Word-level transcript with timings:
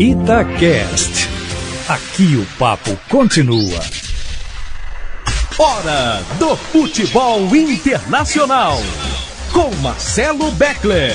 Itacast. 0.00 1.28
Aqui 1.86 2.34
o 2.34 2.46
papo 2.58 2.96
continua. 3.10 3.78
Hora 5.58 6.22
do 6.38 6.56
futebol 6.56 7.54
internacional. 7.54 8.78
Com 9.52 9.70
Marcelo 9.82 10.50
Beckler. 10.52 11.12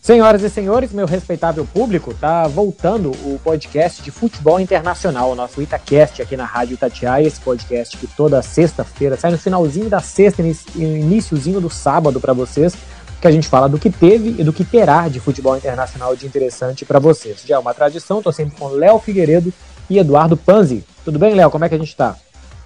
Senhoras 0.00 0.44
e 0.44 0.48
senhores, 0.48 0.92
meu 0.92 1.04
respeitável 1.04 1.66
público, 1.66 2.14
tá 2.14 2.46
voltando 2.46 3.10
o 3.10 3.40
podcast 3.42 4.00
de 4.00 4.12
futebol 4.12 4.60
internacional, 4.60 5.32
o 5.32 5.34
nosso 5.34 5.60
Itacast 5.60 6.22
aqui 6.22 6.36
na 6.36 6.44
Rádio 6.44 6.74
Itatiaia, 6.74 7.26
esse 7.26 7.40
podcast 7.40 7.96
que 7.96 8.06
toda 8.06 8.40
sexta-feira 8.40 9.16
sai 9.16 9.32
no 9.32 9.36
finalzinho 9.36 9.90
da 9.90 10.00
sexta 10.00 10.42
e 10.42 10.54
iníciozinho 10.76 11.60
do 11.60 11.68
sábado 11.68 12.20
para 12.20 12.32
vocês 12.32 12.74
que 13.20 13.26
a 13.26 13.30
gente 13.30 13.48
fala 13.48 13.68
do 13.68 13.78
que 13.78 13.90
teve 13.90 14.36
e 14.38 14.44
do 14.44 14.52
que 14.52 14.64
terá 14.64 15.08
de 15.08 15.18
futebol 15.18 15.56
internacional 15.56 16.14
de 16.14 16.26
interessante 16.26 16.84
para 16.84 16.98
vocês. 16.98 17.42
Já 17.44 17.56
é 17.56 17.58
uma 17.58 17.74
tradição, 17.74 18.18
estou 18.18 18.32
sempre 18.32 18.56
com 18.56 18.68
Léo 18.68 18.98
Figueiredo 18.98 19.52
e 19.90 19.98
Eduardo 19.98 20.36
Panzi. 20.36 20.84
Tudo 21.04 21.18
bem, 21.18 21.34
Léo? 21.34 21.50
Como 21.50 21.64
é 21.64 21.68
que 21.68 21.74
a 21.74 21.78
gente 21.78 21.88
está? 21.88 22.16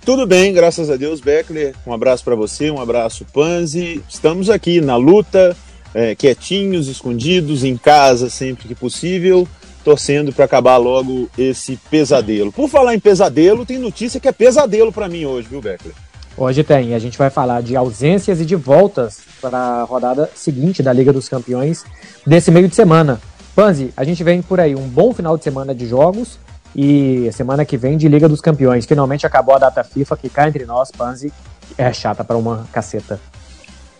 Tudo 0.04 0.26
bem, 0.26 0.52
graças 0.52 0.90
a 0.90 0.96
Deus, 0.96 1.20
Beckler. 1.20 1.74
Um 1.86 1.92
abraço 1.92 2.24
para 2.24 2.34
você, 2.34 2.70
um 2.70 2.80
abraço, 2.80 3.24
Panzi. 3.32 4.02
Estamos 4.08 4.50
aqui 4.50 4.80
na 4.80 4.96
luta, 4.96 5.56
é, 5.94 6.14
quietinhos, 6.14 6.88
escondidos, 6.88 7.62
em 7.62 7.76
casa 7.76 8.28
sempre 8.28 8.66
que 8.66 8.74
possível, 8.74 9.46
torcendo 9.84 10.32
para 10.32 10.44
acabar 10.44 10.76
logo 10.76 11.30
esse 11.38 11.78
pesadelo. 11.88 12.50
Por 12.50 12.68
falar 12.68 12.94
em 12.94 13.00
pesadelo, 13.00 13.64
tem 13.64 13.78
notícia 13.78 14.18
que 14.20 14.28
é 14.28 14.32
pesadelo 14.32 14.92
para 14.92 15.08
mim 15.08 15.24
hoje, 15.24 15.48
viu, 15.48 15.62
Beckler? 15.62 15.94
Hoje 16.36 16.64
tem. 16.64 16.94
A 16.94 16.98
gente 16.98 17.18
vai 17.18 17.28
falar 17.28 17.62
de 17.62 17.76
ausências 17.76 18.40
e 18.40 18.44
de 18.44 18.56
voltas 18.56 19.20
para 19.40 19.58
a 19.58 19.82
rodada 19.82 20.30
seguinte 20.34 20.82
da 20.82 20.92
Liga 20.92 21.12
dos 21.12 21.28
Campeões 21.28 21.84
desse 22.26 22.50
meio 22.50 22.68
de 22.68 22.74
semana. 22.74 23.20
Panzi, 23.54 23.92
a 23.96 24.02
gente 24.02 24.24
vem 24.24 24.40
por 24.40 24.58
aí 24.58 24.74
um 24.74 24.88
bom 24.88 25.12
final 25.12 25.36
de 25.36 25.44
semana 25.44 25.74
de 25.74 25.86
jogos 25.86 26.38
e 26.74 27.28
semana 27.32 27.66
que 27.66 27.76
vem 27.76 27.98
de 27.98 28.08
Liga 28.08 28.28
dos 28.28 28.40
Campeões. 28.40 28.86
Finalmente 28.86 29.26
acabou 29.26 29.54
a 29.54 29.58
data 29.58 29.84
FIFA 29.84 30.16
que 30.16 30.30
cá 30.30 30.48
entre 30.48 30.64
nós, 30.64 30.90
Panzi, 30.90 31.30
é 31.76 31.92
chata 31.92 32.24
para 32.24 32.36
uma 32.36 32.66
caceta. 32.72 33.20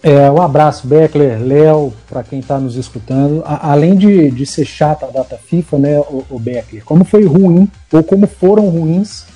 É, 0.03 0.29
um 0.31 0.41
abraço, 0.42 0.87
Beckler, 0.87 1.41
Léo, 1.41 1.92
para 2.09 2.25
quem 2.25 2.41
está 2.41 2.59
nos 2.59 2.77
escutando. 2.77 3.42
A, 3.45 3.70
além 3.70 3.95
de, 3.95 4.31
de 4.31 4.47
ser 4.47 4.64
chata 4.64 5.07
a 5.07 5.11
data 5.11 5.37
FIFA, 5.37 5.79
né, 5.79 6.01
o, 6.01 6.25
o 6.31 6.39
Beckler, 6.41 6.83
como 6.83 7.05
foi 7.05 7.25
ruim, 7.25 7.70
ou 7.92 8.03
como 8.03 8.27
foram 8.27 8.69
ruins 8.69 9.27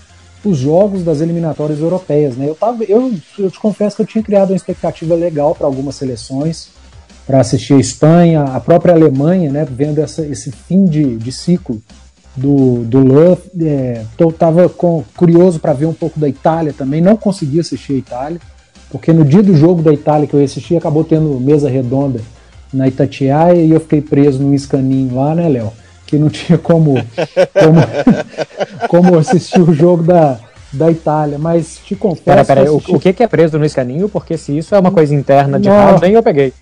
os 0.47 0.59
jogos 0.59 1.03
das 1.03 1.21
eliminatórias 1.21 1.81
europeias, 1.81 2.37
né? 2.37 2.49
Eu, 2.49 2.55
tava, 2.55 2.85
eu, 2.85 3.13
eu 3.39 3.51
te 3.51 3.59
confesso 3.59 3.97
que 3.97 4.03
eu 4.03 4.07
tinha 4.07 4.23
criado 4.23 4.51
uma 4.51 4.57
expectativa 4.57 5.15
legal 5.15 5.55
para 5.55 5.67
algumas 5.67 5.97
seleções, 5.97 6.69
para 7.27 7.41
assistir 7.41 7.75
a 7.75 7.81
Espanha, 7.81 8.43
a 8.43 8.61
própria 8.61 8.95
Alemanha, 8.95 9.51
né? 9.51 9.67
Vendo 9.69 10.01
essa, 10.01 10.25
esse 10.25 10.53
fim 10.53 10.85
de, 10.85 11.17
de 11.17 11.33
ciclo 11.33 11.83
do, 12.37 12.85
do 12.85 12.99
Love. 12.99 13.43
É, 13.61 14.05
eu 14.19 14.29
estava 14.29 14.69
curioso 14.69 15.59
para 15.59 15.73
ver 15.73 15.87
um 15.87 15.95
pouco 15.95 16.21
da 16.21 16.29
Itália 16.29 16.73
também, 16.73 17.01
não 17.01 17.17
consegui 17.17 17.59
assistir 17.59 17.95
a 17.95 17.97
Itália, 17.97 18.41
porque 18.91 19.13
no 19.13 19.25
dia 19.25 19.43
do 19.43 19.57
jogo 19.57 19.83
da 19.83 19.93
Itália 19.93 20.29
que 20.29 20.35
eu 20.35 20.45
assistir 20.45 20.77
acabou 20.77 21.03
tendo 21.03 21.41
mesa 21.41 21.69
redonda 21.69 22.21
na 22.73 22.87
Itatiaia 22.87 23.61
e 23.61 23.71
eu 23.71 23.81
fiquei 23.81 24.01
preso 24.01 24.41
num 24.41 24.55
escaninho 24.55 25.17
lá, 25.17 25.35
né, 25.35 25.49
Léo? 25.49 25.73
Que 26.07 26.19
não 26.19 26.29
tinha 26.29 26.57
como, 26.57 26.95
como, 26.95 27.81
como 28.89 29.19
assistir 29.19 29.61
o 29.61 29.75
jogo 29.75 30.03
da, 30.03 30.39
da 30.73 30.91
Itália, 30.91 31.39
mas 31.39 31.81
te 31.85 31.97
confesso. 31.97 32.25
Pera, 32.25 32.45
pera, 32.45 32.73
o, 32.73 32.77
o 32.77 33.01
que 33.01 33.23
é 33.23 33.27
preso 33.27 33.59
no 33.59 33.65
escaninho? 33.65 34.09
Porque 34.09 34.37
se 34.37 34.57
isso 34.57 34.75
é 34.75 34.79
uma 34.79 34.91
coisa 34.91 35.15
interna 35.15 35.59
de 35.59 35.69
rádio, 35.69 36.03
nem 36.03 36.13
eu 36.13 36.23
peguei. 36.23 36.53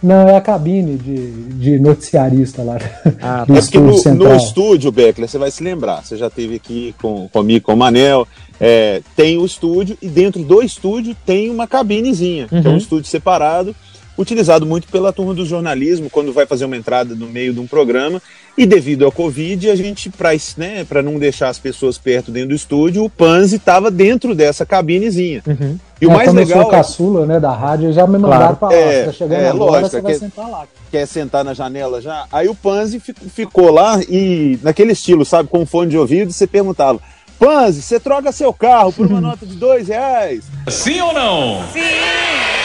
Não, 0.00 0.28
é 0.28 0.36
a 0.36 0.40
cabine 0.40 0.96
de, 0.96 1.30
de 1.54 1.78
noticiarista 1.78 2.62
lá. 2.62 2.78
Ah, 3.20 3.42
do 3.46 3.56
é 3.56 4.14
no, 4.14 4.14
no, 4.14 4.36
estúdio, 4.36 4.92
Beckler, 4.92 5.28
você 5.28 5.38
vai 5.38 5.50
se 5.50 5.62
lembrar. 5.62 6.04
Você 6.04 6.16
já 6.16 6.28
esteve 6.28 6.54
aqui 6.54 6.94
com, 7.02 7.28
comigo, 7.28 7.66
com 7.66 7.74
o 7.74 7.76
Manel. 7.76 8.26
É, 8.60 9.02
tem 9.16 9.38
o 9.38 9.44
estúdio 9.44 9.98
e 10.00 10.08
dentro 10.08 10.42
do 10.42 10.62
estúdio 10.62 11.16
tem 11.26 11.50
uma 11.50 11.66
cabinezinha, 11.66 12.48
uhum. 12.50 12.60
que 12.60 12.66
é 12.66 12.70
um 12.70 12.72
uhum. 12.74 12.78
estúdio 12.78 13.10
separado 13.10 13.74
utilizado 14.18 14.66
muito 14.66 14.88
pela 14.88 15.12
turma 15.12 15.32
do 15.32 15.46
jornalismo 15.46 16.10
quando 16.10 16.32
vai 16.32 16.44
fazer 16.44 16.64
uma 16.64 16.76
entrada 16.76 17.14
no 17.14 17.28
meio 17.28 17.54
de 17.54 17.60
um 17.60 17.66
programa. 17.66 18.20
E 18.56 18.66
devido 18.66 19.04
ao 19.04 19.12
Covid, 19.12 19.70
a 19.70 19.76
gente, 19.76 20.10
para 20.10 20.32
né, 20.56 20.84
não 21.04 21.16
deixar 21.16 21.48
as 21.48 21.60
pessoas 21.60 21.96
perto 21.96 22.32
dentro 22.32 22.48
do 22.48 22.54
estúdio, 22.56 23.04
o 23.04 23.08
Panzi 23.08 23.54
estava 23.54 23.88
dentro 23.88 24.34
dessa 24.34 24.66
cabinezinha. 24.66 25.44
Uhum. 25.46 25.78
E 26.00 26.06
o 26.06 26.10
é, 26.10 26.14
mais 26.16 26.34
legal. 26.34 26.58
Eu 26.58 26.62
sou 26.64 26.70
caçula 26.70 27.24
né, 27.24 27.38
da 27.38 27.52
rádio, 27.52 27.92
já 27.92 28.04
me 28.04 28.18
mandaram 28.18 28.56
claro. 28.56 28.56
para 28.56 28.68
lá. 28.70 28.74
É, 28.74 29.04
tá 29.04 29.12
chegando 29.12 29.40
é, 29.40 29.48
agora, 29.48 29.70
lógico, 29.70 29.90
você 29.90 30.00
vai 30.00 30.12
quer, 30.12 30.18
sentar 30.18 30.50
lá. 30.50 30.66
Quer 30.90 31.06
sentar 31.06 31.44
na 31.44 31.54
janela 31.54 32.00
já? 32.00 32.26
Aí 32.32 32.48
o 32.48 32.54
Panzi 32.54 32.98
ficou 32.98 33.70
lá 33.70 34.00
e, 34.08 34.58
naquele 34.60 34.90
estilo, 34.90 35.24
sabe, 35.24 35.48
com 35.48 35.64
fone 35.64 35.90
de 35.90 35.98
ouvido, 35.98 36.32
você 36.32 36.46
perguntava. 36.46 36.98
Panzi, 37.38 37.80
você 37.80 38.00
troca 38.00 38.32
seu 38.32 38.52
carro 38.52 38.92
por 38.92 39.06
uma 39.06 39.20
nota 39.22 39.46
de 39.46 39.54
dois 39.54 39.86
reais? 39.86 40.44
Sim 40.68 41.00
ou 41.00 41.12
não? 41.12 41.62
Sim! 41.72 42.57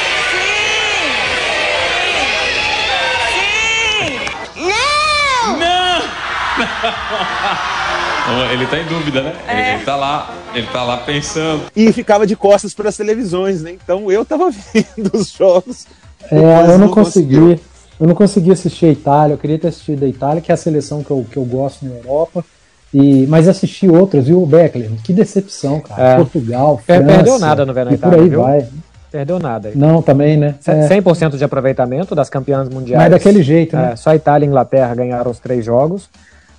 ele 8.51 8.66
tá 8.68 8.79
em 8.79 8.85
dúvida, 8.85 9.22
né? 9.22 9.34
É. 9.47 9.51
Ele, 9.51 9.69
ele 9.75 9.85
tá 9.85 9.96
lá, 9.96 10.34
ele 10.53 10.68
tá 10.68 10.84
lá 10.84 10.97
pensando. 10.97 11.63
E 11.75 11.91
ficava 11.91 12.25
de 12.28 12.35
costas 12.35 12.74
para 12.74 12.90
as 12.90 12.97
televisões, 12.97 13.62
né? 13.62 13.72
Então 13.72 14.12
eu 14.12 14.25
tava 14.25 14.50
vendo 14.74 15.12
os 15.13 15.31
jogos. 15.31 15.85
É, 16.31 16.35
eu 16.35 16.68
não, 16.68 16.78
não 16.79 16.90
consegui. 16.90 17.35
Conseguiu. 17.35 17.74
Eu 18.00 18.07
não 18.07 18.16
consegui 18.16 18.51
assistir 18.51 18.88
a 18.88 18.90
Itália, 18.90 19.35
eu 19.35 19.38
queria 19.38 19.59
ter 19.59 19.68
assistido 19.68 20.03
a 20.03 20.07
Itália, 20.07 20.41
que 20.41 20.51
é 20.51 20.56
a 20.56 20.57
seleção 20.57 21.03
que 21.03 21.12
eu, 21.12 21.25
que 21.29 21.38
eu 21.38 21.46
gosto 21.46 21.85
na 21.85 21.96
Europa. 21.96 22.44
E, 22.94 23.25
mas 23.28 23.47
assisti 23.47 23.88
outras, 23.88 24.28
viu, 24.28 24.45
Beckler? 24.45 24.90
Que 25.03 25.13
decepção, 25.13 25.80
cara. 25.80 26.03
É. 26.03 26.16
Portugal, 26.18 26.80
França. 26.85 27.03
Perdeu 27.03 27.40
nada 27.40 27.66
no 27.66 27.74
Verão 27.74 27.91
Itália. 27.91 28.18
Por 28.18 28.24
aí 28.24 28.30
viu? 28.30 28.41
vai. 28.41 28.68
Perdeu 29.12 29.40
nada. 29.40 29.72
Não, 29.75 30.01
também, 30.01 30.38
né? 30.38 30.56
100% 30.62 31.34
é. 31.34 31.38
de 31.38 31.44
aproveitamento 31.44 32.16
das 32.16 32.30
campeãs 32.30 32.68
mundiais. 32.68 33.03
Mas 33.03 33.12
daquele 33.12 33.44
jeito, 33.44 33.75
né? 33.75 33.91
É, 33.94 33.95
só 33.95 34.13
Itália 34.13 34.45
e 34.45 34.50
Inglaterra 34.50 34.94
ganharam 34.95 35.30
os 35.30 35.40
três 35.40 35.63
jogos. 35.63 36.09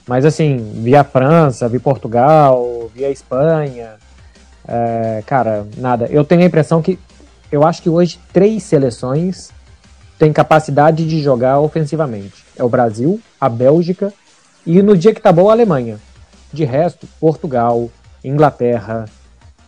Mas 0.07 0.25
assim, 0.25 0.59
via 0.75 1.03
França, 1.03 1.69
via 1.69 1.81
Portugal, 1.81 2.91
via 2.95 3.11
Espanha. 3.11 3.95
É, 4.67 5.23
cara, 5.27 5.67
nada. 5.77 6.07
Eu 6.11 6.25
tenho 6.25 6.43
a 6.43 6.47
impressão 6.47 6.83
que. 6.83 6.99
Eu 7.51 7.65
acho 7.65 7.83
que 7.83 7.89
hoje 7.89 8.19
três 8.33 8.63
seleções 8.65 9.51
têm 10.19 10.33
capacidade 10.33 11.07
de 11.07 11.23
jogar 11.23 11.61
ofensivamente. 11.61 12.45
É 12.57 12.65
o 12.65 12.69
Brasil, 12.69 13.21
a 13.41 13.49
Bélgica 13.49 14.13
e 14.67 14.83
no 14.83 14.97
dia 14.97 15.15
que 15.15 15.21
tá 15.21 15.33
bom 15.33 15.49
a 15.49 15.53
Alemanha. 15.53 15.99
De 16.53 16.65
resto, 16.65 17.07
Portugal, 17.21 17.91
Inglaterra, 18.25 19.07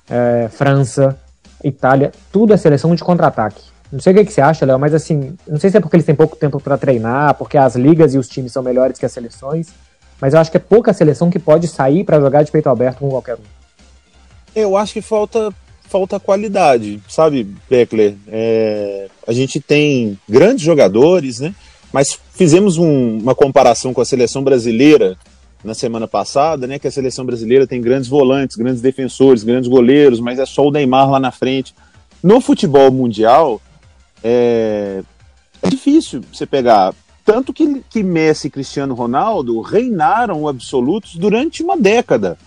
é, 0.09 0.49
França, 0.51 1.19
Itália, 1.63 2.13
tudo 2.33 2.53
é 2.53 2.57
seleção 2.57 2.95
de 2.95 3.03
contra-ataque. 3.03 3.63
Não 3.91 4.01
sei 4.01 4.13
o 4.13 4.17
que, 4.17 4.25
que 4.25 4.33
você 4.33 4.41
acha, 4.41 4.67
Léo, 4.67 4.79
mas 4.79 4.95
assim, 4.95 5.37
não 5.47 5.59
sei 5.59 5.71
se 5.71 5.77
é 5.77 5.81
porque 5.81 5.97
eles 5.97 6.07
têm 6.07 6.15
pouco 6.15 6.37
tempo 6.37 6.61
para 6.61 6.77
treinar, 6.77 7.35
porque 7.35 7.57
as 7.57 7.77
ligas 7.77 8.15
e 8.15 8.19
os 8.19 8.29
times 8.29 8.53
são 8.53 8.63
melhores 8.63 8.99
que 8.99 9.07
as 9.07 9.13
seleções, 9.13 9.69
mas 10.21 10.35
eu 10.35 10.41
acho 10.41 10.51
que 10.51 10.57
é 10.57 10.61
pouca 10.61 10.93
seleção 10.93 11.31
que 11.31 11.39
pode 11.39 11.69
sair 11.69 12.05
para 12.05 12.21
jogar 12.21 12.43
de 12.43 12.51
peito 12.51 12.69
aberto 12.69 12.99
com 12.99 13.11
qualquer 13.11 13.35
um. 13.35 13.57
Eu 14.55 14.77
acho 14.77 14.95
que 14.95 15.03
falta 15.03 15.53
falta 15.89 16.19
qualidade, 16.19 17.01
sabe, 17.09 17.47
Beckler? 17.71 18.17
É, 18.29 19.09
a 19.27 19.33
gente 19.33 19.61
tem 19.61 20.19
grandes 20.29 20.63
jogadores, 20.65 21.41
né? 21.41 21.55
Mas 21.93 22.19
fizemos 22.33 22.77
um, 22.77 23.19
uma 23.19 23.35
comparação 23.35 23.95
com 23.95 24.01
a 24.01 24.05
seleção 24.05 24.43
brasileira 24.43 25.17
na 25.65 25.75
semana 25.75 26.09
passada, 26.09 26.67
né? 26.67 26.79
Que 26.79 26.89
a 26.89 26.91
seleção 26.91 27.25
brasileira 27.25 27.67
tem 27.67 27.81
grandes 27.81 28.09
volantes, 28.09 28.57
grandes 28.57 28.81
defensores, 28.83 29.45
grandes 29.45 29.69
goleiros, 29.69 30.21
mas 30.21 30.39
é 30.39 30.47
só 30.47 30.67
o 30.67 30.71
Neymar 30.71 31.11
lá 31.11 31.21
na 31.21 31.31
frente. 31.31 31.75
No 32.23 32.41
futebol 32.41 32.91
mundial, 32.91 33.61
é, 34.23 35.03
é 35.63 35.69
difícil 35.69 36.23
você 36.33 36.45
pegar 36.47 36.93
tanto 37.27 37.53
que, 37.53 37.83
que 37.91 38.05
Messi 38.05 38.47
e 38.47 38.51
Cristiano 38.51 38.95
Ronaldo 38.95 39.61
reinaram 39.61 40.47
absolutos 40.47 41.17
durante 41.17 41.61
uma 41.61 41.77
década. 41.77 42.39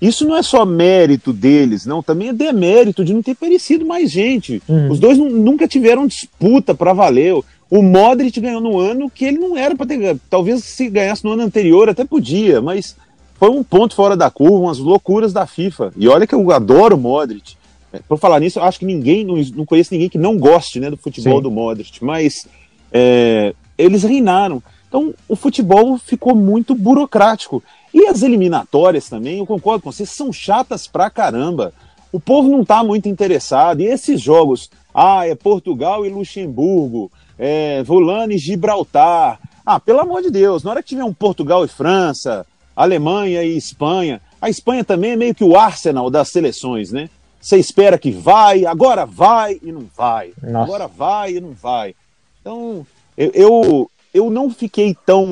Isso 0.00 0.24
não 0.24 0.36
é 0.36 0.42
só 0.42 0.64
mérito 0.64 1.32
deles, 1.32 1.84
não, 1.84 2.02
também 2.02 2.28
é 2.28 2.32
demérito 2.32 3.04
de 3.04 3.12
não 3.12 3.22
ter 3.22 3.34
parecido 3.34 3.84
mais 3.84 4.10
gente. 4.10 4.62
Uhum. 4.68 4.90
Os 4.90 5.00
dois 5.00 5.18
nunca 5.18 5.66
tiveram 5.66 6.06
disputa 6.06 6.72
para 6.72 6.92
valer. 6.92 7.34
O 7.68 7.82
Modric 7.82 8.40
ganhou 8.40 8.60
no 8.60 8.78
ano 8.78 9.10
que 9.10 9.24
ele 9.24 9.38
não 9.38 9.56
era 9.56 9.74
para 9.74 9.86
ter. 9.86 10.16
Talvez 10.30 10.62
se 10.64 10.88
ganhasse 10.88 11.24
no 11.24 11.32
ano 11.32 11.42
anterior 11.42 11.88
até 11.88 12.04
podia, 12.04 12.60
mas 12.60 12.96
foi 13.34 13.50
um 13.50 13.64
ponto 13.64 13.94
fora 13.96 14.16
da 14.16 14.30
curva, 14.30 14.56
umas 14.56 14.78
loucuras 14.78 15.32
da 15.32 15.46
FIFA. 15.46 15.92
E 15.96 16.06
olha 16.06 16.28
que 16.28 16.34
eu 16.34 16.50
adoro 16.52 16.96
o 16.96 17.00
Modric. 17.00 17.54
É, 17.92 17.98
por 18.08 18.18
falar 18.18 18.38
nisso, 18.38 18.60
eu 18.60 18.64
acho 18.64 18.78
que 18.78 18.86
ninguém, 18.86 19.24
não, 19.24 19.36
não 19.56 19.66
conheço 19.66 19.92
ninguém 19.92 20.08
que 20.08 20.18
não 20.18 20.38
goste 20.38 20.78
né, 20.78 20.90
do 20.90 20.96
futebol 20.96 21.38
Sim. 21.38 21.42
do 21.42 21.50
Modric, 21.50 22.04
mas 22.04 22.46
é, 22.92 23.54
eles 23.76 24.02
reinaram. 24.02 24.62
Então 24.88 25.14
o 25.28 25.34
futebol 25.36 25.98
ficou 25.98 26.34
muito 26.34 26.74
burocrático. 26.74 27.62
E 27.94 28.06
as 28.06 28.22
eliminatórias 28.22 29.08
também, 29.08 29.38
eu 29.38 29.46
concordo 29.46 29.82
com 29.82 29.92
vocês, 29.92 30.10
são 30.10 30.32
chatas 30.32 30.86
pra 30.86 31.10
caramba. 31.10 31.72
O 32.10 32.20
povo 32.20 32.48
não 32.48 32.62
está 32.62 32.82
muito 32.82 33.08
interessado. 33.08 33.80
E 33.80 33.86
esses 33.86 34.20
jogos, 34.20 34.70
ah, 34.94 35.26
é 35.26 35.34
Portugal 35.34 36.04
e 36.04 36.10
Luxemburgo, 36.10 37.10
é 37.38 37.82
Volane 37.82 38.34
e 38.34 38.38
Gibraltar, 38.38 39.38
Ah, 39.64 39.78
pelo 39.78 40.00
amor 40.00 40.22
de 40.22 40.30
Deus, 40.30 40.64
na 40.64 40.70
hora 40.72 40.82
que 40.82 40.88
tiver 40.88 41.04
um 41.04 41.14
Portugal 41.14 41.64
e 41.64 41.68
França, 41.68 42.44
Alemanha 42.74 43.44
e 43.44 43.56
Espanha, 43.56 44.20
a 44.40 44.50
Espanha 44.50 44.82
também 44.84 45.12
é 45.12 45.16
meio 45.16 45.34
que 45.34 45.44
o 45.44 45.56
Arsenal 45.56 46.10
das 46.10 46.28
seleções, 46.30 46.90
né? 46.90 47.08
Você 47.40 47.58
espera 47.58 47.96
que 47.96 48.10
vai, 48.10 48.66
agora 48.66 49.06
vai 49.06 49.58
e 49.62 49.70
não 49.70 49.86
vai. 49.96 50.32
Nossa. 50.42 50.64
Agora 50.64 50.88
vai 50.88 51.34
e 51.34 51.40
não 51.40 51.52
vai. 51.52 51.94
Então, 52.40 52.84
eu, 53.16 53.30
eu, 53.34 53.90
eu 54.12 54.30
não 54.30 54.50
fiquei 54.50 54.96
tão 55.06 55.26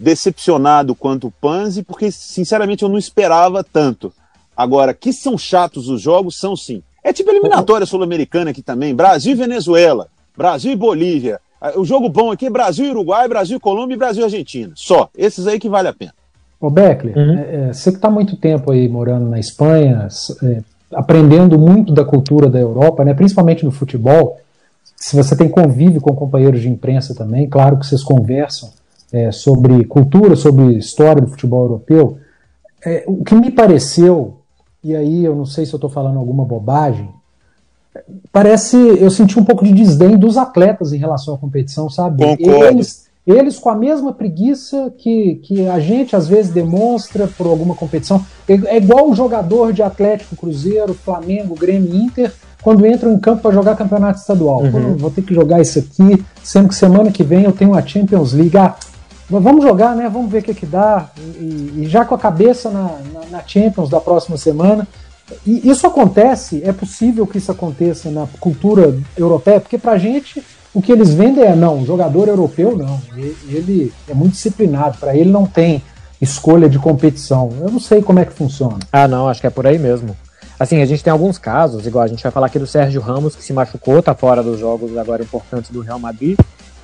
decepcionado 0.00 0.94
quanto 0.94 1.28
o 1.28 1.30
Panzi, 1.30 1.82
porque, 1.82 2.10
sinceramente, 2.10 2.82
eu 2.82 2.88
não 2.88 2.98
esperava 2.98 3.64
tanto. 3.64 4.12
Agora, 4.56 4.94
que 4.94 5.12
são 5.12 5.36
chatos 5.36 5.88
os 5.88 6.00
jogos, 6.00 6.38
são 6.38 6.54
sim. 6.56 6.82
É 7.02 7.12
tipo 7.12 7.30
eliminatória 7.30 7.86
sul-americana 7.86 8.50
aqui 8.50 8.62
também. 8.62 8.94
Brasil 8.94 9.32
e 9.32 9.36
Venezuela, 9.36 10.08
Brasil 10.36 10.72
e 10.72 10.76
Bolívia. 10.76 11.40
Ah, 11.60 11.72
o 11.76 11.84
jogo 11.84 12.08
bom 12.08 12.30
aqui 12.30 12.46
é 12.46 12.50
Brasil 12.50 12.86
e 12.86 12.90
Uruguai, 12.90 13.28
Brasil 13.28 13.56
e 13.56 13.60
Colômbia 13.60 13.94
e 13.94 13.98
Brasil 13.98 14.22
e 14.22 14.24
Argentina. 14.24 14.72
Só. 14.74 15.08
Esses 15.16 15.46
aí 15.46 15.58
que 15.58 15.68
vale 15.68 15.88
a 15.88 15.92
pena. 15.92 16.14
Ô 16.60 16.70
Beckler, 16.70 17.16
uhum. 17.16 17.38
é, 17.38 17.70
é 17.70 17.72
você 17.72 17.90
que 17.90 17.96
está 17.96 18.08
muito 18.08 18.36
tempo 18.36 18.70
aí 18.70 18.88
morando 18.88 19.28
na 19.28 19.40
Espanha, 19.40 20.06
é, 20.44 20.62
aprendendo 20.94 21.58
muito 21.58 21.92
da 21.92 22.04
cultura 22.04 22.48
da 22.48 22.60
Europa, 22.60 23.04
né, 23.04 23.14
principalmente 23.14 23.64
no 23.64 23.72
futebol, 23.72 24.38
se 25.02 25.16
você 25.16 25.34
tem 25.34 25.48
convívio 25.48 26.00
com 26.00 26.14
companheiros 26.14 26.60
de 26.60 26.68
imprensa 26.68 27.12
também, 27.12 27.48
claro 27.48 27.76
que 27.76 27.84
vocês 27.84 28.04
conversam 28.04 28.70
é, 29.12 29.32
sobre 29.32 29.84
cultura, 29.84 30.36
sobre 30.36 30.78
história 30.78 31.20
do 31.20 31.26
futebol 31.26 31.64
europeu. 31.64 32.18
É, 32.86 33.02
o 33.08 33.24
que 33.24 33.34
me 33.34 33.50
pareceu, 33.50 34.36
e 34.82 34.94
aí 34.94 35.24
eu 35.24 35.34
não 35.34 35.44
sei 35.44 35.66
se 35.66 35.74
eu 35.74 35.76
estou 35.76 35.90
falando 35.90 36.20
alguma 36.20 36.44
bobagem, 36.44 37.10
parece 38.30 38.76
eu 38.76 39.10
senti 39.10 39.40
um 39.40 39.44
pouco 39.44 39.64
de 39.64 39.72
desdém 39.72 40.16
dos 40.16 40.36
atletas 40.36 40.92
em 40.92 40.98
relação 40.98 41.34
à 41.34 41.38
competição, 41.38 41.90
sabe? 41.90 42.24
Concordo. 42.24 42.64
Eles, 42.66 43.08
eles 43.26 43.58
com 43.58 43.70
a 43.70 43.74
mesma 43.74 44.12
preguiça 44.12 44.94
que, 44.96 45.34
que 45.42 45.66
a 45.66 45.80
gente 45.80 46.14
às 46.14 46.28
vezes 46.28 46.52
demonstra 46.52 47.26
por 47.26 47.48
alguma 47.48 47.74
competição. 47.74 48.24
É, 48.48 48.52
é 48.52 48.76
igual 48.76 49.10
o 49.10 49.16
jogador 49.16 49.72
de 49.72 49.82
Atlético, 49.82 50.36
Cruzeiro, 50.36 50.94
Flamengo, 50.94 51.56
Grêmio, 51.56 51.92
Inter, 51.92 52.32
quando 52.62 52.86
entram 52.86 53.12
em 53.12 53.18
campo 53.18 53.42
para 53.42 53.52
jogar 53.52 53.76
campeonato 53.76 54.20
estadual. 54.20 54.62
Uhum. 54.62 54.96
vou 54.96 55.10
ter 55.10 55.22
que 55.22 55.34
jogar 55.34 55.60
isso 55.60 55.78
aqui, 55.78 56.24
sendo 56.42 56.68
que 56.68 56.74
semana 56.74 57.10
que 57.10 57.24
vem 57.24 57.44
eu 57.44 57.52
tenho 57.52 57.74
a 57.74 57.84
Champions 57.84 58.32
League. 58.32 58.56
Ah, 58.56 58.76
vamos 59.28 59.64
jogar, 59.64 59.96
né? 59.96 60.08
Vamos 60.08 60.30
ver 60.30 60.38
o 60.38 60.42
que, 60.42 60.54
que 60.54 60.66
dá. 60.66 61.10
E, 61.18 61.74
e 61.78 61.86
já 61.86 62.04
com 62.04 62.14
a 62.14 62.18
cabeça 62.18 62.70
na, 62.70 62.98
na, 63.12 63.20
na, 63.30 63.42
Champions 63.46 63.90
da 63.90 64.00
próxima 64.00 64.36
semana. 64.36 64.86
E 65.46 65.68
isso 65.68 65.86
acontece, 65.86 66.62
é 66.64 66.72
possível 66.72 67.26
que 67.26 67.38
isso 67.38 67.50
aconteça 67.50 68.10
na 68.10 68.26
cultura 68.38 68.94
europeia, 69.16 69.60
porque 69.60 69.78
pra 69.78 69.96
gente 69.96 70.42
o 70.74 70.82
que 70.82 70.92
eles 70.92 71.14
vendem 71.14 71.44
é 71.44 71.54
não, 71.54 71.84
jogador 71.84 72.28
europeu 72.28 72.76
não. 72.76 73.00
Ele 73.48 73.92
é 74.08 74.14
muito 74.14 74.32
disciplinado, 74.32 74.98
para 74.98 75.16
ele 75.16 75.30
não 75.30 75.46
tem 75.46 75.82
escolha 76.20 76.68
de 76.68 76.78
competição. 76.78 77.50
Eu 77.60 77.70
não 77.70 77.80
sei 77.80 78.02
como 78.02 78.20
é 78.20 78.24
que 78.24 78.32
funciona. 78.32 78.78
Ah, 78.92 79.08
não, 79.08 79.28
acho 79.28 79.40
que 79.40 79.46
é 79.46 79.50
por 79.50 79.66
aí 79.66 79.78
mesmo. 79.78 80.16
Assim, 80.62 80.80
a 80.80 80.86
gente 80.86 81.02
tem 81.02 81.12
alguns 81.12 81.38
casos, 81.38 81.88
igual 81.88 82.04
a 82.04 82.06
gente 82.06 82.22
vai 82.22 82.30
falar 82.30 82.46
aqui 82.46 82.56
do 82.56 82.68
Sérgio 82.68 83.00
Ramos, 83.00 83.34
que 83.34 83.42
se 83.42 83.52
machucou, 83.52 84.00
tá 84.00 84.14
fora 84.14 84.44
dos 84.44 84.60
jogos 84.60 84.96
agora 84.96 85.20
importantes 85.20 85.72
do 85.72 85.80
Real 85.80 85.98
Madrid, 85.98 86.38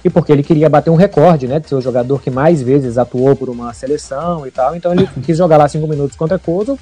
e 0.05 0.11
porque 0.11 0.33
ele 0.33 0.43
queria 0.43 0.69
bater 0.69 0.91
um 0.91 0.97
recorde, 0.97 1.47
né, 1.47 1.61
de 1.61 1.69
ser 1.69 1.77
o 1.77 1.81
jogador 1.81 2.21
que 2.21 2.29
mais 2.29 2.61
vezes 2.61 2.99
atuou 2.99 3.37
por 3.37 3.49
uma 3.49 3.73
seleção 3.73 4.45
e 4.45 4.51
tal, 4.51 4.75
então 4.75 4.93
ele 4.93 5.09
quis 5.23 5.39
jogar 5.39 5.59
lá 5.59 5.69
cinco 5.69 5.87
minutos 5.87 6.17
contra 6.17 6.41
Kosovo, 6.41 6.77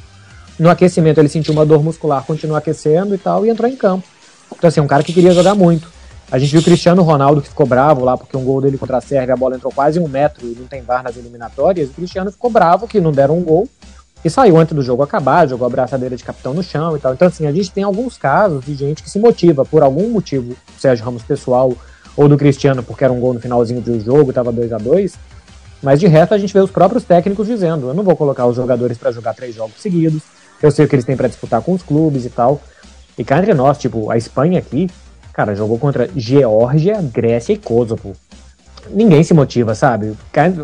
no 0.58 0.70
aquecimento 0.70 1.20
ele 1.20 1.28
sentiu 1.28 1.52
uma 1.52 1.66
dor 1.66 1.84
muscular, 1.84 2.24
continuou 2.24 2.56
aquecendo 2.56 3.14
e 3.14 3.18
tal, 3.18 3.44
e 3.44 3.50
entrou 3.50 3.70
em 3.70 3.76
campo. 3.76 4.08
Então 4.56 4.66
assim, 4.66 4.80
é 4.80 4.82
um 4.82 4.86
cara 4.86 5.02
que 5.02 5.12
queria 5.12 5.32
jogar 5.32 5.54
muito. 5.54 5.92
A 6.32 6.38
gente 6.38 6.50
viu 6.50 6.62
o 6.62 6.64
Cristiano 6.64 7.02
Ronaldo 7.02 7.42
que 7.42 7.48
ficou 7.50 7.66
bravo 7.66 8.06
lá, 8.06 8.16
porque 8.16 8.34
um 8.38 8.42
gol 8.42 8.62
dele 8.62 8.78
contra 8.78 8.96
a 8.96 9.00
Sérvia, 9.02 9.34
a 9.34 9.36
bola 9.36 9.56
entrou 9.56 9.70
quase 9.70 10.00
um 10.00 10.08
metro 10.08 10.46
e 10.46 10.56
não 10.58 10.66
tem 10.66 10.80
VAR 10.80 11.02
nas 11.02 11.18
eliminatórias, 11.18 11.90
o 11.90 11.92
Cristiano 11.92 12.32
ficou 12.32 12.48
bravo 12.48 12.88
que 12.88 13.02
não 13.02 13.12
deram 13.12 13.36
um 13.36 13.42
gol, 13.42 13.68
e 14.26 14.30
saiu 14.30 14.58
antes 14.58 14.74
do 14.74 14.82
jogo 14.82 15.04
acabar, 15.04 15.46
jogou 15.46 15.64
a 15.66 15.70
braçadeira 15.70 16.16
de 16.16 16.24
capitão 16.24 16.52
no 16.52 16.60
chão 16.60 16.96
e 16.96 16.98
tal. 16.98 17.14
Então, 17.14 17.28
assim, 17.28 17.46
a 17.46 17.52
gente 17.52 17.70
tem 17.70 17.84
alguns 17.84 18.18
casos 18.18 18.64
de 18.64 18.74
gente 18.74 19.00
que 19.00 19.08
se 19.08 19.20
motiva 19.20 19.64
por 19.64 19.84
algum 19.84 20.10
motivo, 20.10 20.56
Sérgio 20.76 21.04
Ramos 21.04 21.22
pessoal 21.22 21.72
ou 22.16 22.28
do 22.28 22.36
Cristiano, 22.36 22.82
porque 22.82 23.04
era 23.04 23.12
um 23.12 23.20
gol 23.20 23.34
no 23.34 23.40
finalzinho 23.40 23.80
do 23.80 24.00
jogo, 24.00 24.30
estava 24.30 24.50
2 24.50 24.72
a 24.72 24.78
2 24.78 25.14
Mas 25.80 26.00
de 26.00 26.08
resto, 26.08 26.34
a 26.34 26.38
gente 26.38 26.52
vê 26.52 26.58
os 26.58 26.72
próprios 26.72 27.04
técnicos 27.04 27.46
dizendo: 27.46 27.86
eu 27.86 27.94
não 27.94 28.02
vou 28.02 28.16
colocar 28.16 28.46
os 28.46 28.56
jogadores 28.56 28.98
para 28.98 29.12
jogar 29.12 29.32
três 29.32 29.54
jogos 29.54 29.80
seguidos, 29.80 30.22
eu 30.60 30.72
sei 30.72 30.86
o 30.86 30.88
que 30.88 30.96
eles 30.96 31.04
têm 31.04 31.16
para 31.16 31.28
disputar 31.28 31.62
com 31.62 31.72
os 31.72 31.84
clubes 31.84 32.24
e 32.24 32.30
tal. 32.30 32.60
E 33.16 33.22
cá 33.22 33.38
entre 33.38 33.54
nós, 33.54 33.78
tipo, 33.78 34.10
a 34.10 34.16
Espanha 34.16 34.58
aqui, 34.58 34.90
cara, 35.32 35.54
jogou 35.54 35.78
contra 35.78 36.10
Geórgia, 36.16 37.00
Grécia 37.00 37.52
e 37.52 37.58
Kosovo 37.58 38.16
ninguém 38.90 39.22
se 39.22 39.34
motiva, 39.34 39.74
sabe? 39.74 40.14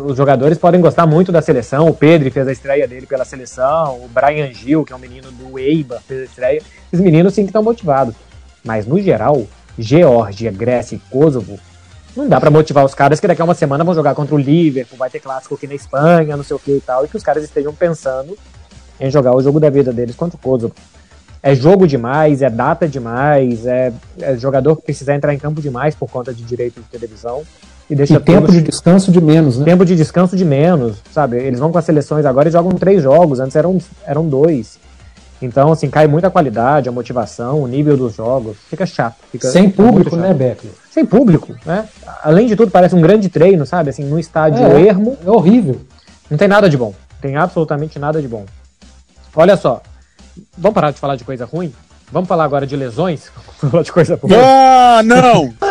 Os 0.05 0.17
jogadores 0.17 0.57
podem 0.57 0.81
gostar 0.81 1.05
muito 1.05 1.31
da 1.31 1.41
seleção. 1.41 1.87
O 1.87 1.93
Pedro 1.93 2.29
fez 2.31 2.47
a 2.47 2.51
estreia 2.51 2.87
dele 2.87 3.05
pela 3.05 3.25
seleção. 3.25 3.95
O 4.03 4.07
Brian 4.07 4.51
Gil, 4.53 4.83
que 4.83 4.93
é 4.93 4.95
um 4.95 4.99
menino 4.99 5.31
do 5.31 5.57
Eibar, 5.59 6.01
fez 6.01 6.21
a 6.21 6.25
estreia. 6.25 6.61
Os 6.91 6.99
meninos 6.99 7.33
sim 7.33 7.43
que 7.43 7.49
estão 7.49 7.63
motivados. 7.63 8.15
Mas 8.63 8.85
no 8.85 9.01
geral, 9.01 9.45
Geórgia, 9.77 10.51
Grécia 10.51 10.95
e 10.95 10.99
Kosovo, 11.09 11.59
não 12.15 12.27
dá 12.27 12.39
para 12.39 12.51
motivar 12.51 12.85
os 12.85 12.93
caras 12.93 13.19
que 13.19 13.27
daqui 13.27 13.41
a 13.41 13.45
uma 13.45 13.55
semana 13.55 13.83
vão 13.83 13.93
jogar 13.93 14.13
contra 14.13 14.35
o 14.35 14.37
Liverpool, 14.37 14.97
vai 14.97 15.09
ter 15.09 15.19
clássico 15.19 15.55
aqui 15.55 15.67
na 15.67 15.73
Espanha, 15.73 16.37
não 16.37 16.43
sei 16.43 16.55
o 16.55 16.59
que 16.59 16.77
e 16.77 16.81
tal, 16.81 17.03
e 17.03 17.07
que 17.07 17.17
os 17.17 17.23
caras 17.23 17.43
estejam 17.43 17.73
pensando 17.73 18.37
em 18.99 19.09
jogar 19.09 19.35
o 19.35 19.41
jogo 19.41 19.59
da 19.59 19.69
vida 19.69 19.91
deles 19.91 20.15
contra 20.15 20.37
o 20.37 20.39
Kosovo. 20.39 20.73
É 21.41 21.53
jogo 21.53 21.85
demais, 21.85 22.41
é 22.41 22.49
data 22.49 22.87
demais, 22.87 23.65
é, 23.65 23.91
é 24.21 24.37
jogador 24.37 24.77
que 24.77 24.83
precisa 24.83 25.13
entrar 25.13 25.33
em 25.33 25.39
campo 25.39 25.61
demais 25.61 25.93
por 25.93 26.09
conta 26.09 26.33
de 26.33 26.41
direito 26.43 26.79
de 26.79 26.87
televisão. 26.87 27.43
E 27.93 27.95
deixa 27.95 28.15
e 28.15 28.19
tempo 28.19 28.51
de 28.51 28.59
descanso 28.59 29.11
de 29.11 29.21
menos, 29.21 29.59
né? 29.59 29.65
Tempo 29.65 29.85
de 29.85 29.95
descanso 29.95 30.35
de 30.35 30.43
menos, 30.43 30.97
sabe? 31.11 31.37
Eles 31.37 31.59
vão 31.59 31.71
com 31.71 31.77
as 31.77 31.85
seleções 31.85 32.25
agora 32.25 32.49
e 32.49 32.51
jogam 32.51 32.71
três 32.71 33.03
jogos, 33.03 33.39
antes 33.39 33.55
eram, 33.55 33.77
eram 34.03 34.27
dois. 34.27 34.79
Então, 35.39 35.71
assim, 35.71 35.91
cai 35.91 36.07
muito 36.07 36.25
a 36.25 36.31
qualidade, 36.31 36.89
a 36.89 36.91
motivação, 36.91 37.61
o 37.61 37.67
nível 37.67 37.95
dos 37.95 38.15
jogos. 38.15 38.57
Fica 38.67 38.83
chato. 38.83 39.17
Fica, 39.31 39.47
Sem 39.47 39.69
público, 39.69 40.15
né, 40.15 40.33
Beckler? 40.33 40.73
Sem 40.89 41.05
público, 41.05 41.53
né? 41.63 41.87
Além 42.23 42.47
de 42.47 42.55
tudo, 42.55 42.71
parece 42.71 42.95
um 42.95 43.01
grande 43.01 43.29
treino, 43.29 43.63
sabe? 43.63 43.91
Assim, 43.91 44.03
no 44.03 44.17
estádio 44.17 44.65
é, 44.65 44.87
ermo. 44.87 45.15
É 45.23 45.29
horrível. 45.29 45.79
Não 46.31 46.37
tem 46.37 46.47
nada 46.47 46.67
de 46.67 46.75
bom. 46.75 46.95
Tem 47.21 47.35
absolutamente 47.35 47.99
nada 47.99 48.19
de 48.19 48.27
bom. 48.27 48.45
Olha 49.35 49.55
só. 49.55 49.83
Vamos 50.57 50.73
parar 50.73 50.89
de 50.89 50.99
falar 50.99 51.15
de 51.15 51.23
coisa 51.23 51.45
ruim? 51.45 51.71
Vamos 52.11 52.27
falar 52.27 52.45
agora 52.45 52.65
de 52.65 52.75
lesões? 52.75 53.29
Vamos 53.61 53.71
falar 53.71 53.83
de 53.83 53.91
coisa 53.91 54.17
boa? 54.17 54.33
Ah, 54.35 55.03
não! 55.03 55.53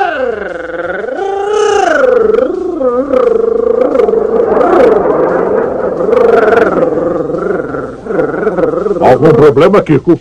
Algum 9.00 9.30
problema, 9.30 9.82
Kiko? 9.82 10.18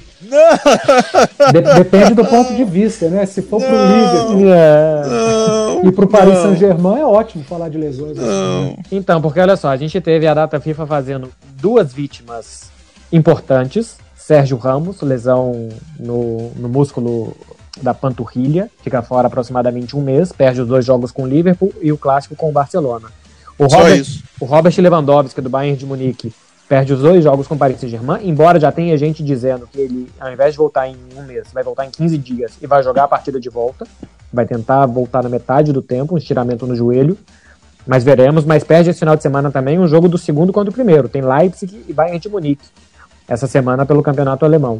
De 1.51 1.61
depende 1.61 2.13
do 2.13 2.23
ponto 2.25 2.53
de 2.53 2.63
vista, 2.63 3.09
né? 3.09 3.25
Se 3.25 3.41
for 3.41 3.59
não, 3.59 3.67
pro 3.67 3.77
Liverpool 3.77 4.53
é... 4.53 5.87
e 5.87 5.91
pro 5.91 6.07
Paris 6.07 6.37
Saint-Germain 6.39 7.01
é 7.01 7.05
ótimo 7.05 7.43
falar 7.43 7.69
de 7.69 7.77
lesões. 7.77 8.17
Assim, 8.17 8.67
né? 8.67 8.75
Então, 8.91 9.21
porque 9.21 9.39
olha 9.39 9.57
só, 9.57 9.69
a 9.69 9.77
gente 9.77 9.99
teve 9.99 10.25
a 10.27 10.33
data 10.33 10.59
FIFA 10.59 10.85
fazendo 10.85 11.29
duas 11.59 11.91
vítimas 11.91 12.69
importantes. 13.11 13.97
Sérgio 14.15 14.55
Ramos, 14.55 15.01
lesão 15.01 15.67
no, 15.99 16.51
no 16.55 16.69
músculo 16.69 17.35
da 17.81 17.93
panturrilha, 17.93 18.69
fica 18.83 19.01
fora 19.01 19.27
aproximadamente 19.27 19.97
um 19.97 20.01
mês, 20.01 20.31
perde 20.31 20.61
os 20.61 20.67
dois 20.67 20.85
jogos 20.85 21.11
com 21.11 21.23
o 21.23 21.27
Liverpool 21.27 21.73
e 21.81 21.91
o 21.91 21.97
clássico 21.97 22.35
com 22.35 22.49
o 22.49 22.51
Barcelona. 22.51 23.09
O 23.57 23.65
Robert, 23.65 24.05
o 24.39 24.45
Robert 24.45 24.73
Lewandowski, 24.77 25.41
do 25.41 25.49
Bayern 25.49 25.77
de 25.77 25.85
Munique, 25.85 26.33
perde 26.71 26.93
os 26.93 27.01
dois 27.01 27.21
jogos 27.21 27.49
com 27.49 27.55
o 27.55 27.57
Paris 27.57 27.81
Saint-Germain, 27.81 28.21
embora 28.23 28.57
já 28.57 28.71
tenha 28.71 28.95
gente 28.95 29.21
dizendo 29.21 29.67
que 29.69 29.77
ele, 29.77 30.09
ao 30.17 30.31
invés 30.31 30.53
de 30.53 30.57
voltar 30.57 30.87
em 30.87 30.95
um 31.17 31.23
mês, 31.23 31.49
vai 31.53 31.61
voltar 31.65 31.85
em 31.85 31.91
15 31.91 32.17
dias 32.17 32.53
e 32.61 32.65
vai 32.65 32.81
jogar 32.81 33.03
a 33.03 33.07
partida 33.09 33.41
de 33.41 33.49
volta, 33.49 33.85
vai 34.31 34.45
tentar 34.45 34.85
voltar 34.85 35.21
na 35.21 35.27
metade 35.27 35.73
do 35.73 35.81
tempo, 35.81 36.15
um 36.15 36.17
estiramento 36.17 36.65
no 36.65 36.73
joelho, 36.73 37.17
mas 37.85 38.05
veremos, 38.05 38.45
mas 38.45 38.63
perde 38.63 38.89
esse 38.89 38.99
final 38.99 39.17
de 39.17 39.21
semana 39.21 39.51
também 39.51 39.79
um 39.79 39.85
jogo 39.85 40.07
do 40.07 40.17
segundo 40.17 40.53
contra 40.53 40.69
o 40.69 40.73
primeiro, 40.73 41.09
tem 41.09 41.21
Leipzig 41.21 41.83
e 41.89 41.91
Bayern 41.91 42.19
de 42.19 42.29
Munique, 42.29 42.65
essa 43.27 43.47
semana 43.47 43.85
pelo 43.85 44.01
campeonato 44.01 44.45
alemão. 44.45 44.79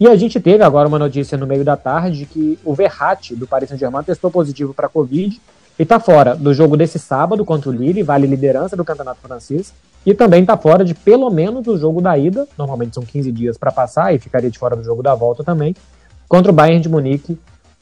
E 0.00 0.08
a 0.08 0.16
gente 0.16 0.40
teve 0.40 0.64
agora 0.64 0.88
uma 0.88 0.98
notícia 0.98 1.38
no 1.38 1.46
meio 1.46 1.62
da 1.62 1.76
tarde 1.76 2.26
que 2.26 2.58
o 2.64 2.74
Verratti, 2.74 3.36
do 3.36 3.46
Paris 3.46 3.68
Saint-Germain, 3.68 4.02
testou 4.02 4.28
positivo 4.28 4.74
para 4.74 4.88
Covid 4.88 5.40
e 5.78 5.82
está 5.84 6.00
fora 6.00 6.34
do 6.34 6.52
jogo 6.52 6.76
desse 6.76 6.98
sábado 6.98 7.44
contra 7.44 7.70
o 7.70 7.72
Lille, 7.72 8.02
vale 8.02 8.26
liderança 8.26 8.76
do 8.76 8.84
campeonato 8.84 9.20
francês, 9.20 9.72
e 10.04 10.14
também 10.14 10.42
está 10.42 10.56
fora 10.56 10.84
de 10.84 10.94
pelo 10.94 11.30
menos 11.30 11.66
o 11.66 11.76
jogo 11.76 12.00
da 12.00 12.16
ida, 12.16 12.46
normalmente 12.56 12.94
são 12.94 13.02
15 13.02 13.30
dias 13.32 13.58
para 13.58 13.70
passar 13.70 14.14
e 14.14 14.18
ficaria 14.18 14.50
de 14.50 14.58
fora 14.58 14.76
do 14.76 14.82
jogo 14.82 15.02
da 15.02 15.14
volta 15.14 15.44
também, 15.44 15.74
contra 16.28 16.50
o 16.50 16.54
Bayern 16.54 16.80
de 16.80 16.88
Munique 16.88 17.38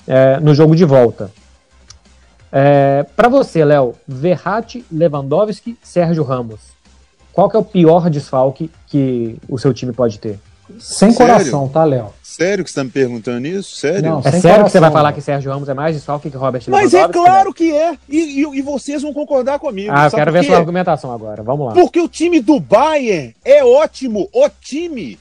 é, 0.07 0.41
no 0.41 0.55
jogo 0.55 0.75
de 0.75 0.85
volta. 0.85 1.31
É, 2.51 3.05
para 3.17 3.29
você, 3.29 3.65
Léo, 3.65 3.95
Verratti, 4.07 4.85
Lewandowski, 4.91 5.79
Sérgio 5.83 6.23
Ramos, 6.23 6.61
qual 7.33 7.51
que 7.51 7.57
é 7.57 7.59
o 7.59 7.65
pior 7.65 8.09
desfalque 8.09 8.71
que 8.87 9.39
o 9.49 9.59
seu 9.59 9.75
time 9.75 9.93
pode 9.93 10.19
ter? 10.19 10.39
Sem 10.79 11.13
Sério? 11.13 11.17
coração, 11.17 11.69
tá, 11.69 11.85
Léo? 11.85 12.13
Sério 12.23 12.65
que 12.65 12.71
você 12.71 12.77
tá 12.77 12.85
me 12.85 12.91
perguntando 12.91 13.47
isso? 13.47 13.77
Sério? 13.77 14.03
Não, 14.03 14.19
é 14.19 14.23
sério 14.23 14.43
coração, 14.43 14.65
que 14.65 14.71
você 14.71 14.81
vai 14.81 14.91
falar 14.91 15.13
que 15.13 15.21
Sérgio 15.21 15.51
Ramos 15.51 15.69
é 15.69 15.75
mais 15.75 15.95
desfalque 15.95 16.31
que 16.31 16.37
Robert 16.37 16.63
Mas 16.69 16.93
é 16.93 17.09
claro 17.09 17.55
que 17.55 17.73
é. 17.73 17.97
E, 18.09 18.43
e, 18.43 18.59
e, 18.59 18.63
vocês 18.63 19.01
vão 19.03 19.15
concordar 19.15 19.59
comigo. 19.59 19.91
Ah, 19.95 20.07
eu 20.07 20.11
quero 20.11 20.33
ver 20.33 20.45
sua 20.45 20.57
argumentação 20.57 21.13
agora. 21.13 21.43
Vamos 21.43 21.69
lá. 21.69 21.73
Porque 21.73 22.01
o 22.01 22.09
time 22.09 22.41
do 22.41 22.61
Bayern 22.61 23.35
é 23.45 23.65
ótimo. 23.65 24.29
O 24.33 24.49
time. 24.61 25.19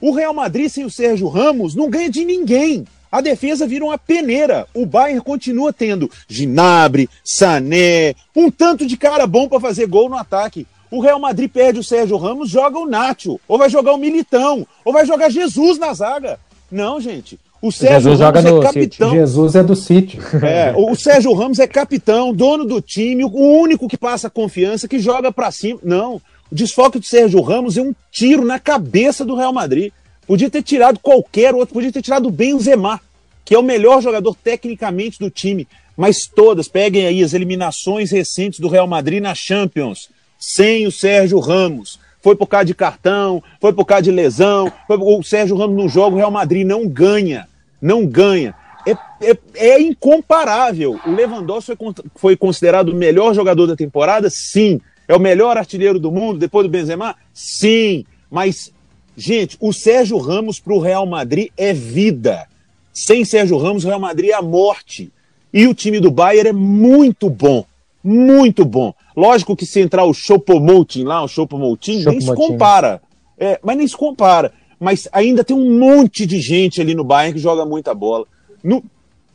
O 0.00 0.12
Real 0.12 0.34
Madrid 0.34 0.68
sem 0.68 0.84
o 0.84 0.90
Sérgio 0.90 1.28
Ramos 1.28 1.74
não 1.74 1.88
ganha 1.88 2.10
de 2.10 2.24
ninguém. 2.24 2.84
A 3.10 3.20
defesa 3.20 3.66
vira 3.66 3.84
uma 3.84 3.96
peneira. 3.96 4.66
O 4.74 4.84
Bayern 4.84 5.20
continua 5.20 5.72
tendo 5.72 6.10
Ginabre, 6.28 7.08
Sané, 7.24 8.14
um 8.34 8.50
tanto 8.50 8.86
de 8.86 8.96
cara 8.96 9.26
bom 9.26 9.48
para 9.48 9.60
fazer 9.60 9.86
gol 9.86 10.08
no 10.08 10.16
ataque. 10.16 10.66
O 10.96 11.00
Real 11.00 11.20
Madrid 11.20 11.50
perde 11.50 11.78
o 11.78 11.84
Sérgio 11.84 12.16
Ramos, 12.16 12.48
joga 12.48 12.78
o 12.78 12.86
Nacho, 12.86 13.38
ou 13.46 13.58
vai 13.58 13.68
jogar 13.68 13.92
o 13.92 13.98
Militão, 13.98 14.66
ou 14.82 14.94
vai 14.94 15.04
jogar 15.04 15.28
Jesus 15.28 15.78
na 15.78 15.92
zaga. 15.92 16.40
Não, 16.72 16.98
gente. 16.98 17.38
O 17.60 17.70
Sérgio 17.70 18.10
Jesus 18.10 18.20
Ramos 18.20 18.44
é 18.44 18.62
capitão. 18.62 19.10
City. 19.10 19.20
Jesus 19.20 19.54
é 19.54 19.62
do 19.62 19.76
City. 19.76 20.18
É, 20.42 20.72
o 20.74 20.94
Sérgio 20.94 21.34
Ramos 21.34 21.58
é 21.58 21.66
capitão, 21.66 22.32
dono 22.32 22.64
do 22.64 22.80
time, 22.80 23.24
o 23.24 23.30
único 23.30 23.88
que 23.88 23.98
passa 23.98 24.30
confiança, 24.30 24.88
que 24.88 24.98
joga 24.98 25.30
para 25.30 25.50
cima. 25.50 25.78
Não. 25.82 26.14
O 26.50 26.54
desfoque 26.54 26.98
do 26.98 27.04
Sérgio 27.04 27.42
Ramos 27.42 27.76
é 27.76 27.82
um 27.82 27.94
tiro 28.10 28.42
na 28.42 28.58
cabeça 28.58 29.22
do 29.22 29.36
Real 29.36 29.52
Madrid. 29.52 29.92
Podia 30.26 30.48
ter 30.48 30.62
tirado 30.62 30.98
qualquer 30.98 31.54
outro, 31.54 31.74
podia 31.74 31.92
ter 31.92 32.00
tirado 32.00 32.30
bem 32.30 32.54
o 32.54 32.60
Zemar, 32.60 33.02
que 33.44 33.54
é 33.54 33.58
o 33.58 33.62
melhor 33.62 34.00
jogador 34.00 34.34
tecnicamente 34.34 35.18
do 35.18 35.28
time. 35.28 35.68
Mas 35.94 36.26
todas, 36.26 36.68
peguem 36.68 37.06
aí 37.06 37.22
as 37.22 37.34
eliminações 37.34 38.10
recentes 38.10 38.60
do 38.60 38.68
Real 38.68 38.86
Madrid 38.86 39.22
na 39.22 39.34
Champions, 39.34 40.08
sem 40.48 40.86
o 40.86 40.92
Sérgio 40.92 41.40
Ramos 41.40 41.98
foi 42.22 42.36
por 42.36 42.46
causa 42.46 42.66
de 42.66 42.74
cartão, 42.74 43.42
foi 43.60 43.72
por 43.72 43.84
causa 43.84 44.04
de 44.04 44.12
lesão. 44.12 44.72
Foi, 44.86 44.96
o 44.96 45.20
Sérgio 45.24 45.56
Ramos 45.56 45.76
não 45.76 45.88
joga, 45.88 46.14
o 46.14 46.18
Real 46.18 46.30
Madrid 46.30 46.64
não 46.64 46.86
ganha. 46.86 47.48
Não 47.82 48.06
ganha. 48.06 48.54
É, 48.86 48.92
é, 49.28 49.38
é 49.56 49.80
incomparável. 49.80 51.00
O 51.04 51.10
Lewandowski 51.10 51.76
foi, 51.76 51.94
foi 52.14 52.36
considerado 52.36 52.90
o 52.90 52.94
melhor 52.94 53.34
jogador 53.34 53.66
da 53.66 53.74
temporada? 53.74 54.30
Sim. 54.30 54.80
É 55.08 55.16
o 55.16 55.20
melhor 55.20 55.56
artilheiro 55.56 55.98
do 55.98 56.12
mundo 56.12 56.38
depois 56.38 56.64
do 56.64 56.70
Benzema? 56.70 57.16
Sim. 57.34 58.04
Mas, 58.30 58.72
gente, 59.16 59.56
o 59.60 59.72
Sérgio 59.72 60.16
Ramos 60.16 60.60
para 60.60 60.74
o 60.74 60.78
Real 60.78 61.06
Madrid 61.06 61.48
é 61.56 61.72
vida. 61.72 62.46
Sem 62.92 63.24
Sérgio 63.24 63.58
Ramos, 63.58 63.84
o 63.84 63.88
Real 63.88 63.98
Madrid 63.98 64.30
é 64.30 64.34
a 64.34 64.42
morte. 64.42 65.12
E 65.52 65.66
o 65.66 65.74
time 65.74 65.98
do 65.98 66.10
Bayern 66.10 66.50
é 66.50 66.52
muito 66.52 67.28
bom. 67.28 67.66
Muito 68.04 68.64
bom. 68.64 68.94
Lógico 69.16 69.56
que 69.56 69.64
se 69.64 69.80
entrar 69.80 70.04
o 70.04 70.12
Chopomoting 70.12 71.04
lá, 71.04 71.22
o 71.22 71.28
Chopomoting, 71.28 72.04
nem 72.04 72.20
se 72.20 72.34
compara. 72.34 73.00
É, 73.38 73.58
mas 73.62 73.76
nem 73.76 73.88
se 73.88 73.96
compara. 73.96 74.52
Mas 74.78 75.08
ainda 75.10 75.42
tem 75.42 75.56
um 75.56 75.78
monte 75.78 76.26
de 76.26 76.40
gente 76.40 76.80
ali 76.80 76.94
no 76.94 77.02
Bayern 77.02 77.32
que 77.32 77.40
joga 77.40 77.64
muita 77.64 77.94
bola. 77.94 78.26
No, 78.62 78.84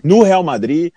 no 0.04 0.22
Real 0.22 0.44
Madrid, 0.44 0.92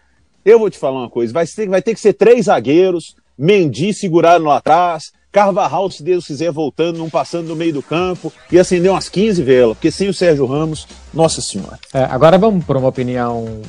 eu 0.45 0.59
vou 0.59 0.69
te 0.69 0.79
falar 0.79 1.01
uma 1.01 1.11
coisa: 1.11 1.33
vai 1.33 1.47
ter, 1.47 1.69
vai 1.69 1.81
ter 1.81 1.95
que 1.95 2.01
ser 2.01 2.13
três 2.13 2.47
zagueiros, 2.47 3.17
Mendy 3.39 3.95
segurado 3.95 4.45
lá 4.45 4.59
atrás, 4.59 5.13
Carvajal, 5.33 5.91
se 5.91 6.03
Deus 6.03 6.27
quiser, 6.27 6.53
voltando, 6.53 6.99
não 6.99 7.11
passando 7.11 7.49
no 7.49 7.57
meio 7.57 7.73
do 7.73 7.83
campo, 7.83 8.33
e 8.53 8.59
acender 8.59 8.91
umas 8.91 9.09
15 9.09 9.43
velas, 9.43 9.77
porque 9.77 9.91
sem 9.91 10.09
o 10.09 10.15
Sérgio 10.15 10.47
Ramos, 10.47 10.87
nossa 11.13 11.41
senhora. 11.41 11.79
É, 11.93 12.05
agora 12.05 12.39
vamos 12.39 12.65
para 12.65 12.79
uma 12.79 12.89
opinião 12.89 13.63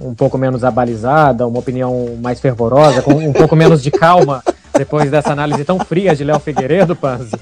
um 0.00 0.14
pouco 0.14 0.38
menos 0.38 0.64
abalizada, 0.64 1.46
uma 1.46 1.58
opinião 1.58 2.16
mais 2.22 2.40
fervorosa, 2.40 3.02
com 3.02 3.12
um 3.12 3.34
pouco 3.34 3.54
menos 3.54 3.82
de 3.82 3.90
calma 3.90 4.42
depois 4.80 5.10
dessa 5.10 5.32
análise 5.32 5.62
tão 5.62 5.78
fria 5.78 6.16
de 6.16 6.24
Léo 6.24 6.40
Figueiredo, 6.40 6.96
Panzi. 6.96 7.36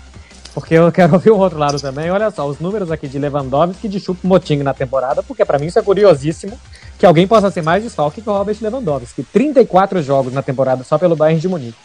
Porque 0.52 0.75
eu 0.75 0.90
quero 0.90 1.12
ouvir 1.12 1.30
o 1.30 1.38
outro 1.38 1.57
lado 1.57 1.80
também. 1.80 2.11
Olha 2.11 2.33
só, 2.33 2.49
os 2.49 2.59
números 2.59 2.90
aqui 2.90 3.07
de 3.07 3.16
Lewandowski 3.16 3.87
e 3.87 3.88
de 3.88 4.00
Chupo 4.00 4.26
Moting 4.26 4.57
na 4.57 4.75
temporada, 4.75 5.23
porque 5.23 5.45
para 5.45 5.57
mim 5.57 5.66
isso 5.66 5.78
é 5.78 5.83
curiosíssimo 5.83 6.59
que 6.99 7.07
alguém 7.07 7.28
possa 7.28 7.49
ser 7.49 7.62
mais 7.62 7.85
desfalque 7.85 8.21
que 8.21 8.28
o 8.28 8.33
Robert 8.33 8.57
Lewandowski. 8.61 9.23
34 9.23 10.02
jogos 10.02 10.33
na 10.33 10.42
temporada 10.42 10.83
só 10.83 10.99
pelo 10.99 11.14
Bayern 11.14 11.40
de 11.40 11.47
Munique. 11.47 11.78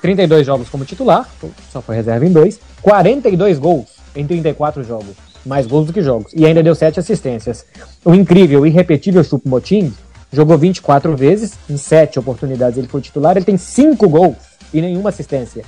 32 0.00 0.46
jogos 0.46 0.70
como 0.70 0.86
titular, 0.86 1.28
só 1.70 1.82
foi 1.82 1.96
reserva 1.96 2.24
em 2.24 2.32
dois. 2.32 2.58
42 2.80 3.58
gols 3.58 3.88
em 4.16 4.26
34 4.26 4.82
jogos. 4.82 5.16
Mais 5.44 5.66
gols 5.66 5.88
do 5.88 5.92
que 5.92 6.00
jogos. 6.00 6.32
E 6.34 6.46
ainda 6.46 6.62
deu 6.62 6.74
7 6.74 6.98
assistências. 6.98 7.66
O 8.02 8.14
incrível, 8.14 8.66
irrepetível 8.66 9.22
Chupo 9.22 9.46
Moting 9.50 9.92
jogou 10.32 10.56
24 10.56 11.14
vezes, 11.14 11.58
em 11.68 11.76
7 11.76 12.18
oportunidades 12.18 12.78
ele 12.78 12.88
foi 12.88 13.02
titular, 13.02 13.36
ele 13.36 13.44
tem 13.44 13.58
5 13.58 14.08
gols 14.08 14.47
e 14.72 14.80
nenhuma 14.80 15.10
assistência. 15.10 15.64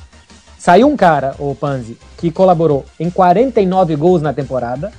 Saiu 0.58 0.88
um 0.88 0.96
cara, 0.96 1.34
o 1.38 1.54
Panzi, 1.54 1.96
que 2.18 2.30
colaborou 2.30 2.84
em 2.98 3.08
49 3.08 3.96
gols 3.96 4.20
na 4.20 4.32
temporada, 4.32 4.92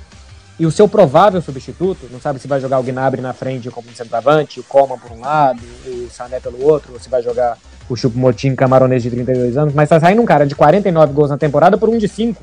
e 0.58 0.66
o 0.66 0.70
seu 0.70 0.86
provável 0.86 1.40
substituto, 1.40 2.08
não 2.10 2.20
sabe 2.20 2.38
se 2.38 2.46
vai 2.46 2.60
jogar 2.60 2.78
o 2.78 2.82
Gnabry 2.82 3.20
na 3.20 3.32
frente 3.32 3.70
como 3.70 3.88
centroavante, 3.94 4.60
o 4.60 4.62
Coman 4.62 4.98
por 4.98 5.12
um 5.12 5.20
lado, 5.20 5.60
o 5.86 6.08
Sané 6.10 6.40
pelo 6.40 6.64
outro, 6.64 6.92
ou 6.92 7.00
se 7.00 7.08
vai 7.08 7.22
jogar 7.22 7.56
o 7.88 7.96
Chupomotim 7.96 8.54
camaronês 8.54 9.02
de 9.02 9.10
32 9.10 9.56
anos, 9.56 9.74
mas 9.74 9.88
tá 9.88 9.98
saindo 9.98 10.22
um 10.22 10.24
cara 10.24 10.46
de 10.46 10.54
49 10.54 11.12
gols 11.12 11.30
na 11.30 11.38
temporada 11.38 11.76
por 11.78 11.88
um 11.88 11.98
de 11.98 12.06
5. 12.08 12.42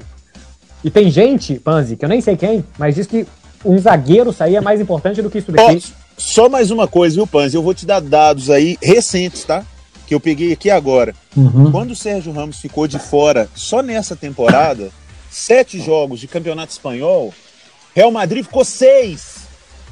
E 0.84 0.90
tem 0.90 1.10
gente, 1.12 1.56
Panzi, 1.60 1.96
que 1.96 2.06
eu 2.06 2.10
nem 2.10 2.22
sei 2.22 2.36
quem, 2.38 2.64
mas 2.78 2.96
diz 2.96 3.06
que 3.06 3.28
um 3.64 3.78
zagueiro 3.78 4.32
sair 4.32 4.56
é 4.56 4.62
mais 4.62 4.80
importante 4.80 5.22
do 5.22 5.30
que 5.30 5.40
isso 5.40 5.52
daqui. 5.52 5.84
Oh, 5.84 5.94
só 6.18 6.50
mais 6.50 6.72
uma 6.72 6.88
coisa, 6.88 7.16
viu, 7.16 7.28
Panzi? 7.28 7.56
Eu 7.56 7.64
vou 7.64 7.74
te 7.74 7.86
dar 7.86 8.00
dados 8.00 8.50
aí 8.50 8.78
recentes, 8.82 9.44
tá? 9.44 9.64
Que 10.10 10.16
eu 10.16 10.20
peguei 10.20 10.52
aqui 10.52 10.72
agora. 10.72 11.14
Uhum. 11.38 11.72
Quando 11.72 11.92
o 11.92 11.96
Sérgio 11.96 12.34
Ramos 12.34 12.60
ficou 12.60 12.88
de 12.88 12.98
fora 12.98 13.48
só 13.54 13.84
nessa 13.84 14.16
temporada, 14.16 14.90
sete 15.30 15.80
jogos 15.80 16.20
de 16.20 16.28
campeonato 16.28 16.72
espanhol, 16.72 17.32
Real 17.96 18.10
Madrid 18.10 18.44
ficou 18.44 18.66
seis 18.66 19.42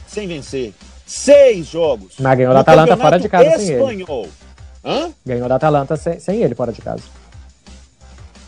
sem 0.07 0.27
vencer. 0.27 0.73
Seis 1.05 1.67
jogos. 1.67 2.15
Mas 2.19 2.35
ganhou 2.35 2.51
da 2.51 2.61
Atalanta 2.61 2.97
fora 2.97 3.19
de 3.19 3.29
casa 3.29 3.61
espanhol. 3.61 3.87
sem 3.89 4.01
ele. 4.01 4.31
Hã? 4.83 5.11
Ganhou 5.23 5.47
da 5.47 5.55
Atalanta 5.57 5.95
sem, 5.95 6.19
sem 6.19 6.41
ele 6.41 6.55
fora 6.55 6.71
de 6.71 6.81
casa. 6.81 7.03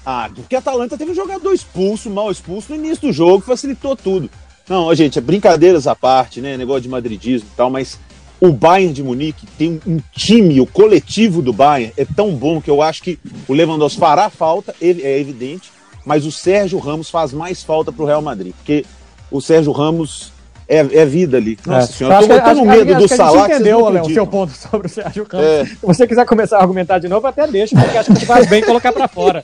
Ah, 0.04 0.28
porque 0.34 0.56
a 0.56 0.60
Atalanta 0.60 0.98
teve 0.98 1.12
um 1.12 1.16
jogador 1.16 1.54
expulso, 1.54 2.10
mal 2.10 2.32
expulso 2.32 2.72
no 2.72 2.84
início 2.84 3.08
do 3.08 3.14
jogo, 3.14 3.46
facilitou 3.46 3.96
tudo. 3.96 4.28
Não, 4.68 4.94
gente, 4.96 5.20
é 5.20 5.22
brincadeiras 5.22 5.86
à 5.86 5.96
parte, 5.96 6.42
né? 6.42 6.58
Negócio 6.58 6.82
de 6.82 6.90
madridismo 6.90 7.48
e 7.54 7.56
tal, 7.56 7.70
mas 7.70 8.00
o 8.42 8.52
Bayern 8.52 8.94
de 8.94 9.04
Munique 9.04 9.46
tem 9.58 9.82
um 9.86 10.00
time, 10.14 10.62
o 10.62 10.66
coletivo 10.66 11.42
do 11.42 11.52
Bayern 11.52 11.94
é 11.98 12.06
tão 12.06 12.34
bom 12.34 12.62
que 12.62 12.70
eu 12.70 12.82
acho 12.82 13.04
que 13.04 13.20
o 13.48 13.54
Lewandowski 13.54 14.00
fará 14.00 14.30
falta, 14.30 14.74
é 14.82 15.20
evidente, 15.20 15.72
mas 16.06 16.26
o 16.26 16.32
Sérgio 16.32 16.80
Ramos 16.80 17.10
faz 17.10 17.34
mais 17.34 17.64
falta 17.64 17.92
para 17.92 18.04
o 18.04 18.08
Real 18.08 18.22
Madrid, 18.22 18.54
porque 18.56 18.86
o 19.30 19.42
Sérgio 19.42 19.72
Ramos 19.72 20.32
é, 20.70 20.78
é 20.78 21.06
vida 21.06 21.38
ali. 21.38 21.58
Nossa 21.66 21.92
é. 21.92 21.96
senhora, 21.96 22.24
eu 22.24 22.44
tô, 22.44 22.54
no 22.54 22.66
medo 22.66 22.96
do 22.96 23.08
Salah. 23.08 23.48
Você 23.48 23.54
entendeu, 23.56 23.90
Léo, 23.90 24.06
o 24.06 24.14
seu 24.14 24.28
ponto 24.28 24.54
sobre 24.54 24.86
o 24.86 24.90
Sérgio 24.90 25.26
Ramos. 25.30 25.48
É. 25.48 25.66
Se 25.66 25.78
você 25.82 26.08
quiser 26.08 26.26
começar 26.26 26.58
a 26.58 26.62
argumentar 26.62 27.00
de 27.00 27.08
novo, 27.08 27.26
até 27.26 27.48
deixa, 27.48 27.76
porque 27.76 27.98
acho 27.98 28.14
que 28.14 28.26
faz 28.26 28.48
bem 28.48 28.62
colocar 28.62 28.94
para 28.94 29.08
fora. 29.08 29.44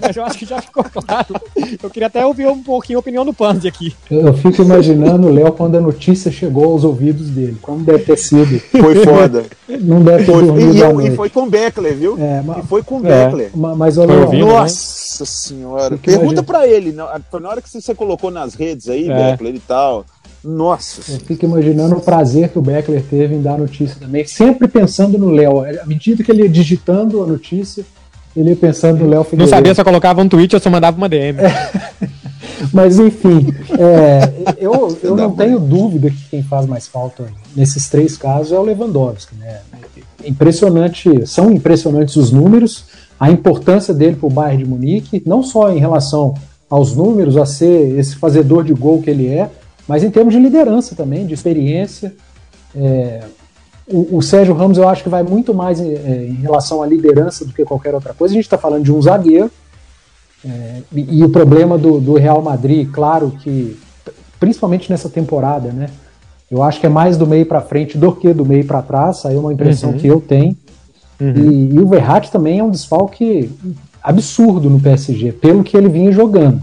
Mas 0.00 0.16
eu 0.16 0.24
acho 0.24 0.38
que 0.38 0.46
já 0.46 0.62
ficou 0.62 0.84
claro. 0.84 1.34
Eu 1.82 1.90
queria 1.90 2.06
até 2.06 2.24
ouvir 2.24 2.46
um 2.46 2.62
pouquinho 2.62 2.98
a 2.98 3.00
opinião 3.00 3.24
do 3.24 3.34
Panzi 3.34 3.66
aqui. 3.66 3.92
Eu 4.08 4.32
fico 4.34 4.62
imaginando 4.62 5.26
o 5.26 5.32
Léo 5.32 5.50
quando 5.52 5.76
a 5.76 5.80
notícia 5.80 6.30
chegou 6.30 6.72
aos 6.72 6.84
ouvidos 6.84 7.28
dele. 7.28 7.56
Como 7.60 7.84
deve 7.84 8.04
ter 8.04 8.16
sido. 8.16 8.60
Foi 8.60 9.04
foda. 9.04 9.44
Não 9.68 10.00
deve 10.02 10.24
ter 10.24 10.32
foi, 10.32 11.06
e, 11.06 11.08
e, 11.08 11.16
foi 11.16 11.30
com 11.30 11.48
Beckler, 11.48 11.96
viu? 11.96 12.16
É, 12.18 12.40
mas, 12.42 12.64
e 12.64 12.68
foi 12.68 12.82
com 12.84 12.98
é, 12.98 13.02
Beckler. 13.02 13.50
Mas, 13.54 13.98
o 13.98 14.04
Léo, 14.04 14.32
Nossa 14.32 15.24
senhora. 15.24 15.98
Pergunta 15.98 16.42
para 16.42 16.68
ele. 16.68 16.94
Foi 17.30 17.40
na 17.40 17.48
hora 17.48 17.60
que 17.60 17.68
você 17.68 17.94
colocou 17.94 18.30
nas 18.30 18.54
redes 18.54 18.88
aí, 18.88 19.10
é. 19.10 19.14
Beckler 19.14 19.56
e 19.56 19.60
tal. 19.60 20.04
Nossa. 20.44 21.12
Eu 21.12 21.20
fico 21.20 21.44
imaginando 21.44 21.96
o 21.96 22.00
prazer 22.00 22.48
que 22.48 22.58
o 22.58 22.62
Beckler 22.62 23.02
teve 23.02 23.34
em 23.34 23.42
dar 23.42 23.54
a 23.54 23.58
notícia 23.58 23.96
também, 24.00 24.24
sempre 24.26 24.66
pensando 24.66 25.16
no 25.18 25.30
Léo. 25.30 25.60
À 25.60 25.86
medida 25.86 26.22
que 26.22 26.30
ele 26.30 26.42
ia 26.42 26.48
digitando 26.48 27.22
a 27.22 27.26
notícia, 27.26 27.84
ele 28.36 28.50
ia 28.50 28.56
pensando 28.56 29.04
no 29.04 29.08
Léo 29.08 29.26
Não 29.34 29.46
sabia 29.46 29.74
se 29.74 29.80
eu 29.80 29.84
colocava 29.84 30.20
um 30.20 30.28
tweet 30.28 30.54
ou 30.54 30.60
se 30.60 30.66
eu 30.66 30.72
mandava 30.72 30.96
uma 30.96 31.08
DM. 31.08 31.38
É. 31.38 31.70
Mas 32.72 32.98
enfim, 32.98 33.52
é, 33.78 34.54
eu, 34.58 34.96
eu 35.02 35.16
não 35.16 35.32
tenho 35.32 35.58
dúvida 35.58 36.10
que 36.10 36.28
quem 36.30 36.42
faz 36.42 36.66
mais 36.66 36.86
falta 36.86 37.24
nesses 37.56 37.88
três 37.88 38.16
casos 38.16 38.52
é 38.52 38.58
o 38.58 38.62
Lewandowski. 38.62 39.34
Né? 39.36 39.60
Impressionante, 40.24 41.26
são 41.26 41.50
impressionantes 41.50 42.16
os 42.16 42.30
números, 42.30 42.84
a 43.18 43.30
importância 43.30 43.92
dele 43.92 44.16
para 44.16 44.26
o 44.26 44.30
Bayern 44.30 44.64
de 44.64 44.68
Munique, 44.68 45.22
não 45.26 45.42
só 45.42 45.70
em 45.72 45.78
relação 45.78 46.34
aos 46.68 46.94
números, 46.96 47.36
a 47.36 47.44
ser 47.44 47.98
esse 47.98 48.16
fazedor 48.16 48.64
de 48.64 48.72
gol 48.72 49.02
que 49.02 49.10
ele 49.10 49.28
é, 49.28 49.50
mas 49.86 50.02
em 50.02 50.10
termos 50.10 50.32
de 50.32 50.40
liderança 50.40 50.94
também, 50.94 51.26
de 51.26 51.34
experiência. 51.34 52.14
É, 52.74 53.24
o, 53.86 54.18
o, 54.18 54.22
Sérgio 54.22 54.54
Ramos 54.54 54.78
eu 54.78 54.88
acho 54.88 55.02
que 55.02 55.08
vai 55.08 55.22
muito 55.22 55.52
mais 55.52 55.80
em, 55.80 55.92
é, 55.92 56.26
em 56.28 56.34
relação 56.34 56.82
à 56.82 56.86
liderança 56.86 57.44
do 57.44 57.52
que 57.52 57.64
qualquer 57.64 57.94
outra 57.94 58.14
coisa. 58.14 58.32
A 58.32 58.36
gente 58.36 58.44
está 58.44 58.58
falando 58.58 58.84
de 58.84 58.92
um 58.92 59.00
zagueiro. 59.02 59.50
É, 60.44 60.82
e, 60.92 61.18
e, 61.18 61.24
o 61.24 61.28
problema 61.28 61.78
do, 61.78 62.00
do, 62.00 62.14
Real 62.14 62.42
Madrid, 62.42 62.88
claro 62.90 63.30
que, 63.42 63.78
principalmente 64.40 64.90
nessa 64.90 65.08
temporada, 65.08 65.70
né? 65.70 65.88
Eu 66.50 66.62
acho 66.62 66.80
que 66.80 66.86
é 66.86 66.88
mais 66.88 67.16
do 67.16 67.26
meio 67.26 67.46
para 67.46 67.60
frente 67.60 67.96
do 67.96 68.12
que 68.12 68.32
do 68.34 68.44
meio 68.44 68.66
para 68.66 68.82
trás. 68.82 69.24
Aí 69.24 69.36
é 69.36 69.38
uma 69.38 69.52
impressão 69.52 69.90
uhum. 69.90 69.98
que 69.98 70.06
eu 70.06 70.20
tenho. 70.20 70.56
Uhum. 71.20 71.34
E, 71.36 71.74
e, 71.74 71.80
o 71.80 71.86
Verratti 71.86 72.30
também 72.30 72.58
é 72.58 72.64
um 72.64 72.70
desfalque 72.70 73.50
absurdo 74.02 74.68
no 74.68 74.80
PSG, 74.80 75.32
pelo 75.32 75.62
que 75.62 75.76
ele 75.76 75.88
vinha 75.88 76.10
jogando. 76.12 76.60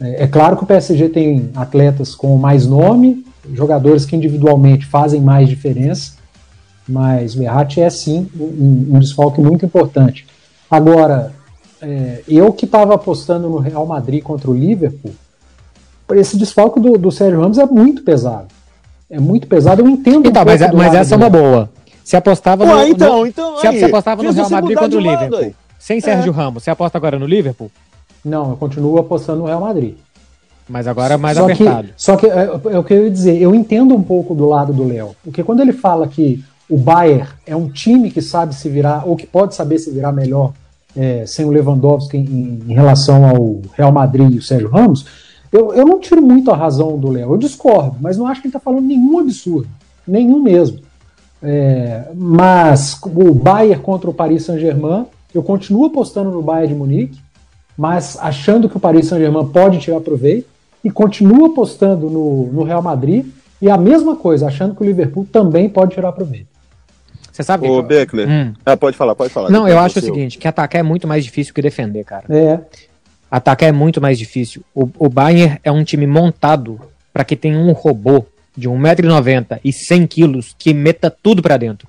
É, 0.00 0.24
é 0.24 0.26
claro 0.26 0.56
que 0.56 0.64
o 0.64 0.66
PSG 0.66 1.08
tem 1.08 1.50
atletas 1.54 2.14
com 2.14 2.36
mais 2.36 2.66
nome, 2.66 3.24
jogadores 3.52 4.04
que 4.04 4.16
individualmente 4.16 4.86
fazem 4.86 5.20
mais 5.20 5.48
diferença, 5.48 6.12
mas 6.88 7.34
o 7.34 7.38
Verratti 7.38 7.80
é 7.80 7.90
sim 7.90 8.28
um, 8.38 8.96
um 8.96 8.98
desfalque 8.98 9.40
muito 9.40 9.64
importante. 9.64 10.26
Agora, 10.70 11.32
é, 11.80 12.22
eu 12.28 12.52
que 12.52 12.64
estava 12.64 12.94
apostando 12.94 13.48
no 13.48 13.58
Real 13.58 13.86
Madrid 13.86 14.22
contra 14.22 14.50
o 14.50 14.54
Liverpool, 14.54 15.12
esse 16.12 16.36
desfalque 16.36 16.78
do, 16.78 16.96
do 16.96 17.10
Sérgio 17.10 17.40
Ramos 17.40 17.58
é 17.58 17.66
muito 17.66 18.02
pesado. 18.02 18.46
É 19.10 19.18
muito 19.18 19.46
pesado, 19.46 19.82
eu 19.82 19.88
entendo. 19.88 20.28
Então, 20.28 20.42
um 20.42 20.44
mas, 20.44 20.60
mas 20.72 20.94
essa 20.94 21.14
é 21.14 21.16
uma 21.16 21.30
boa. 21.30 21.70
Se 22.04 22.16
apostava 22.16 22.64
Ué, 22.64 22.72
no, 22.72 22.88
então, 22.88 23.18
no, 23.18 23.26
então, 23.26 23.58
se, 23.58 23.66
aí, 23.66 23.78
se 23.78 23.84
apostava 23.84 24.22
no 24.22 24.30
Real 24.30 24.50
Madrid 24.50 24.78
contra 24.78 24.98
o 24.98 25.00
Liverpool. 25.00 25.38
aí. 25.38 25.54
Sem 25.78 26.00
Sérgio 26.00 26.32
Ramos, 26.32 26.62
você 26.62 26.70
aposta 26.70 26.98
agora 26.98 27.18
no 27.18 27.26
Liverpool? 27.26 27.70
Não, 28.26 28.50
eu 28.50 28.56
continuo 28.56 28.98
apostando 28.98 29.40
no 29.40 29.46
Real 29.46 29.60
Madrid. 29.60 29.94
Mas 30.68 30.88
agora 30.88 31.14
é 31.14 31.16
mais 31.16 31.38
só 31.38 31.44
apertado. 31.44 31.88
Que, 31.88 31.94
só 31.96 32.16
que 32.16 32.26
é, 32.26 32.50
é 32.72 32.78
o 32.78 32.82
que 32.82 32.92
eu 32.92 33.04
ia 33.04 33.10
dizer, 33.10 33.40
eu 33.40 33.54
entendo 33.54 33.94
um 33.94 34.02
pouco 34.02 34.34
do 34.34 34.48
lado 34.48 34.72
do 34.72 34.86
Léo. 34.86 35.14
Porque 35.22 35.44
quando 35.44 35.60
ele 35.60 35.72
fala 35.72 36.08
que 36.08 36.44
o 36.68 36.76
Bayern 36.76 37.28
é 37.46 37.54
um 37.54 37.68
time 37.68 38.10
que 38.10 38.20
sabe 38.20 38.54
se 38.54 38.68
virar, 38.68 39.04
ou 39.06 39.16
que 39.16 39.26
pode 39.26 39.54
saber 39.54 39.78
se 39.78 39.92
virar 39.92 40.10
melhor 40.10 40.52
é, 40.96 41.24
sem 41.24 41.44
o 41.44 41.50
Lewandowski 41.50 42.16
em, 42.16 42.62
em, 42.66 42.74
relação 42.74 43.24
ao 43.24 43.60
Real 43.74 43.92
Madrid 43.92 44.32
e 44.32 44.38
o 44.38 44.42
Sérgio 44.42 44.68
Ramos, 44.68 45.06
eu, 45.52 45.72
eu 45.72 45.86
não 45.86 46.00
tiro 46.00 46.20
muito 46.20 46.50
a 46.50 46.56
razão 46.56 46.98
do 46.98 47.10
Léo. 47.10 47.32
Eu 47.32 47.38
discordo, 47.38 47.96
mas 48.00 48.16
não 48.16 48.26
acho 48.26 48.40
que 48.40 48.48
ele 48.48 48.50
está 48.50 48.60
falando 48.60 48.84
nenhum 48.84 49.20
absurdo. 49.20 49.68
Nenhum 50.06 50.42
mesmo. 50.42 50.80
É, 51.40 52.08
mas 52.12 52.98
o 53.04 53.32
Bayern 53.32 53.80
contra 53.80 54.10
o 54.10 54.14
Paris 54.14 54.44
Saint-Germain, 54.44 55.06
eu 55.32 55.44
continuo 55.44 55.86
apostando 55.86 56.30
no 56.30 56.42
Bayern 56.42 56.72
de 56.72 56.78
Munique, 56.78 57.25
mas 57.76 58.16
achando 58.20 58.68
que 58.68 58.76
o 58.76 58.80
Paris 58.80 59.06
Saint-Germain 59.06 59.46
pode 59.48 59.78
tirar 59.78 60.00
proveito, 60.00 60.48
e 60.82 60.90
continuo 60.90 61.46
apostando 61.46 62.08
no, 62.08 62.52
no 62.52 62.62
Real 62.62 62.82
Madrid, 62.82 63.26
e 63.60 63.68
a 63.68 63.76
mesma 63.76 64.16
coisa, 64.16 64.46
achando 64.46 64.74
que 64.74 64.82
o 64.82 64.86
Liverpool 64.86 65.26
também 65.30 65.68
pode 65.68 65.94
tirar 65.94 66.12
proveito. 66.12 66.46
Você 67.32 67.42
sabe 67.42 67.68
Ô, 67.68 67.82
que... 67.82 67.88
Beckler. 67.88 68.28
Hum. 68.28 68.54
Ah, 68.64 68.76
pode 68.76 68.96
falar, 68.96 69.14
pode 69.14 69.32
falar. 69.32 69.50
Não, 69.50 69.68
eu 69.68 69.78
acho 69.78 69.98
o 69.98 70.02
seu. 70.02 70.14
seguinte, 70.14 70.38
que 70.38 70.48
atacar 70.48 70.80
é 70.80 70.82
muito 70.82 71.06
mais 71.06 71.24
difícil 71.24 71.52
que 71.52 71.60
defender, 71.60 72.04
cara. 72.04 72.24
É, 72.30 72.60
Atacar 73.30 73.68
é 73.68 73.72
muito 73.72 74.00
mais 74.00 74.18
difícil. 74.18 74.62
O, 74.74 74.88
o 74.98 75.08
Bayern 75.08 75.58
é 75.64 75.70
um 75.72 75.82
time 75.82 76.06
montado 76.06 76.80
para 77.12 77.24
que 77.24 77.36
tenha 77.36 77.58
um 77.58 77.72
robô 77.72 78.24
de 78.56 78.68
1,90m 78.68 79.60
e 79.64 79.72
100 79.72 80.06
quilos 80.06 80.54
que 80.58 80.72
meta 80.72 81.10
tudo 81.10 81.42
para 81.42 81.56
dentro. 81.56 81.88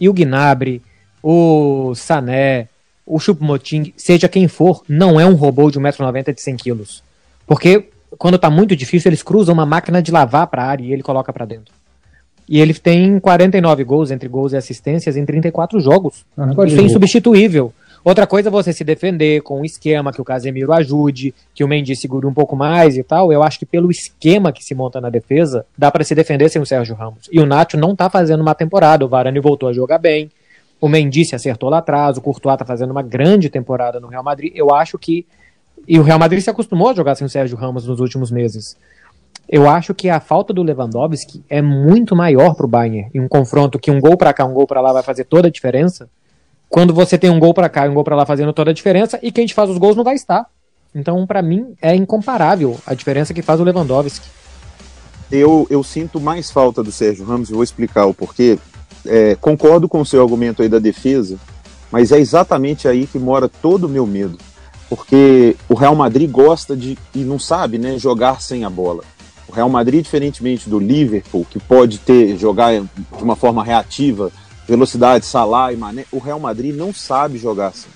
E 0.00 0.08
o 0.08 0.12
Gnabry, 0.12 0.82
o 1.22 1.94
Sané, 1.94 2.68
o 3.08 3.18
Choupo-Moting, 3.18 3.94
seja 3.96 4.28
quem 4.28 4.46
for, 4.46 4.82
não 4.86 5.18
é 5.18 5.24
um 5.24 5.34
robô 5.34 5.70
de 5.70 5.80
1,90m 5.80 6.34
de 6.34 6.42
100 6.42 6.56
quilos. 6.56 7.02
Porque 7.46 7.88
quando 8.18 8.38
tá 8.38 8.50
muito 8.50 8.76
difícil, 8.76 9.08
eles 9.08 9.22
cruzam 9.22 9.54
uma 9.54 9.64
máquina 9.64 10.02
de 10.02 10.12
lavar 10.12 10.46
para 10.46 10.64
área 10.64 10.84
e 10.84 10.92
ele 10.92 11.02
coloca 11.02 11.32
para 11.32 11.46
dentro. 11.46 11.72
E 12.46 12.60
ele 12.60 12.74
tem 12.74 13.18
49 13.18 13.84
gols 13.84 14.10
entre 14.10 14.28
gols 14.28 14.52
e 14.52 14.56
assistências 14.56 15.16
em 15.16 15.24
34 15.24 15.80
jogos. 15.80 16.24
negócio 16.36 16.68
Isso 16.68 16.80
é 16.80 16.84
insubstituível. 16.84 17.72
Outra 18.04 18.26
coisa 18.26 18.48
é 18.48 18.52
você 18.52 18.72
se 18.72 18.84
defender 18.84 19.42
com 19.42 19.60
um 19.60 19.64
esquema 19.64 20.12
que 20.12 20.20
o 20.20 20.24
Casemiro 20.24 20.72
ajude, 20.72 21.34
que 21.54 21.64
o 21.64 21.68
Mendy 21.68 21.96
segure 21.96 22.26
um 22.26 22.32
pouco 22.32 22.56
mais 22.56 22.96
e 22.96 23.02
tal. 23.02 23.32
Eu 23.32 23.42
acho 23.42 23.58
que 23.58 23.66
pelo 23.66 23.90
esquema 23.90 24.52
que 24.52 24.64
se 24.64 24.74
monta 24.74 25.00
na 25.00 25.10
defesa, 25.10 25.66
dá 25.76 25.90
para 25.90 26.04
se 26.04 26.14
defender 26.14 26.48
sem 26.48 26.60
o 26.60 26.66
Sérgio 26.66 26.94
Ramos. 26.94 27.28
E 27.32 27.40
o 27.40 27.46
Nacho 27.46 27.76
não 27.76 27.96
tá 27.96 28.08
fazendo 28.08 28.40
uma 28.40 28.54
temporada, 28.54 29.04
o 29.04 29.08
Varane 29.08 29.40
voltou 29.40 29.68
a 29.68 29.72
jogar 29.72 29.98
bem. 29.98 30.30
O 30.80 30.88
Mendy 30.88 31.24
se 31.24 31.34
acertou 31.34 31.68
lá 31.68 31.78
atrás, 31.78 32.16
o 32.16 32.20
Courtois 32.20 32.56
tá 32.56 32.64
fazendo 32.64 32.90
uma 32.90 33.02
grande 33.02 33.50
temporada 33.50 33.98
no 33.98 34.08
Real 34.08 34.22
Madrid. 34.22 34.52
Eu 34.54 34.74
acho 34.74 34.98
que 34.98 35.26
e 35.86 35.98
o 35.98 36.02
Real 36.02 36.18
Madrid 36.18 36.42
se 36.42 36.50
acostumou 36.50 36.90
a 36.90 36.94
jogar 36.94 37.14
sem 37.14 37.26
o 37.26 37.30
Sérgio 37.30 37.56
Ramos 37.56 37.86
nos 37.86 38.00
últimos 38.00 38.30
meses. 38.30 38.76
Eu 39.48 39.68
acho 39.68 39.94
que 39.94 40.10
a 40.10 40.20
falta 40.20 40.52
do 40.52 40.62
Lewandowski 40.62 41.42
é 41.48 41.62
muito 41.62 42.14
maior 42.14 42.54
pro 42.54 42.68
Bayern 42.68 43.10
em 43.14 43.20
um 43.20 43.28
confronto 43.28 43.78
que 43.78 43.90
um 43.90 44.00
gol 44.00 44.16
para 44.16 44.32
cá, 44.32 44.44
um 44.44 44.52
gol 44.52 44.66
para 44.66 44.80
lá 44.80 44.92
vai 44.92 45.02
fazer 45.02 45.24
toda 45.24 45.48
a 45.48 45.50
diferença 45.50 46.08
quando 46.68 46.92
você 46.92 47.16
tem 47.16 47.30
um 47.30 47.38
gol 47.38 47.54
para 47.54 47.68
cá 47.68 47.86
e 47.86 47.88
um 47.88 47.94
gol 47.94 48.04
para 48.04 48.14
lá 48.14 48.26
fazendo 48.26 48.52
toda 48.52 48.70
a 48.70 48.74
diferença 48.74 49.18
e 49.22 49.32
quem 49.32 49.46
te 49.46 49.54
faz 49.54 49.70
os 49.70 49.78
gols 49.78 49.96
não 49.96 50.04
vai 50.04 50.14
estar. 50.14 50.46
Então, 50.94 51.26
para 51.26 51.40
mim, 51.40 51.74
é 51.80 51.94
incomparável 51.94 52.78
a 52.86 52.94
diferença 52.94 53.32
que 53.32 53.42
faz 53.42 53.60
o 53.60 53.64
Lewandowski. 53.64 54.28
eu, 55.30 55.66
eu 55.70 55.82
sinto 55.82 56.20
mais 56.20 56.50
falta 56.50 56.82
do 56.82 56.92
Sérgio 56.92 57.24
Ramos, 57.24 57.48
e 57.50 57.52
vou 57.52 57.62
explicar 57.62 58.06
o 58.06 58.14
porquê. 58.14 58.58
É, 59.08 59.34
concordo 59.40 59.88
com 59.88 60.00
o 60.00 60.06
seu 60.06 60.22
argumento 60.22 60.62
aí 60.62 60.68
da 60.68 60.78
defesa, 60.78 61.36
mas 61.90 62.12
é 62.12 62.18
exatamente 62.18 62.86
aí 62.86 63.06
que 63.06 63.18
mora 63.18 63.48
todo 63.48 63.84
o 63.84 63.88
meu 63.88 64.06
medo. 64.06 64.38
Porque 64.88 65.56
o 65.68 65.74
Real 65.74 65.94
Madrid 65.94 66.30
gosta 66.30 66.76
de, 66.76 66.96
e 67.14 67.18
não 67.18 67.38
sabe, 67.38 67.78
né, 67.78 67.98
jogar 67.98 68.40
sem 68.40 68.64
a 68.64 68.70
bola. 68.70 69.02
O 69.48 69.52
Real 69.52 69.68
Madrid, 69.68 70.04
diferentemente 70.04 70.68
do 70.68 70.78
Liverpool, 70.78 71.46
que 71.48 71.58
pode 71.58 71.98
ter 71.98 72.36
jogar 72.36 72.80
de 72.80 73.22
uma 73.22 73.34
forma 73.34 73.64
reativa, 73.64 74.30
velocidade, 74.66 75.24
Salah 75.24 75.72
e 75.72 75.76
Mané, 75.76 76.04
o 76.12 76.18
Real 76.18 76.38
Madrid 76.38 76.74
não 76.74 76.92
sabe 76.92 77.38
jogar 77.38 77.68
assim. 77.68 77.88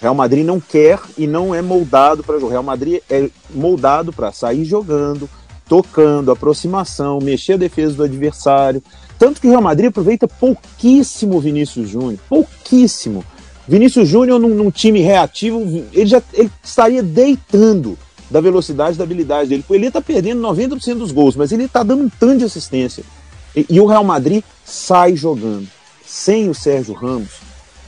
O 0.00 0.02
Real 0.02 0.14
Madrid 0.14 0.44
não 0.44 0.60
quer 0.60 1.00
e 1.16 1.26
não 1.26 1.54
é 1.54 1.62
moldado 1.62 2.24
para 2.24 2.34
jogar. 2.36 2.46
O 2.46 2.50
Real 2.50 2.62
Madrid 2.62 3.00
é 3.08 3.30
moldado 3.50 4.12
para 4.12 4.32
sair 4.32 4.64
jogando, 4.64 5.30
tocando, 5.68 6.30
aproximação, 6.30 7.18
mexer 7.20 7.54
a 7.54 7.58
defesa 7.58 7.94
do 7.94 8.02
adversário. 8.04 8.82
Tanto 9.18 9.40
que 9.40 9.46
o 9.46 9.50
Real 9.50 9.62
Madrid 9.62 9.88
aproveita 9.88 10.28
pouquíssimo 10.28 11.40
Vinícius 11.40 11.88
Júnior, 11.88 12.18
pouquíssimo. 12.28 13.24
Vinícius 13.66 14.08
Júnior 14.08 14.38
num, 14.38 14.54
num 14.54 14.70
time 14.70 15.00
reativo, 15.00 15.60
ele 15.92 16.06
já 16.06 16.22
ele 16.32 16.50
estaria 16.62 17.02
deitando 17.02 17.98
da 18.30 18.40
velocidade, 18.40 18.96
da 18.96 19.04
habilidade 19.04 19.48
dele. 19.48 19.64
Ele 19.68 19.86
está 19.86 20.00
perdendo 20.00 20.40
90% 20.40 20.98
dos 20.98 21.12
gols, 21.12 21.36
mas 21.36 21.52
ele 21.52 21.64
está 21.64 21.82
dando 21.82 22.04
um 22.04 22.08
tanto 22.08 22.38
de 22.38 22.44
assistência. 22.44 23.04
E, 23.54 23.66
e 23.68 23.80
o 23.80 23.86
Real 23.86 24.04
Madrid 24.04 24.42
sai 24.64 25.16
jogando. 25.16 25.68
Sem 26.06 26.48
o 26.48 26.54
Sérgio 26.54 26.94
Ramos, 26.94 27.40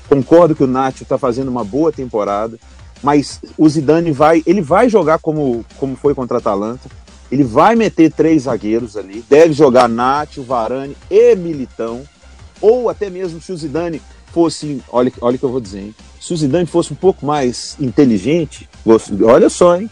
concordo 0.08 0.54
que 0.54 0.64
o 0.64 0.66
Nacho 0.66 1.02
está 1.02 1.16
fazendo 1.16 1.48
uma 1.48 1.64
boa 1.64 1.90
temporada, 1.90 2.58
mas 3.02 3.40
o 3.56 3.66
Zidane 3.66 4.12
vai, 4.12 4.42
ele 4.44 4.60
vai 4.60 4.90
jogar 4.90 5.18
como, 5.18 5.64
como 5.78 5.96
foi 5.96 6.14
contra 6.14 6.36
a 6.36 6.40
Atalanta. 6.40 6.88
Ele 7.30 7.44
vai 7.44 7.76
meter 7.76 8.12
três 8.12 8.42
zagueiros 8.42 8.96
ali, 8.96 9.24
deve 9.28 9.52
jogar 9.52 9.88
Nacho, 9.88 10.42
Varane 10.42 10.96
e 11.10 11.34
Militão, 11.36 12.02
ou 12.60 12.88
até 12.88 13.08
mesmo 13.08 13.40
se 13.40 13.52
o 13.52 13.56
Zidane 13.56 14.02
fosse, 14.32 14.80
olha, 14.90 15.12
olha 15.20 15.36
o 15.36 15.38
que 15.38 15.44
eu 15.44 15.50
vou 15.50 15.60
dizer, 15.60 15.80
hein? 15.80 15.94
se 16.20 16.34
o 16.34 16.36
Zidane 16.36 16.66
fosse 16.66 16.92
um 16.92 16.96
pouco 16.96 17.24
mais 17.24 17.76
inteligente, 17.80 18.68
olha 19.24 19.48
só, 19.48 19.76
hein? 19.76 19.88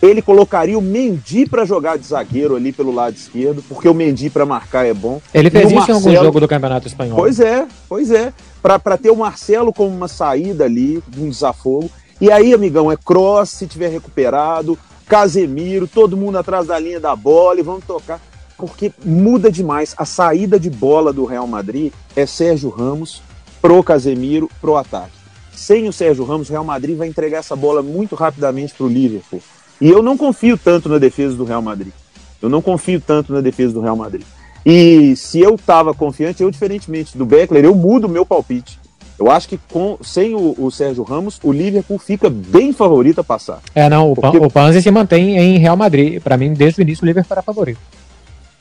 ele 0.00 0.20
colocaria 0.22 0.78
o 0.78 0.82
Mendy 0.82 1.46
para 1.46 1.64
jogar 1.64 1.96
de 1.98 2.06
zagueiro 2.06 2.54
ali 2.54 2.70
pelo 2.72 2.92
lado 2.94 3.14
esquerdo, 3.16 3.62
porque 3.68 3.88
o 3.88 3.94
Mendy 3.94 4.30
para 4.30 4.44
marcar 4.44 4.86
é 4.86 4.94
bom. 4.94 5.20
Ele 5.32 5.50
fez 5.50 5.64
isso 5.66 5.74
em 5.74 5.78
algum 5.78 5.92
Marcelo- 6.04 6.24
jogo 6.26 6.40
do 6.40 6.48
Campeonato 6.48 6.86
Espanhol. 6.86 7.16
Pois 7.16 7.40
é, 7.40 7.66
pois 7.88 8.10
é. 8.10 8.32
Para 8.62 8.98
ter 8.98 9.10
o 9.10 9.16
Marcelo 9.16 9.72
como 9.72 9.88
uma 9.94 10.08
saída 10.08 10.64
ali, 10.64 11.02
um 11.16 11.28
desafogo. 11.30 11.90
E 12.20 12.30
aí, 12.30 12.52
amigão, 12.52 12.90
é 12.90 12.96
cross 12.96 13.50
se 13.50 13.66
tiver 13.66 13.88
recuperado, 13.88 14.78
Casemiro, 15.08 15.86
todo 15.86 16.16
mundo 16.16 16.38
atrás 16.38 16.66
da 16.66 16.78
linha 16.78 16.98
da 16.98 17.14
bola 17.14 17.60
e 17.60 17.62
vamos 17.62 17.84
tocar. 17.84 18.20
Porque 18.56 18.92
muda 19.04 19.50
demais. 19.50 19.94
A 19.96 20.04
saída 20.04 20.58
de 20.58 20.70
bola 20.70 21.12
do 21.12 21.24
Real 21.24 21.46
Madrid 21.46 21.92
é 22.14 22.26
Sérgio 22.26 22.70
Ramos 22.70 23.22
pro 23.60 23.82
Casemiro, 23.82 24.50
pro 24.60 24.76
ataque. 24.76 25.12
Sem 25.52 25.88
o 25.88 25.92
Sérgio 25.92 26.24
Ramos, 26.24 26.48
o 26.48 26.52
Real 26.52 26.64
Madrid 26.64 26.96
vai 26.96 27.08
entregar 27.08 27.38
essa 27.38 27.56
bola 27.56 27.82
muito 27.82 28.14
rapidamente 28.14 28.74
pro 28.74 28.88
Liverpool. 28.88 29.42
E 29.80 29.88
eu 29.88 30.02
não 30.02 30.16
confio 30.16 30.58
tanto 30.58 30.88
na 30.88 30.98
defesa 30.98 31.36
do 31.36 31.44
Real 31.44 31.62
Madrid. 31.62 31.92
Eu 32.40 32.48
não 32.48 32.62
confio 32.62 33.00
tanto 33.00 33.32
na 33.32 33.40
defesa 33.40 33.74
do 33.74 33.80
Real 33.80 33.96
Madrid. 33.96 34.26
E 34.64 35.14
se 35.16 35.40
eu 35.40 35.54
estava 35.54 35.94
confiante, 35.94 36.42
eu, 36.42 36.50
diferentemente 36.50 37.16
do 37.16 37.24
Beckler, 37.24 37.64
eu 37.64 37.74
mudo 37.74 38.08
meu 38.08 38.26
palpite. 38.26 38.78
Eu 39.18 39.30
acho 39.30 39.48
que 39.48 39.58
com, 39.72 39.96
sem 40.02 40.34
o, 40.34 40.54
o 40.58 40.70
Sérgio 40.70 41.02
Ramos, 41.02 41.38
o 41.42 41.50
Liverpool 41.52 41.98
fica 41.98 42.28
bem 42.28 42.72
favorito 42.72 43.20
a 43.20 43.24
passar. 43.24 43.60
É, 43.74 43.88
não, 43.88 44.12
o, 44.12 44.14
Pan, 44.14 44.30
Porque- 44.30 44.46
o 44.46 44.50
Panzi 44.50 44.82
se 44.82 44.90
mantém 44.90 45.38
em 45.38 45.58
Real 45.58 45.76
Madrid. 45.76 46.20
Pra 46.22 46.36
mim, 46.36 46.52
desde 46.52 46.80
o 46.80 46.82
início, 46.82 47.02
o 47.02 47.06
Liverpool 47.06 47.32
era 47.34 47.42
favorito. 47.42 47.78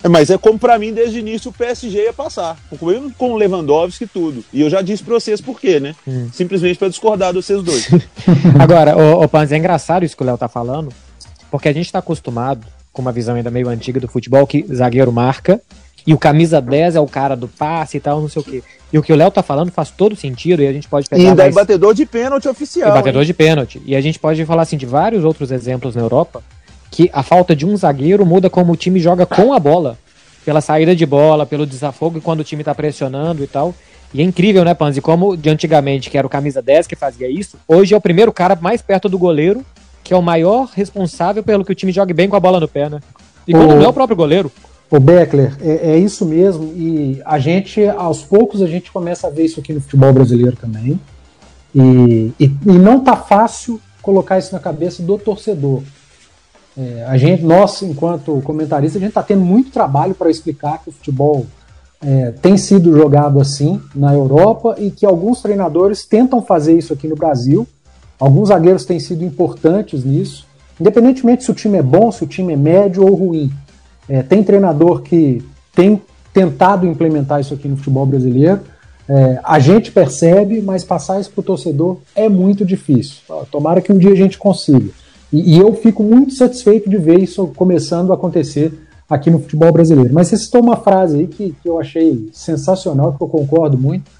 É, 0.04 0.08
Mas 0.08 0.30
é 0.30 0.38
como 0.38 0.58
para 0.60 0.78
mim, 0.80 0.94
desde 0.94 1.18
o 1.18 1.20
início, 1.20 1.50
o 1.50 1.54
PSG 1.54 2.04
ia 2.04 2.14
passar. 2.14 2.58
Mesmo 2.82 3.12
com 3.18 3.32
o 3.32 3.36
Lewandowski 3.36 4.06
e 4.06 4.08
tudo. 4.08 4.46
E 4.54 4.62
eu 4.62 4.70
já 4.70 4.82
disse 4.82 5.04
para 5.04 5.16
vocês 5.16 5.42
por 5.42 5.60
quê, 5.60 5.80
né? 5.80 5.96
Hum. 6.08 6.30
Simplesmente 6.32 6.78
para 6.78 6.88
discordar 6.90 7.34
de 7.34 7.42
vocês 7.42 7.62
dois. 7.62 7.90
Agora, 8.60 8.96
o, 8.98 9.24
o 9.24 9.28
Panzi, 9.28 9.56
é 9.56 9.58
engraçado 9.58 10.06
isso 10.06 10.16
que 10.16 10.24
o 10.24 10.26
Léo 10.26 10.38
tá 10.38 10.48
falando, 10.48 10.90
porque 11.52 11.68
a 11.68 11.74
gente 11.74 11.92
tá 11.92 12.00
acostumado 12.00 12.66
com 12.94 13.02
uma 13.02 13.12
visão 13.12 13.36
ainda 13.36 13.52
meio 13.52 13.68
antiga 13.68 14.00
do 14.00 14.08
futebol 14.08 14.48
que 14.48 14.66
zagueiro 14.74 15.12
marca 15.12 15.60
e 16.06 16.14
o 16.14 16.18
camisa 16.18 16.62
10 16.62 16.96
é 16.96 17.00
o 17.00 17.08
cara 17.08 17.36
do 17.36 17.48
passe 17.48 17.98
e 17.98 18.00
tal, 18.00 18.22
não 18.22 18.30
sei 18.30 18.42
o 18.42 18.46
quê. 18.46 18.64
E 18.94 18.98
o 18.98 19.04
que 19.04 19.12
o 19.12 19.16
Léo 19.16 19.32
tá 19.32 19.42
falando 19.42 19.72
faz 19.72 19.90
todo 19.90 20.16
sentido 20.16 20.62
e 20.62 20.68
a 20.68 20.74
gente 20.74 20.88
pode 20.88 21.08
e 21.08 21.10
pegar 21.10 21.30
ainda 21.30 21.42
é 21.42 21.46
mais... 21.46 21.56
batedor 21.56 21.94
de 21.94 22.06
pênalti 22.06 22.48
oficial. 22.48 22.90
E 22.90 22.94
batedor 22.94 23.22
hein? 23.22 23.26
de 23.28 23.34
pênalti. 23.34 23.82
E 23.86 23.96
a 23.96 24.02
gente 24.02 24.20
pode 24.20 24.46
falar 24.46 24.62
assim 24.62 24.78
de 24.78 24.86
vários 24.86 25.24
outros 25.24 25.52
exemplos 25.52 25.96
na 25.96 26.02
Europa 26.02 26.44
que 26.92 27.10
a 27.12 27.24
falta 27.24 27.56
de 27.56 27.66
um 27.66 27.76
zagueiro 27.76 28.26
muda 28.26 28.50
como 28.50 28.72
o 28.72 28.76
time 28.76 29.00
joga 29.00 29.26
com 29.26 29.54
a 29.54 29.60
bola. 29.60 29.98
Pela 30.46 30.62
saída 30.62 30.96
de 30.96 31.06
bola, 31.06 31.46
pelo 31.46 31.66
desafogo 31.66 32.20
e 32.20 32.22
quando 32.22 32.42
o 32.42 32.44
time 32.44 32.64
tá 32.64 32.74
pressionando 32.76 33.44
e 33.44 33.48
tal. 33.48 33.74
E 34.14 34.22
é 34.22 34.24
incrível, 34.24 34.64
né, 34.64 34.74
Panzi? 34.76 35.02
Como 35.02 35.36
de 35.36 35.50
antigamente, 35.50 36.10
que 36.10 36.18
era 36.18 36.26
o 36.26 36.30
camisa 36.30 36.62
10 36.62 36.86
que 36.88 36.96
fazia 36.96 37.28
isso, 37.28 37.58
hoje 37.68 37.94
é 37.96 37.98
o 37.98 38.02
primeiro 38.02 38.32
cara 38.32 38.56
mais 38.62 38.82
perto 38.82 39.10
do 39.10 39.18
goleiro 39.18 39.66
que 40.06 40.14
é 40.14 40.18
o 40.18 40.22
maior 40.22 40.70
responsável 40.72 41.42
pelo 41.42 41.66
que 41.66 41.72
o 41.72 41.76
time 41.76 41.92
jogue 41.92 42.14
bem 42.14 42.30
com 42.30 42.36
a 42.36 42.40
bola 42.40 42.60
no 42.60 42.68
pé, 42.68 42.88
né? 42.88 43.00
E 43.48 43.52
quando 43.52 43.72
O- 43.72 43.76
não 43.78 43.86
é 43.86 43.88
o 43.88 43.94
próprio 43.94 44.16
goleiro. 44.16 44.52
O 44.90 45.00
Beckler, 45.00 45.56
é, 45.62 45.92
é 45.92 45.98
isso 45.98 46.26
mesmo. 46.26 46.66
E 46.76 47.22
a 47.26 47.40
gente, 47.40 47.86
aos 47.88 48.24
poucos, 48.24 48.62
a 48.62 48.68
gente 48.68 48.92
começa 48.92 49.28
a 49.28 49.30
ver 49.30 49.46
isso 49.46 49.60
aqui 49.60 49.74
no 49.74 49.82
futebol 49.82 50.14
brasileiro 50.14 50.56
também. 50.56 51.00
E, 51.74 52.32
e, 52.40 52.46
e 52.46 52.72
não 52.78 53.00
tá 53.00 53.16
fácil 53.16 53.82
colocar 54.02 54.38
isso 54.38 54.54
na 54.54 54.60
cabeça 54.60 55.02
do 55.02 55.18
torcedor. 55.18 55.82
É, 56.78 57.06
a 57.08 57.18
gente, 57.18 57.44
nós, 57.44 57.82
enquanto 57.82 58.42
comentaristas, 58.42 58.98
a 58.98 59.00
gente 59.00 59.10
está 59.10 59.24
tendo 59.24 59.42
muito 59.42 59.72
trabalho 59.72 60.14
para 60.14 60.30
explicar 60.30 60.82
que 60.84 60.90
o 60.90 60.92
futebol 60.92 61.46
é, 62.04 62.32
tem 62.32 62.58
sido 62.58 62.96
jogado 62.96 63.40
assim 63.40 63.82
na 63.96 64.14
Europa 64.14 64.76
e 64.78 64.92
que 64.92 65.06
alguns 65.06 65.42
treinadores 65.42 66.06
tentam 66.06 66.42
fazer 66.42 66.78
isso 66.78 66.94
aqui 66.94 67.08
no 67.08 67.16
Brasil. 67.16 67.68
Alguns 68.20 68.50
zagueiros 68.50 68.86
têm 68.86 69.00
sido 69.00 69.24
importantes 69.24 70.04
nisso, 70.04 70.46
independentemente 70.80 71.44
se 71.44 71.52
o 71.52 71.54
time 71.54 71.78
é 71.78 71.84
bom, 71.84 72.12
se 72.12 72.24
o 72.24 72.28
time 72.28 72.54
é 72.54 72.58
médio 72.58 73.04
ou 73.04 73.14
ruim. 73.16 73.52
É, 74.08 74.22
tem 74.22 74.44
treinador 74.44 75.02
que 75.02 75.44
tem 75.74 76.02
tentado 76.34 76.86
implementar 76.86 77.40
isso 77.40 77.54
aqui 77.54 77.68
no 77.68 77.78
futebol 77.78 78.06
brasileiro. 78.06 78.62
É, 79.08 79.40
a 79.44 79.60
gente 79.60 79.92
percebe, 79.92 80.62
mas 80.62 80.84
passar 80.84 81.20
isso 81.20 81.32
para 81.32 81.42
o 81.42 81.44
torcedor 81.44 81.98
é 82.16 82.28
muito 82.28 82.66
difícil. 82.66 83.18
Tomara 83.52 83.82
que 83.82 83.92
um 83.92 83.98
dia 83.98 84.12
a 84.12 84.16
gente 84.16 84.38
consiga. 84.38 84.90
E, 85.32 85.56
e 85.56 85.60
eu 85.60 85.74
fico 85.76 86.04
muito 86.04 86.34
satisfeito 86.34 86.90
de 86.90 86.98
ver 86.98 87.20
isso 87.20 87.48
começando 87.56 88.12
a 88.12 88.16
acontecer 88.16 88.74
aqui 89.10 89.30
no 89.30 89.40
futebol 89.40 89.72
brasileiro. 89.72 90.14
Mas 90.14 90.28
você 90.28 90.38
citou 90.38 90.62
uma 90.62 90.78
frase 90.78 91.20
aí 91.20 91.28
que, 91.28 91.56
que 91.62 91.70
eu 91.70 91.80
achei 91.80 92.30
sensacional, 92.34 93.14
que 93.14 93.22
eu 93.22 93.28
concordo 93.28 93.78
muito, 93.78 94.12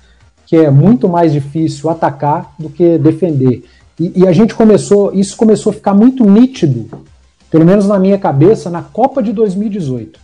que 0.46 0.56
é 0.56 0.70
muito 0.70 1.10
mais 1.10 1.34
difícil 1.34 1.90
atacar 1.90 2.54
do 2.60 2.70
que 2.70 2.98
defender. 2.98 3.64
E, 4.00 4.22
e 4.22 4.28
a 4.28 4.32
gente 4.32 4.54
começou, 4.54 5.14
isso 5.14 5.36
começou 5.36 5.72
a 5.72 5.74
ficar 5.74 5.94
muito 5.94 6.24
nítido, 6.30 6.88
pelo 7.50 7.66
menos 7.66 7.88
na 7.88 8.00
minha 8.00 8.18
cabeça, 8.18 8.70
na 8.70 8.82
Copa 8.82 9.22
de 9.22 9.32
2018. 9.32 10.20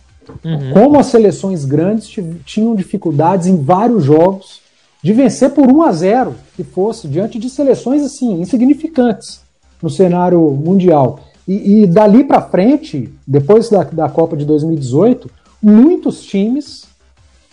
Como 0.72 0.98
as 0.98 1.06
seleções 1.06 1.64
grandes 1.64 2.08
tinham 2.44 2.74
dificuldades 2.74 3.46
em 3.46 3.60
vários 3.60 4.04
jogos 4.04 4.60
de 5.02 5.12
vencer 5.12 5.50
por 5.50 5.68
1 5.68 5.82
a 5.82 5.92
0 5.92 6.34
que 6.56 6.62
fosse 6.62 7.08
diante 7.08 7.38
de 7.38 7.50
seleções 7.50 8.02
assim 8.02 8.40
insignificantes 8.40 9.40
no 9.82 9.90
cenário 9.90 10.40
mundial. 10.50 11.18
E, 11.46 11.82
e 11.82 11.86
dali 11.88 12.22
para 12.22 12.40
frente, 12.40 13.12
depois 13.26 13.68
da, 13.68 13.82
da 13.82 14.08
Copa 14.08 14.36
de 14.36 14.44
2018, 14.44 15.28
muitos 15.60 16.22
times 16.22 16.84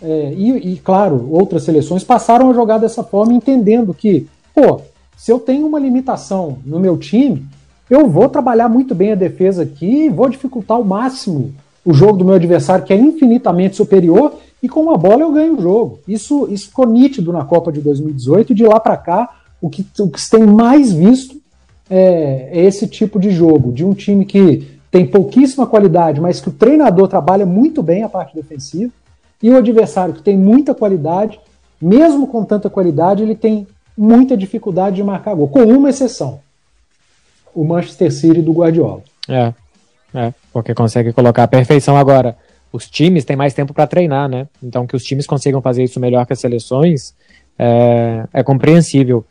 é, 0.01 0.33
e, 0.33 0.73
e, 0.73 0.77
claro, 0.77 1.27
outras 1.31 1.63
seleções 1.63 2.03
passaram 2.03 2.49
a 2.49 2.53
jogar 2.53 2.77
dessa 2.77 3.03
forma, 3.03 3.33
entendendo 3.33 3.93
que, 3.93 4.27
pô, 4.53 4.81
se 5.17 5.31
eu 5.31 5.39
tenho 5.39 5.67
uma 5.67 5.79
limitação 5.79 6.59
no 6.65 6.79
meu 6.79 6.97
time, 6.97 7.45
eu 7.89 8.07
vou 8.07 8.29
trabalhar 8.29 8.69
muito 8.69 8.93
bem 8.93 9.13
a 9.13 9.15
defesa 9.15 9.63
aqui 9.63 10.09
vou 10.09 10.29
dificultar 10.29 10.77
ao 10.77 10.83
máximo 10.83 11.53
o 11.85 11.93
jogo 11.93 12.17
do 12.17 12.25
meu 12.25 12.35
adversário, 12.35 12.85
que 12.85 12.93
é 12.93 12.97
infinitamente 12.97 13.75
superior, 13.75 14.33
e 14.61 14.67
com 14.67 14.91
a 14.91 14.97
bola 14.97 15.21
eu 15.21 15.31
ganho 15.31 15.57
o 15.57 15.61
jogo. 15.61 15.99
Isso, 16.07 16.47
isso 16.51 16.67
ficou 16.67 16.85
nítido 16.85 17.31
na 17.31 17.43
Copa 17.45 17.71
de 17.71 17.81
2018, 17.81 18.51
e 18.51 18.55
de 18.55 18.63
lá 18.65 18.79
para 18.79 18.97
cá, 18.97 19.29
o 19.61 19.69
que, 19.69 19.85
o 19.99 20.09
que 20.09 20.21
se 20.21 20.29
tem 20.29 20.45
mais 20.45 20.91
visto 20.91 21.37
é, 21.89 22.49
é 22.51 22.65
esse 22.65 22.85
tipo 22.87 23.19
de 23.19 23.31
jogo, 23.31 23.71
de 23.71 23.83
um 23.83 23.93
time 23.93 24.25
que 24.25 24.67
tem 24.91 25.07
pouquíssima 25.07 25.65
qualidade, 25.65 26.19
mas 26.19 26.39
que 26.39 26.49
o 26.49 26.53
treinador 26.53 27.07
trabalha 27.07 27.45
muito 27.45 27.81
bem 27.81 28.03
a 28.03 28.09
parte 28.09 28.35
defensiva, 28.35 28.91
e 29.41 29.49
o 29.49 29.57
adversário 29.57 30.13
que 30.13 30.21
tem 30.21 30.37
muita 30.37 30.75
qualidade, 30.75 31.39
mesmo 31.81 32.27
com 32.27 32.43
tanta 32.43 32.69
qualidade, 32.69 33.23
ele 33.23 33.35
tem 33.35 33.65
muita 33.97 34.35
dificuldade 34.35 34.97
de 34.97 35.03
marcar 35.03 35.33
gol, 35.33 35.47
com 35.47 35.63
uma 35.63 35.89
exceção: 35.89 36.39
o 37.53 37.63
Manchester 37.63 38.11
City 38.11 38.41
do 38.41 38.53
Guardiola. 38.53 39.03
É, 39.27 39.53
é, 40.13 40.33
porque 40.51 40.73
consegue 40.73 41.13
colocar 41.13 41.43
a 41.43 41.47
perfeição 41.47 41.97
agora. 41.97 42.37
Os 42.71 42.89
times 42.89 43.25
têm 43.25 43.35
mais 43.35 43.53
tempo 43.53 43.73
para 43.73 43.87
treinar, 43.87 44.29
né? 44.29 44.47
Então 44.61 44.85
que 44.85 44.95
os 44.95 45.03
times 45.03 45.25
consigam 45.25 45.61
fazer 45.61 45.83
isso 45.83 45.99
melhor 45.99 46.25
que 46.25 46.33
as 46.33 46.39
seleções 46.39 47.15
é, 47.57 48.25
é 48.33 48.43
compreensível. 48.43 49.25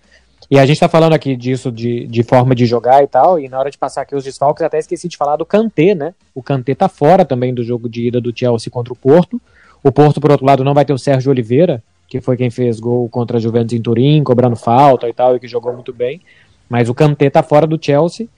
E 0.50 0.58
a 0.58 0.64
gente 0.64 0.80
tá 0.80 0.88
falando 0.88 1.12
aqui 1.12 1.36
disso 1.36 1.70
de, 1.70 2.06
de 2.06 2.22
forma 2.22 2.54
de 2.54 2.64
jogar 2.64 3.02
e 3.02 3.06
tal, 3.06 3.38
e 3.38 3.48
na 3.48 3.58
hora 3.58 3.70
de 3.70 3.76
passar 3.76 4.02
aqui 4.02 4.16
os 4.16 4.24
desfalques, 4.24 4.62
até 4.62 4.78
esqueci 4.78 5.06
de 5.06 5.16
falar 5.16 5.36
do 5.36 5.44
Kanté, 5.44 5.94
né? 5.94 6.14
O 6.34 6.42
Kanté 6.42 6.74
tá 6.74 6.88
fora 6.88 7.24
também 7.24 7.52
do 7.52 7.62
jogo 7.62 7.88
de 7.88 8.08
ida 8.08 8.20
do 8.20 8.32
Chelsea 8.34 8.70
contra 8.70 8.92
o 8.92 8.96
Porto. 8.96 9.40
O 9.84 9.92
Porto, 9.92 10.20
por 10.20 10.30
outro 10.30 10.46
lado, 10.46 10.64
não 10.64 10.72
vai 10.72 10.86
ter 10.86 10.94
o 10.94 10.98
Sérgio 10.98 11.30
Oliveira, 11.30 11.82
que 12.08 12.20
foi 12.20 12.36
quem 12.36 12.48
fez 12.48 12.80
gol 12.80 13.08
contra 13.10 13.36
a 13.36 13.40
Juventus 13.40 13.74
em 13.74 13.82
Turim, 13.82 14.24
cobrando 14.24 14.56
falta 14.56 15.06
e 15.06 15.12
tal, 15.12 15.36
e 15.36 15.40
que 15.40 15.46
jogou 15.46 15.72
muito 15.74 15.92
bem. 15.92 16.20
Mas 16.68 16.88
o 16.88 16.94
Kanté 16.94 17.30
tá 17.30 17.42
fora 17.42 17.66
do 17.66 17.78
Chelsea. 17.80 18.28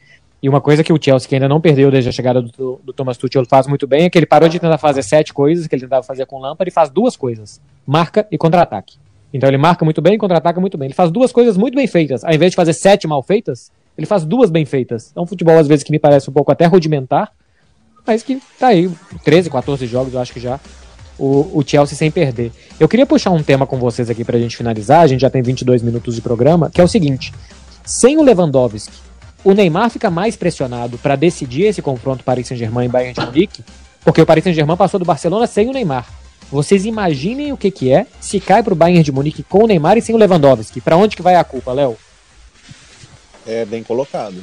E 0.43 0.49
uma 0.49 0.61
coisa 0.61 0.83
que 0.83 0.93
o 0.93 0.99
Chelsea, 1.01 1.29
que 1.29 1.35
ainda 1.35 1.49
não 1.49 1.61
perdeu 1.61 1.91
desde 1.91 2.09
a 2.09 2.13
chegada 2.13 2.41
do, 2.41 2.81
do 2.83 2.93
Thomas 2.93 3.19
Tuchel, 3.19 3.45
faz 3.45 3.67
muito 3.67 3.87
bem 3.87 4.05
é 4.05 4.11
que 4.11 4.17
ele 4.17 4.25
parou 4.25 4.49
de 4.49 4.59
tentar 4.59 4.79
fazer 4.79 5.03
sete 5.03 5.35
coisas 5.35 5.67
que 5.67 5.75
ele 5.75 5.83
tentava 5.83 6.03
fazer 6.03 6.25
com 6.25 6.39
Lampard 6.39 6.69
e 6.69 6.73
faz 6.73 6.89
duas 6.89 7.15
coisas: 7.15 7.61
marca 7.87 8.27
e 8.31 8.39
contra-ataque. 8.39 8.97
Então 9.35 9.49
ele 9.49 9.59
marca 9.59 9.85
muito 9.85 10.01
bem 10.01 10.15
e 10.15 10.19
contra-ataca 10.19 10.61
muito 10.61 10.79
bem. 10.79 10.87
Ele 10.87 10.95
faz 10.95 11.11
duas 11.11 11.31
coisas 11.31 11.57
muito 11.57 11.75
bem 11.75 11.87
feitas. 11.87 12.25
Ao 12.25 12.33
invés 12.33 12.53
de 12.53 12.57
fazer 12.57 12.73
sete 12.73 13.07
mal 13.07 13.23
feitas, 13.23 13.71
ele 13.97 14.07
faz 14.07 14.25
duas 14.25 14.51
bem 14.51 14.65
feitas. 14.65 15.13
É 15.15 15.21
um 15.21 15.27
futebol, 15.27 15.59
às 15.59 15.69
vezes, 15.69 15.85
que 15.85 15.93
me 15.93 15.99
parece 15.99 16.31
um 16.31 16.33
pouco 16.33 16.51
até 16.51 16.65
rudimentar, 16.65 17.31
mas 18.07 18.23
que 18.23 18.41
tá 18.59 18.69
aí, 18.69 18.91
13, 19.25 19.51
14 19.51 19.87
jogos, 19.87 20.15
eu 20.15 20.21
acho 20.21 20.33
que 20.33 20.41
já, 20.41 20.59
o, 21.19 21.59
o 21.59 21.63
Chelsea 21.65 21.97
sem 21.97 22.11
perder. 22.11 22.51
Eu 22.79 22.89
queria 22.89 23.05
puxar 23.05 23.31
um 23.31 23.43
tema 23.43 23.67
com 23.67 23.79
vocês 23.79 24.09
aqui 24.09 24.25
pra 24.25 24.39
gente 24.39 24.57
finalizar, 24.57 25.03
a 25.03 25.07
gente 25.07 25.21
já 25.21 25.29
tem 25.31 25.43
22 25.43 25.83
minutos 25.83 26.15
de 26.15 26.23
programa, 26.23 26.71
que 26.71 26.81
é 26.81 26.85
o 26.85 26.89
seguinte: 26.89 27.33
sem 27.91 28.17
o 28.19 28.23
Lewandowski, 28.23 28.93
o 29.43 29.53
Neymar 29.53 29.91
fica 29.91 30.09
mais 30.09 30.37
pressionado 30.37 30.97
para 30.97 31.17
decidir 31.17 31.65
esse 31.65 31.83
confronto 31.83 32.23
Paris 32.23 32.47
Saint-Germain 32.47 32.85
e 32.85 32.89
Bayern 32.89 33.13
de 33.13 33.27
Munique, 33.27 33.65
porque 34.05 34.23
o 34.23 34.27
Paris 34.27 34.45
Saint-Germain 34.45 34.77
passou 34.77 35.01
do 35.01 35.05
Barcelona 35.05 35.45
sem 35.49 35.69
o 35.69 35.73
Neymar. 35.73 36.07
Vocês 36.53 36.85
imaginem 36.85 37.53
o 37.53 37.57
que, 37.57 37.69
que 37.69 37.93
é 37.93 38.07
se 38.21 38.39
cai 38.39 38.63
pro 38.63 38.77
Bayern 38.77 39.03
de 39.03 39.11
Munique 39.11 39.43
com 39.43 39.65
o 39.65 39.67
Neymar 39.67 39.99
e 39.99 40.03
sem 40.03 40.15
o 40.15 40.19
Lewandowski. 40.19 40.81
Para 40.81 40.97
onde 40.97 41.17
que 41.17 41.23
vai 41.23 41.35
a 41.35 41.43
culpa, 41.43 41.73
Léo? 41.73 41.97
É 43.45 43.65
bem 43.65 43.83
colocado. 43.83 44.37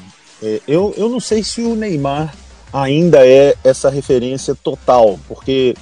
É, 0.43 0.60
eu, 0.67 0.93
eu 0.97 1.07
não 1.07 1.21
sei 1.21 1.41
se 1.41 1.62
o 1.62 1.73
Neymar 1.73 2.36
ainda 2.73 3.25
é 3.25 3.55
essa 3.63 3.89
referência 3.89 4.55
total, 4.55 5.17
porque 5.25 5.73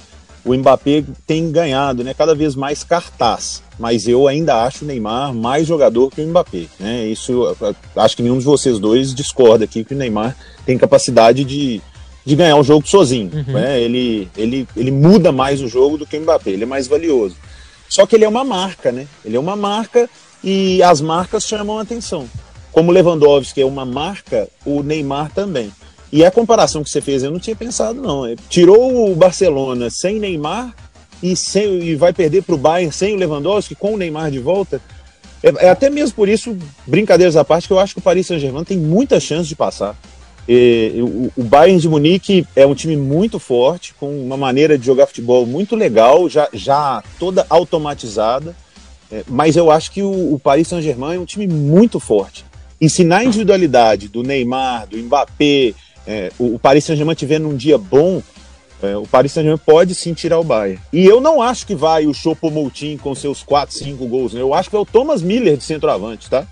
o 0.46 0.54
Mbappé 0.54 1.04
tem 1.26 1.50
ganhado 1.50 2.04
né, 2.04 2.14
cada 2.14 2.34
vez 2.34 2.54
mais 2.54 2.84
cartaz, 2.84 3.62
mas 3.78 4.06
eu 4.06 4.28
ainda 4.28 4.62
acho 4.62 4.84
o 4.84 4.86
Neymar 4.88 5.34
mais 5.34 5.66
jogador 5.66 6.08
que 6.10 6.20
o 6.20 6.26
Mbappé. 6.26 6.66
Né? 6.78 7.06
Isso 7.06 7.54
acho 7.96 8.16
que 8.16 8.22
nenhum 8.22 8.38
de 8.38 8.44
vocês 8.44 8.78
dois 8.78 9.12
discorda 9.12 9.64
aqui 9.64 9.84
que 9.84 9.92
o 9.92 9.96
Neymar 9.96 10.36
tem 10.64 10.78
capacidade 10.78 11.44
de, 11.44 11.82
de 12.24 12.36
ganhar 12.36 12.56
o 12.56 12.62
jogo 12.62 12.86
sozinho. 12.88 13.30
Né? 13.48 13.80
Ele, 13.80 14.28
ele, 14.36 14.68
ele 14.76 14.90
muda 14.92 15.32
mais 15.32 15.60
o 15.60 15.66
jogo 15.66 15.98
do 15.98 16.06
que 16.06 16.16
o 16.16 16.20
Mbappé, 16.20 16.50
ele 16.50 16.62
é 16.62 16.66
mais 16.66 16.86
valioso. 16.86 17.36
Só 17.88 18.06
que 18.06 18.14
ele 18.14 18.24
é 18.24 18.28
uma 18.28 18.44
marca, 18.44 18.90
né? 18.90 19.06
Ele 19.24 19.36
é 19.36 19.40
uma 19.40 19.56
marca 19.56 20.08
e 20.42 20.82
as 20.82 21.00
marcas 21.00 21.44
chamam 21.44 21.78
a 21.78 21.82
atenção. 21.82 22.28
Como 22.72 22.90
o 22.90 22.94
Lewandowski 22.94 23.60
é 23.60 23.66
uma 23.66 23.84
marca, 23.84 24.48
o 24.64 24.82
Neymar 24.82 25.32
também. 25.32 25.72
E 26.12 26.24
a 26.24 26.30
comparação 26.30 26.82
que 26.84 26.90
você 26.90 27.00
fez, 27.00 27.22
eu 27.22 27.30
não 27.30 27.38
tinha 27.38 27.56
pensado, 27.56 28.00
não. 28.00 28.26
É, 28.26 28.36
Tirou 28.48 29.10
o 29.10 29.14
Barcelona 29.14 29.90
sem 29.90 30.18
Neymar 30.18 30.74
e, 31.22 31.34
sem, 31.34 31.82
e 31.82 31.94
vai 31.96 32.12
perder 32.12 32.42
para 32.42 32.54
o 32.54 32.58
Bayern 32.58 32.92
sem 32.92 33.14
o 33.14 33.18
Lewandowski, 33.18 33.74
com 33.74 33.94
o 33.94 33.96
Neymar 33.96 34.30
de 34.30 34.38
volta. 34.38 34.80
É, 35.42 35.66
é 35.66 35.68
até 35.68 35.90
mesmo 35.90 36.14
por 36.14 36.28
isso, 36.28 36.56
brincadeiras 36.86 37.36
à 37.36 37.44
parte, 37.44 37.66
que 37.66 37.72
eu 37.72 37.78
acho 37.78 37.94
que 37.94 37.98
o 37.98 38.02
Paris 38.02 38.26
Saint-Germain 38.26 38.64
tem 38.64 38.78
muita 38.78 39.18
chance 39.18 39.48
de 39.48 39.56
passar. 39.56 39.96
E, 40.48 40.92
o, 41.02 41.32
o 41.36 41.44
Bayern 41.44 41.80
de 41.80 41.88
Munique 41.88 42.46
é 42.54 42.64
um 42.64 42.74
time 42.74 42.96
muito 42.96 43.38
forte, 43.38 43.94
com 43.94 44.08
uma 44.08 44.36
maneira 44.36 44.78
de 44.78 44.86
jogar 44.86 45.06
futebol 45.06 45.44
muito 45.44 45.74
legal, 45.74 46.28
já, 46.28 46.48
já 46.52 47.02
toda 47.18 47.44
automatizada. 47.50 48.54
É, 49.10 49.22
mas 49.28 49.56
eu 49.56 49.70
acho 49.70 49.90
que 49.92 50.02
o, 50.02 50.34
o 50.34 50.38
Paris 50.38 50.68
Saint-Germain 50.68 51.16
é 51.16 51.20
um 51.20 51.24
time 51.24 51.46
muito 51.46 51.98
forte. 51.98 52.44
E 52.80 52.90
se 52.90 53.04
na 53.04 53.24
individualidade 53.24 54.08
do 54.08 54.22
Neymar, 54.22 54.86
do 54.86 54.98
Mbappé, 54.98 55.74
é, 56.06 56.30
o, 56.38 56.58
Paris 56.58 56.84
Saint-Germain 56.84 57.14
tiver 57.14 57.38
num 57.38 57.56
dia 57.56 57.76
bom, 57.78 58.22
é, 58.82 58.96
o 58.96 59.02
Paris 59.06 59.32
Saint-Germain 59.32 59.60
pode 59.64 59.94
sim 59.94 60.12
tirar 60.14 60.38
o 60.38 60.44
Bayern. 60.44 60.78
E 60.92 61.04
eu 61.04 61.20
não 61.20 61.42
acho 61.42 61.66
que 61.66 61.74
vai 61.74 62.06
o 62.06 62.12
Choupo-Moting 62.14 62.96
com 62.98 63.14
seus 63.14 63.42
4, 63.42 63.74
5 63.76 64.06
gols. 64.06 64.32
né? 64.34 64.40
Eu 64.40 64.52
acho 64.54 64.68
que 64.70 64.76
é 64.76 64.78
o 64.78 64.84
Thomas 64.84 65.22
Miller 65.22 65.56
de 65.56 65.64
centroavante, 65.64 66.28
tá? 66.30 66.46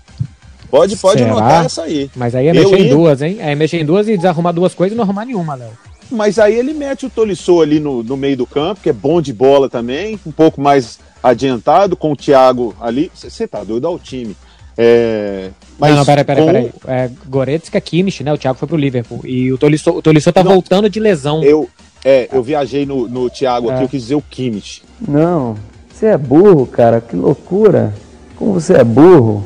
Pode, 0.69 0.97
pode 0.97 1.19
Será? 1.19 1.31
anotar 1.31 1.65
essa 1.65 1.83
aí. 1.83 2.09
Mas 2.15 2.33
aí 2.35 2.47
é 2.47 2.49
Eu 2.51 2.55
mexer 2.55 2.79
em 2.79 2.83
ia- 2.85 2.89
duas, 2.95 3.21
hein? 3.21 3.37
É 3.39 3.55
mexer 3.55 3.79
em 3.79 3.85
duas 3.85 4.07
e 4.07 4.17
desarrumar 4.17 4.51
duas 4.53 4.73
coisas 4.73 4.93
e 4.93 4.97
não 4.97 5.03
arrumar 5.03 5.23
nenhuma, 5.25 5.55
Léo. 5.55 5.69
Mas 6.11 6.37
aí 6.37 6.55
ele 6.55 6.73
mete 6.73 7.05
o 7.05 7.09
Tolisso 7.09 7.61
ali 7.61 7.79
no, 7.79 8.03
no 8.03 8.17
meio 8.17 8.37
do 8.37 8.45
campo, 8.45 8.81
que 8.81 8.89
é 8.89 8.93
bom 8.93 9.21
de 9.21 9.31
bola 9.31 9.69
também, 9.69 10.19
um 10.25 10.31
pouco 10.31 10.59
mais 10.61 10.99
adiantado, 11.23 11.95
com 11.95 12.11
o 12.11 12.15
Thiago 12.15 12.75
ali. 12.79 13.11
Você 13.15 13.47
tá 13.47 13.63
doido 13.63 13.87
ao 13.87 13.97
time. 13.97 14.35
É, 14.77 15.49
mas 15.79 15.91
não, 15.91 15.97
não, 15.99 16.05
peraí, 16.05 16.23
peraí, 16.23 16.45
com- 16.45 16.51
peraí. 16.51 16.71
É, 16.87 17.09
Goretzka, 17.27 17.79
Kimmich, 17.79 18.23
né? 18.23 18.33
O 18.33 18.37
Thiago 18.37 18.57
foi 18.57 18.67
pro 18.67 18.77
Liverpool. 18.77 19.21
E 19.23 19.51
o 19.51 19.57
Tolisso, 19.57 19.89
o 19.91 20.01
Tolisso 20.01 20.31
tá 20.33 20.43
Não. 20.43 20.51
voltando 20.51 20.89
de 20.89 20.99
lesão. 20.99 21.43
Eu, 21.43 21.69
é, 22.03 22.27
eu 22.31 22.43
viajei 22.43 22.85
no, 22.85 23.07
no 23.07 23.29
Thiago 23.29 23.69
aqui, 23.69 23.81
É. 23.81 23.83
eu 23.85 23.89
quis 23.89 24.01
dizer 24.03 24.15
o 24.15 24.21
Kimmich. 24.21 24.83
Não, 25.07 25.55
você 25.93 26.07
é 26.07 26.17
burro, 26.17 26.65
cara, 26.65 26.99
que 27.01 27.15
loucura. 27.15 27.93
Como 28.35 28.53
você 28.53 28.73
é 28.73 28.83
burro, 28.83 29.43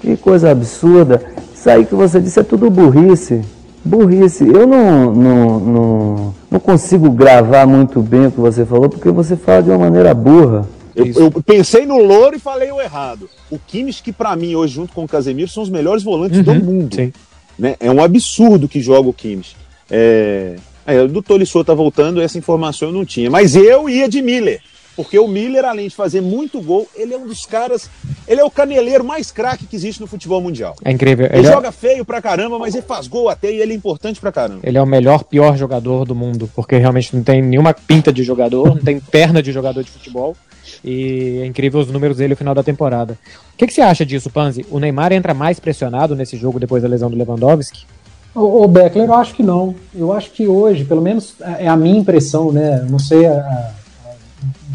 que 0.00 0.16
coisa 0.16 0.50
absurda. 0.50 1.22
Isso 1.54 1.68
aí 1.68 1.84
que 1.84 1.94
você 1.94 2.18
disse 2.20 2.40
é 2.40 2.42
tudo 2.42 2.70
burrice. 2.70 3.42
burrice. 3.84 4.46
Eu 4.48 4.66
não, 4.66 5.14
não, 5.14 5.60
não, 5.60 6.34
não 6.50 6.60
consigo 6.60 7.10
gravar 7.10 7.66
muito 7.66 8.00
bem 8.00 8.26
o 8.26 8.30
que 8.32 8.40
você 8.40 8.64
falou, 8.64 8.88
porque 8.88 9.10
você 9.10 9.36
fala 9.36 9.62
de 9.62 9.68
uma 9.68 9.78
maneira 9.78 10.14
burra. 10.14 10.66
Eu, 10.94 11.06
eu 11.06 11.30
pensei 11.42 11.86
no 11.86 11.98
Louro 11.98 12.36
e 12.36 12.40
falei 12.40 12.70
o 12.70 12.80
errado. 12.80 13.28
O 13.50 13.58
Kimmich, 13.58 14.02
que 14.02 14.12
pra 14.12 14.36
mim, 14.36 14.54
hoje, 14.54 14.74
junto 14.74 14.92
com 14.92 15.04
o 15.04 15.08
Casemiro, 15.08 15.50
são 15.50 15.62
os 15.62 15.70
melhores 15.70 16.02
volantes 16.02 16.42
do 16.42 16.54
mundo. 16.54 16.94
Sim. 16.94 17.12
Né? 17.58 17.76
É 17.78 17.90
um 17.90 18.02
absurdo 18.02 18.68
que 18.68 18.80
joga 18.80 19.08
o 19.08 19.12
Kimmich. 19.12 19.56
É... 19.90 20.56
É, 20.86 21.06
do 21.06 21.22
Tolisso 21.22 21.62
tá 21.62 21.74
voltando, 21.74 22.20
essa 22.20 22.38
informação 22.38 22.88
eu 22.88 22.94
não 22.94 23.04
tinha. 23.04 23.30
Mas 23.30 23.54
eu 23.54 23.88
ia 23.88 24.08
de 24.08 24.20
Miller. 24.20 24.60
Porque 24.96 25.18
o 25.18 25.28
Miller, 25.28 25.64
além 25.64 25.88
de 25.88 25.94
fazer 25.94 26.20
muito 26.20 26.60
gol, 26.60 26.88
ele 26.94 27.14
é 27.14 27.16
um 27.16 27.26
dos 27.26 27.46
caras. 27.46 27.88
Ele 28.26 28.40
é 28.40 28.44
o 28.44 28.50
caneleiro 28.50 29.04
mais 29.04 29.30
craque 29.30 29.66
que 29.66 29.76
existe 29.76 30.00
no 30.00 30.06
futebol 30.06 30.40
mundial. 30.40 30.74
É 30.84 30.90
incrível. 30.90 31.26
Ele, 31.26 31.38
Ele 31.38 31.46
é, 31.46 31.52
joga 31.52 31.72
feio 31.72 32.04
pra 32.04 32.20
caramba, 32.20 32.58
mas 32.58 32.74
ele 32.74 32.84
faz 32.84 33.06
gol 33.06 33.28
até 33.28 33.50
e 33.50 33.60
ele 33.60 33.72
é 33.72 33.76
importante 33.76 34.20
pra 34.20 34.32
caramba. 34.32 34.60
ele 34.62 34.76
é 34.76 34.82
o 34.82 34.86
melhor, 34.86 35.24
pior 35.24 35.56
jogador 35.56 36.04
do 36.04 36.14
mundo. 36.14 36.50
Porque 36.54 36.76
realmente 36.76 37.14
não 37.14 37.22
tem 37.22 37.40
nenhuma 37.40 37.72
pinta 37.72 38.12
de 38.12 38.22
jogador, 38.22 38.74
não 38.74 38.82
tem 38.82 39.00
perna 39.00 39.42
de 39.42 39.52
jogador 39.52 39.82
de 39.82 39.90
futebol. 39.90 40.36
E 40.84 41.40
é 41.42 41.46
incrível 41.46 41.80
os 41.80 41.90
números 41.90 42.16
dele 42.16 42.30
no 42.30 42.36
final 42.36 42.54
da 42.54 42.62
temporada. 42.62 43.18
O 43.54 43.56
que, 43.56 43.66
que 43.66 43.72
você 43.72 43.80
acha 43.80 44.04
disso, 44.04 44.30
Panzi? 44.30 44.64
O 44.70 44.78
Neymar 44.78 45.12
entra 45.12 45.34
mais 45.34 45.60
pressionado 45.60 46.16
nesse 46.16 46.36
jogo 46.36 46.58
depois 46.58 46.82
da 46.82 46.88
lesão 46.88 47.10
do 47.10 47.16
Lewandowski? 47.16 47.84
O, 48.34 48.64
o 48.64 48.68
Beckler, 48.68 49.08
eu 49.08 49.14
acho 49.14 49.34
que 49.34 49.42
não. 49.42 49.74
Eu 49.94 50.12
acho 50.12 50.30
que 50.30 50.46
hoje, 50.46 50.84
pelo 50.84 51.02
menos 51.02 51.34
é 51.58 51.68
a 51.68 51.76
minha 51.76 51.98
impressão, 51.98 52.52
né? 52.52 52.86
Não 52.88 52.98
sei 52.98 53.26
a, 53.26 53.72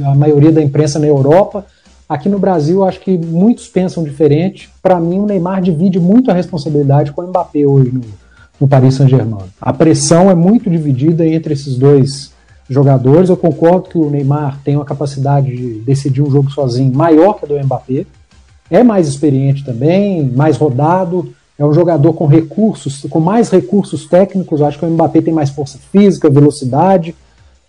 a, 0.03 0.09
a 0.11 0.15
maioria 0.15 0.51
da 0.51 0.61
imprensa 0.61 0.99
na 0.99 1.07
Europa. 1.07 1.65
Aqui 2.07 2.29
no 2.29 2.37
Brasil, 2.37 2.77
eu 2.77 2.83
acho 2.83 2.99
que 2.99 3.17
muitos 3.17 3.67
pensam 3.67 4.03
diferente. 4.03 4.69
Para 4.81 4.99
mim, 4.99 5.19
o 5.19 5.25
Neymar 5.25 5.61
divide 5.61 5.99
muito 5.99 6.29
a 6.29 6.33
responsabilidade 6.33 7.11
com 7.11 7.21
o 7.21 7.27
Mbappé 7.27 7.65
hoje 7.65 7.91
no, 7.91 8.01
no 8.59 8.67
Paris 8.67 8.93
Saint-Germain. 8.95 9.45
A 9.59 9.73
pressão 9.73 10.29
é 10.29 10.35
muito 10.35 10.69
dividida 10.69 11.25
entre 11.25 11.53
esses 11.53 11.77
dois 11.77 12.34
jogadores. 12.69 13.29
Eu 13.29 13.37
concordo 13.37 13.89
que 13.89 13.97
o 13.97 14.09
Neymar 14.09 14.59
tem 14.63 14.75
uma 14.75 14.85
capacidade 14.85 15.55
de 15.55 15.79
decidir 15.79 16.21
um 16.21 16.29
jogo 16.29 16.49
sozinho 16.51 16.93
maior 16.93 17.33
que 17.33 17.45
a 17.45 17.47
do 17.47 17.63
Mbappé. 17.65 18.05
É 18.69 18.83
mais 18.83 19.07
experiente 19.07 19.63
também, 19.63 20.23
mais 20.23 20.57
rodado. 20.57 21.33
É 21.57 21.65
um 21.65 21.71
jogador 21.71 22.13
com 22.13 22.25
recursos, 22.25 23.05
com 23.09 23.19
mais 23.19 23.49
recursos 23.49 24.05
técnicos. 24.05 24.59
Eu 24.59 24.65
acho 24.65 24.79
que 24.79 24.85
o 24.85 24.89
Mbappé 24.89 25.21
tem 25.21 25.33
mais 25.33 25.49
força 25.49 25.77
física, 25.91 26.29
velocidade. 26.29 27.15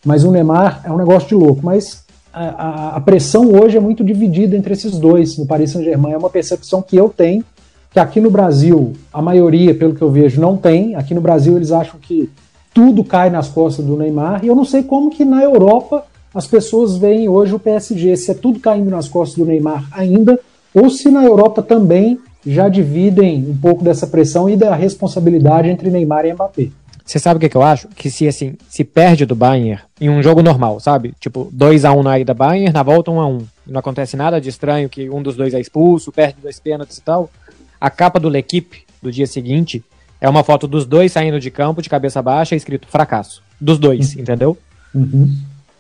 Mas 0.05 0.25
o 0.25 0.31
Neymar 0.31 0.83
é 0.85 0.91
um 0.91 0.97
negócio 0.97 1.29
de 1.29 1.35
louco. 1.35 1.61
Mas 1.63 2.05
a, 2.33 2.45
a, 2.45 2.97
a 2.97 3.01
pressão 3.01 3.51
hoje 3.53 3.77
é 3.77 3.81
muito 3.81 4.03
dividida 4.03 4.57
entre 4.57 4.73
esses 4.73 4.99
dois 4.99 5.37
no 5.37 5.47
Paris 5.47 5.71
Saint-Germain. 5.71 6.13
É 6.13 6.19
uma 6.19 6.31
percepção 6.31 6.83
que 6.83 6.97
eu 6.97 7.09
tenho, 7.09 7.45
que 7.91 7.99
aqui 7.99 8.21
no 8.21 8.31
Brasil, 8.31 8.95
a 9.13 9.23
maioria, 9.23 9.75
pelo 9.75 9.95
que 9.95 10.03
eu 10.03 10.11
vejo, 10.11 10.41
não 10.41 10.57
tem. 10.57 10.95
Aqui 10.95 11.15
no 11.15 11.21
Brasil, 11.21 11.57
eles 11.57 11.71
acham 11.71 12.01
que 12.01 12.31
tudo 12.77 13.03
cai 13.03 13.31
nas 13.31 13.49
costas 13.49 13.87
do 13.87 13.97
Neymar. 13.97 14.45
E 14.45 14.49
eu 14.49 14.55
não 14.55 14.67
sei 14.67 14.83
como 14.83 15.09
que 15.09 15.25
na 15.25 15.43
Europa 15.43 16.05
as 16.35 16.47
pessoas 16.47 16.99
veem 16.99 17.27
hoje 17.27 17.55
o 17.55 17.59
PSG, 17.59 18.15
se 18.19 18.31
é 18.33 18.35
tudo 18.35 18.61
caindo 18.61 18.91
nas 18.91 19.09
costas 19.09 19.39
do 19.39 19.47
Neymar 19.47 19.89
ainda, 19.91 20.39
ou 20.75 20.91
se 20.91 21.11
na 21.11 21.25
Europa 21.25 21.63
também 21.63 22.21
já 22.47 22.69
dividem 22.69 23.47
um 23.49 23.57
pouco 23.57 23.83
dessa 23.83 24.07
pressão 24.07 24.47
e 24.47 24.57
da 24.57 24.75
responsabilidade 24.75 25.71
entre 25.71 25.89
Neymar 25.89 26.27
e 26.27 26.35
Mbappé. 26.35 26.69
Você 27.03 27.19
sabe 27.19 27.39
o 27.39 27.41
que, 27.41 27.49
que 27.49 27.57
eu 27.57 27.63
acho? 27.63 27.89
Que 27.89 28.11
se 28.11 28.29
assim, 28.29 28.57
se 28.69 28.85
perde 28.85 29.25
do 29.25 29.35
Bayern 29.35 29.81
em 29.99 30.11
um 30.11 30.23
jogo 30.23 30.43
normal, 30.43 30.79
sabe? 30.79 31.15
Tipo, 31.19 31.49
2 31.51 31.87
a 31.87 31.93
1 31.93 32.03
na 32.03 32.19
ida 32.19 32.35
Bayern, 32.35 32.75
na 32.75 32.83
volta 32.83 33.11
1 33.11 33.21
a 33.21 33.27
1 33.27 33.39
Não 33.69 33.79
acontece 33.79 34.19
nada 34.19 34.39
de 34.39 34.51
estranho 34.51 34.91
que 34.91 35.09
um 35.09 35.23
dos 35.23 35.35
dois 35.35 35.55
é 35.55 35.61
expulso, 35.61 36.13
perde 36.13 36.37
dois 36.43 36.61
pênaltis 36.61 36.99
e 36.99 37.03
tal. 37.03 37.31
A 37.81 37.89
capa 37.89 38.21
do 38.21 38.29
L'Equipe 38.29 38.83
do 39.01 39.11
dia 39.11 39.27
seguinte 39.27 39.83
é 40.27 40.31
uma 40.31 40.43
foto 40.43 40.67
dos 40.67 40.85
dois 40.85 41.13
saindo 41.13 41.39
de 41.39 41.53
campo 41.53 41.81
de 41.81 41.89
cabeça 41.89 42.21
baixa 42.21 42.57
escrito 42.57 42.89
fracasso. 42.89 43.43
Dos 43.61 43.79
dois, 43.79 44.17
entendeu? 44.17 44.59
Uhum. 44.93 45.33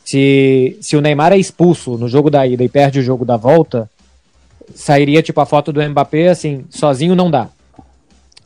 Se, 0.04 0.78
se 0.80 0.96
o 0.96 1.00
Neymar 1.00 1.32
é 1.32 1.36
expulso 1.36 1.98
no 1.98 2.08
jogo 2.08 2.30
da 2.30 2.46
ida 2.46 2.62
e 2.62 2.68
perde 2.68 3.00
o 3.00 3.02
jogo 3.02 3.24
da 3.24 3.36
volta, 3.36 3.90
sairia 4.72 5.20
tipo 5.20 5.40
a 5.40 5.46
foto 5.46 5.72
do 5.72 5.82
Mbappé 5.82 6.28
assim, 6.28 6.64
sozinho 6.70 7.16
não 7.16 7.28
dá. 7.28 7.48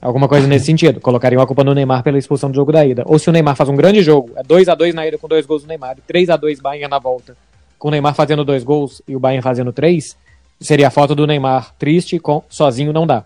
Alguma 0.00 0.26
coisa 0.26 0.46
nesse 0.46 0.64
sentido. 0.66 1.00
Colocariam 1.00 1.42
a 1.42 1.46
culpa 1.46 1.62
no 1.62 1.74
Neymar 1.74 2.02
pela 2.02 2.16
expulsão 2.16 2.50
do 2.50 2.56
jogo 2.56 2.72
da 2.72 2.86
ida. 2.86 3.02
Ou 3.04 3.18
se 3.18 3.28
o 3.28 3.32
Neymar 3.32 3.54
faz 3.54 3.68
um 3.68 3.76
grande 3.76 4.02
jogo, 4.02 4.32
é 4.36 4.42
2 4.42 4.70
a 4.70 4.74
2 4.74 4.94
na 4.94 5.06
ida 5.06 5.18
com 5.18 5.28
dois 5.28 5.44
gols 5.44 5.64
do 5.64 5.68
Neymar, 5.68 5.98
e 5.98 6.00
3 6.00 6.30
a 6.30 6.36
2 6.38 6.60
Bayern 6.60 6.88
na 6.88 6.98
volta, 6.98 7.36
com 7.78 7.88
o 7.88 7.90
Neymar 7.90 8.14
fazendo 8.14 8.42
dois 8.42 8.64
gols 8.64 9.02
e 9.06 9.14
o 9.14 9.20
Bayern 9.20 9.42
fazendo 9.42 9.70
três, 9.70 10.16
seria 10.58 10.88
a 10.88 10.90
foto 10.90 11.14
do 11.14 11.26
Neymar 11.26 11.74
triste 11.78 12.18
com 12.18 12.42
sozinho 12.48 12.90
não 12.90 13.06
dá. 13.06 13.22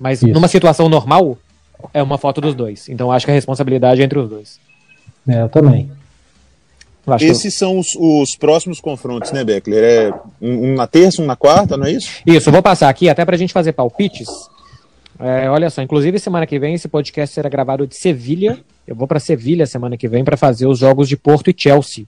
Mas 0.00 0.22
Isso. 0.22 0.32
numa 0.32 0.48
situação 0.48 0.88
normal, 0.88 1.36
é 1.94 2.02
uma 2.02 2.18
foto 2.18 2.40
dos 2.40 2.54
dois. 2.54 2.88
Então 2.88 3.10
acho 3.12 3.24
que 3.26 3.30
a 3.30 3.34
responsabilidade 3.34 4.00
é 4.00 4.04
entre 4.04 4.18
os 4.18 4.28
dois. 4.28 4.58
É, 5.28 5.42
eu 5.42 5.48
também. 5.48 5.90
Acho 7.06 7.24
que- 7.24 7.30
Esses 7.30 7.54
são 7.56 7.78
os, 7.78 7.94
os 7.98 8.36
próximos 8.36 8.80
confrontos, 8.80 9.32
né, 9.32 9.42
Beckler? 9.42 9.82
É 9.82 10.12
um, 10.42 10.72
um 10.72 10.74
na 10.74 10.86
terça, 10.86 11.22
um 11.22 11.26
na 11.26 11.36
quarta, 11.36 11.74
não 11.76 11.86
é 11.86 11.92
isso? 11.92 12.10
Isso, 12.26 12.48
eu 12.48 12.52
vou 12.52 12.62
passar 12.62 12.88
aqui 12.90 13.08
até 13.08 13.24
pra 13.24 13.36
gente 13.36 13.52
fazer 13.52 13.72
palpites. 13.72 14.28
É, 15.18 15.48
olha 15.50 15.68
só, 15.70 15.80
inclusive 15.82 16.18
semana 16.18 16.46
que 16.46 16.58
vem 16.58 16.74
esse 16.74 16.86
podcast 16.86 17.34
será 17.34 17.48
gravado 17.48 17.86
de 17.86 17.96
Sevilha. 17.96 18.58
Eu 18.86 18.94
vou 18.94 19.08
pra 19.08 19.18
Sevilha 19.18 19.66
semana 19.66 19.96
que 19.96 20.06
vem 20.06 20.22
pra 20.22 20.36
fazer 20.36 20.66
os 20.66 20.78
jogos 20.78 21.08
de 21.08 21.16
Porto 21.16 21.50
e 21.50 21.54
Chelsea. 21.56 22.04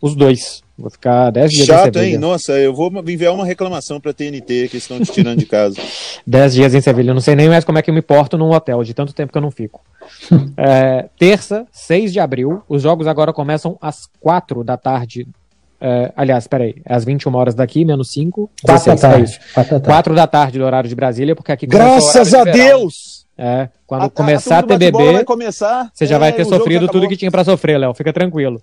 Os 0.00 0.14
dois. 0.14 0.62
Vou 0.78 0.88
ficar 0.90 1.30
10 1.30 1.50
dias 1.50 1.62
em 1.64 1.66
Chato, 1.66 1.94
Sevilha. 1.94 2.04
hein? 2.12 2.18
Nossa, 2.18 2.52
eu 2.52 2.72
vou 2.72 2.88
enviar 3.08 3.34
uma 3.34 3.44
reclamação 3.44 4.00
pra 4.00 4.12
TNT 4.12 4.68
que 4.68 4.76
estão 4.76 5.00
te 5.00 5.10
tirando 5.10 5.38
de 5.40 5.46
casa. 5.46 5.76
10 6.24 6.54
dias 6.54 6.72
em 6.74 6.80
Sevilha. 6.80 7.10
Eu 7.10 7.14
não 7.14 7.20
sei 7.20 7.34
nem 7.34 7.48
mais 7.48 7.64
como 7.64 7.78
é 7.78 7.82
que 7.82 7.90
eu 7.90 7.94
me 7.94 8.00
porto 8.02 8.38
num 8.38 8.52
hotel, 8.52 8.84
de 8.84 8.94
tanto 8.94 9.12
tempo 9.12 9.32
que 9.32 9.38
eu 9.38 9.42
não 9.42 9.50
fico. 9.50 9.80
É, 10.56 11.08
terça, 11.18 11.66
6 11.72 12.12
de 12.12 12.20
abril. 12.20 12.62
Os 12.68 12.82
jogos 12.82 13.06
agora 13.06 13.32
começam 13.32 13.76
às 13.80 14.08
4 14.20 14.62
da 14.64 14.76
tarde. 14.76 15.26
É, 15.80 16.12
aliás, 16.16 16.46
peraí. 16.46 16.76
É 16.84 16.94
às 16.94 17.04
21 17.04 17.34
horas 17.36 17.54
daqui, 17.54 17.84
menos 17.84 18.10
5. 18.12 18.50
Quatro 18.64 18.86
da 18.86 18.94
16, 18.94 18.98
é 19.04 19.08
tarde. 19.08 19.24
isso. 19.30 19.38
Quatro 19.54 19.70
da 19.74 19.80
tarde. 19.80 19.86
4 19.86 20.14
da 20.14 20.26
tarde 20.26 20.58
do 20.58 20.64
horário 20.64 20.88
de 20.88 20.94
Brasília, 20.94 21.34
porque 21.36 21.52
aqui 21.52 21.66
Graças 21.66 22.32
a 22.34 22.44
de. 22.44 22.52
Deus! 22.52 23.26
É, 23.36 23.68
quando 23.86 24.04
A- 24.04 24.10
começar 24.10 24.58
a, 24.58 24.62
bate-bola 24.62 25.04
TBB, 25.12 25.24
começar, 25.24 25.88
você 25.94 26.06
já 26.06 26.16
é, 26.16 26.18
vai 26.18 26.32
ter 26.32 26.42
o 26.42 26.44
jogo 26.44 26.56
sofrido 26.56 26.88
tudo 26.88 27.06
que 27.08 27.16
tinha 27.16 27.30
pra 27.30 27.44
sofrer, 27.44 27.78
Léo. 27.78 27.94
Fica 27.94 28.12
tranquilo. 28.12 28.60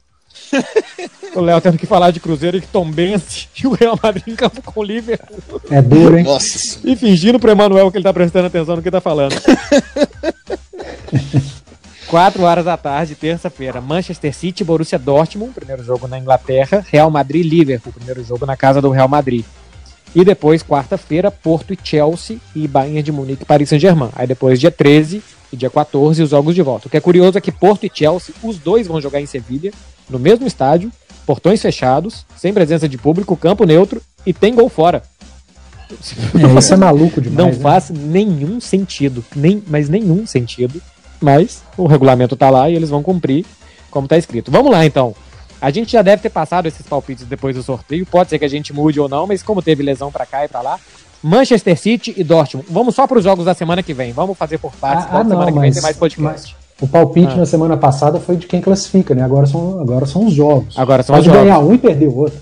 O 1.35 1.41
Léo 1.41 1.61
tendo 1.61 1.77
que 1.77 1.85
falar 1.85 2.11
de 2.11 2.19
Cruzeiro 2.19 2.57
e 2.57 2.61
que 2.61 2.67
Tom 2.67 2.89
Benz 2.89 3.47
e 3.61 3.67
o 3.67 3.71
Real 3.71 3.99
Madrid 4.01 4.27
em 4.27 4.35
campo 4.35 4.61
com 4.61 4.79
o 4.79 4.83
Liverpool. 4.83 5.61
É 5.69 5.81
duro, 5.81 6.17
hein? 6.17 6.23
Nossa. 6.23 6.79
E 6.83 6.95
fingindo 6.95 7.39
pro 7.39 7.51
Emanuel 7.51 7.91
que 7.91 7.97
ele 7.97 8.03
tá 8.03 8.13
prestando 8.13 8.47
atenção 8.47 8.75
no 8.75 8.81
que 8.81 8.91
tá 8.91 9.01
falando. 9.01 9.35
4 12.07 12.43
horas 12.43 12.65
da 12.65 12.77
tarde, 12.77 13.15
terça-feira, 13.15 13.81
Manchester 13.81 14.33
City, 14.33 14.63
Borussia 14.63 14.99
Dortmund, 14.99 15.53
primeiro 15.53 15.83
jogo 15.83 16.07
na 16.07 16.19
Inglaterra, 16.19 16.85
Real 16.87 17.09
Madrid, 17.09 17.45
Liverpool, 17.45 17.91
primeiro 17.91 18.23
jogo 18.23 18.45
na 18.45 18.55
casa 18.55 18.81
do 18.81 18.89
Real 18.89 19.07
Madrid. 19.07 19.43
E 20.15 20.23
depois, 20.23 20.63
quarta-feira, 20.63 21.29
Porto 21.29 21.73
e 21.73 21.79
Chelsea 21.83 22.37
e 22.55 22.67
Bayern 22.67 23.03
de 23.03 23.11
Munique 23.11 23.43
e 23.43 23.45
Paris 23.45 23.67
Saint-Germain. 23.67 24.11
Aí 24.15 24.25
depois, 24.25 24.59
dia 24.59 24.71
13 24.71 25.21
e 25.51 25.57
dia 25.57 25.69
14, 25.69 26.23
os 26.23 26.29
jogos 26.29 26.55
de 26.55 26.61
volta. 26.61 26.87
O 26.87 26.89
que 26.89 26.95
é 26.95 27.01
curioso 27.01 27.37
é 27.37 27.41
que 27.41 27.51
Porto 27.51 27.85
e 27.85 27.91
Chelsea, 27.93 28.33
os 28.41 28.57
dois 28.57 28.87
vão 28.87 29.01
jogar 29.01 29.19
em 29.19 29.25
Sevilha, 29.25 29.73
no 30.09 30.19
mesmo 30.19 30.45
estádio, 30.47 30.91
portões 31.25 31.61
fechados, 31.61 32.25
sem 32.35 32.53
presença 32.53 32.87
de 32.87 32.97
público, 32.97 33.35
campo 33.35 33.65
neutro 33.65 34.01
e 34.25 34.33
tem 34.33 34.53
gol 34.53 34.69
fora. 34.69 35.03
É, 35.87 36.59
isso 36.59 36.73
é 36.73 36.77
maluco 36.77 37.21
demais. 37.21 37.37
Não 37.37 37.53
né? 37.53 37.59
faz 37.61 37.91
nenhum 37.91 38.59
sentido, 38.59 39.23
nem, 39.35 39.61
mas 39.67 39.87
nenhum 39.87 40.25
sentido. 40.25 40.81
Mas 41.21 41.61
o 41.77 41.85
regulamento 41.85 42.35
tá 42.35 42.49
lá 42.49 42.67
e 42.67 42.75
eles 42.75 42.89
vão 42.89 43.03
cumprir 43.03 43.45
como 43.91 44.07
tá 44.07 44.17
escrito. 44.17 44.49
Vamos 44.51 44.71
lá 44.71 44.83
então. 44.83 45.15
A 45.61 45.69
gente 45.69 45.91
já 45.91 46.01
deve 46.01 46.23
ter 46.23 46.29
passado 46.29 46.67
esses 46.67 46.85
palpites 46.85 47.23
depois 47.25 47.55
do 47.55 47.61
sorteio. 47.63 48.05
Pode 48.05 48.29
ser 48.31 48.39
que 48.39 48.45
a 48.45 48.49
gente 48.49 48.73
mude 48.73 48.99
ou 48.99 49.07
não, 49.07 49.27
mas 49.27 49.41
como 49.43 49.61
teve 49.61 49.83
lesão 49.83 50.11
pra 50.11 50.25
cá 50.25 50.43
e 50.43 50.47
pra 50.47 50.61
lá. 50.61 50.79
Manchester 51.23 51.79
City 51.79 52.13
e 52.17 52.23
Dortmund. 52.23 52.67
Vamos 52.69 52.93
só 52.95 53.07
para 53.07 53.17
os 53.19 53.23
jogos 53.23 53.45
da 53.45 53.53
semana 53.53 53.81
que 53.81 53.93
vem. 53.93 54.11
Vamos 54.11 54.37
fazer 54.37 54.57
por 54.57 54.73
partes. 54.73 55.05
Ah, 55.05 55.09
ah, 55.11 55.17
da 55.19 55.23
não, 55.23 55.29
semana 55.29 55.51
que 55.51 55.59
vem 55.59 55.67
mas- 55.69 55.75
tem 55.75 55.83
mais 55.83 55.97
podcast. 55.97 56.55
O 56.81 56.87
palpite 56.87 57.33
Ah. 57.33 57.37
na 57.37 57.45
semana 57.45 57.77
passada 57.77 58.19
foi 58.19 58.35
de 58.35 58.47
quem 58.47 58.59
classifica, 58.61 59.15
né? 59.15 59.23
Agora 59.23 59.45
são, 59.45 59.79
agora 59.79 60.05
são 60.05 60.25
os 60.27 60.33
jogos. 60.33 60.77
Agora 60.77 61.01
são 61.03 61.15
Pode 61.15 61.27
os 61.29 61.33
jogos. 61.33 61.47
ganhar 61.49 61.59
um 61.59 61.73
e 61.73 61.77
perder 61.77 62.07
o 62.07 62.17
outro. 62.17 62.37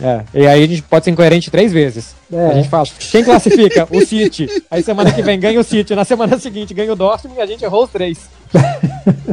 É, 0.00 0.22
e 0.34 0.46
aí 0.46 0.64
a 0.64 0.66
gente 0.66 0.82
pode 0.82 1.04
ser 1.04 1.10
incoerente 1.12 1.50
três 1.50 1.72
vezes. 1.72 2.14
É. 2.32 2.46
A 2.48 2.54
gente 2.54 2.68
fala, 2.68 2.84
quem 3.10 3.22
classifica? 3.22 3.86
o 3.90 4.04
City. 4.04 4.48
Aí 4.70 4.82
semana 4.82 5.12
que 5.12 5.22
vem 5.22 5.38
ganha 5.38 5.60
o 5.60 5.64
City. 5.64 5.94
Na 5.94 6.04
semana 6.04 6.38
seguinte 6.38 6.74
ganha 6.74 6.92
o 6.92 6.96
Dortmund 6.96 7.38
e 7.38 7.42
a 7.42 7.46
gente 7.46 7.64
errou 7.64 7.84
os 7.84 7.90
três. 7.90 8.18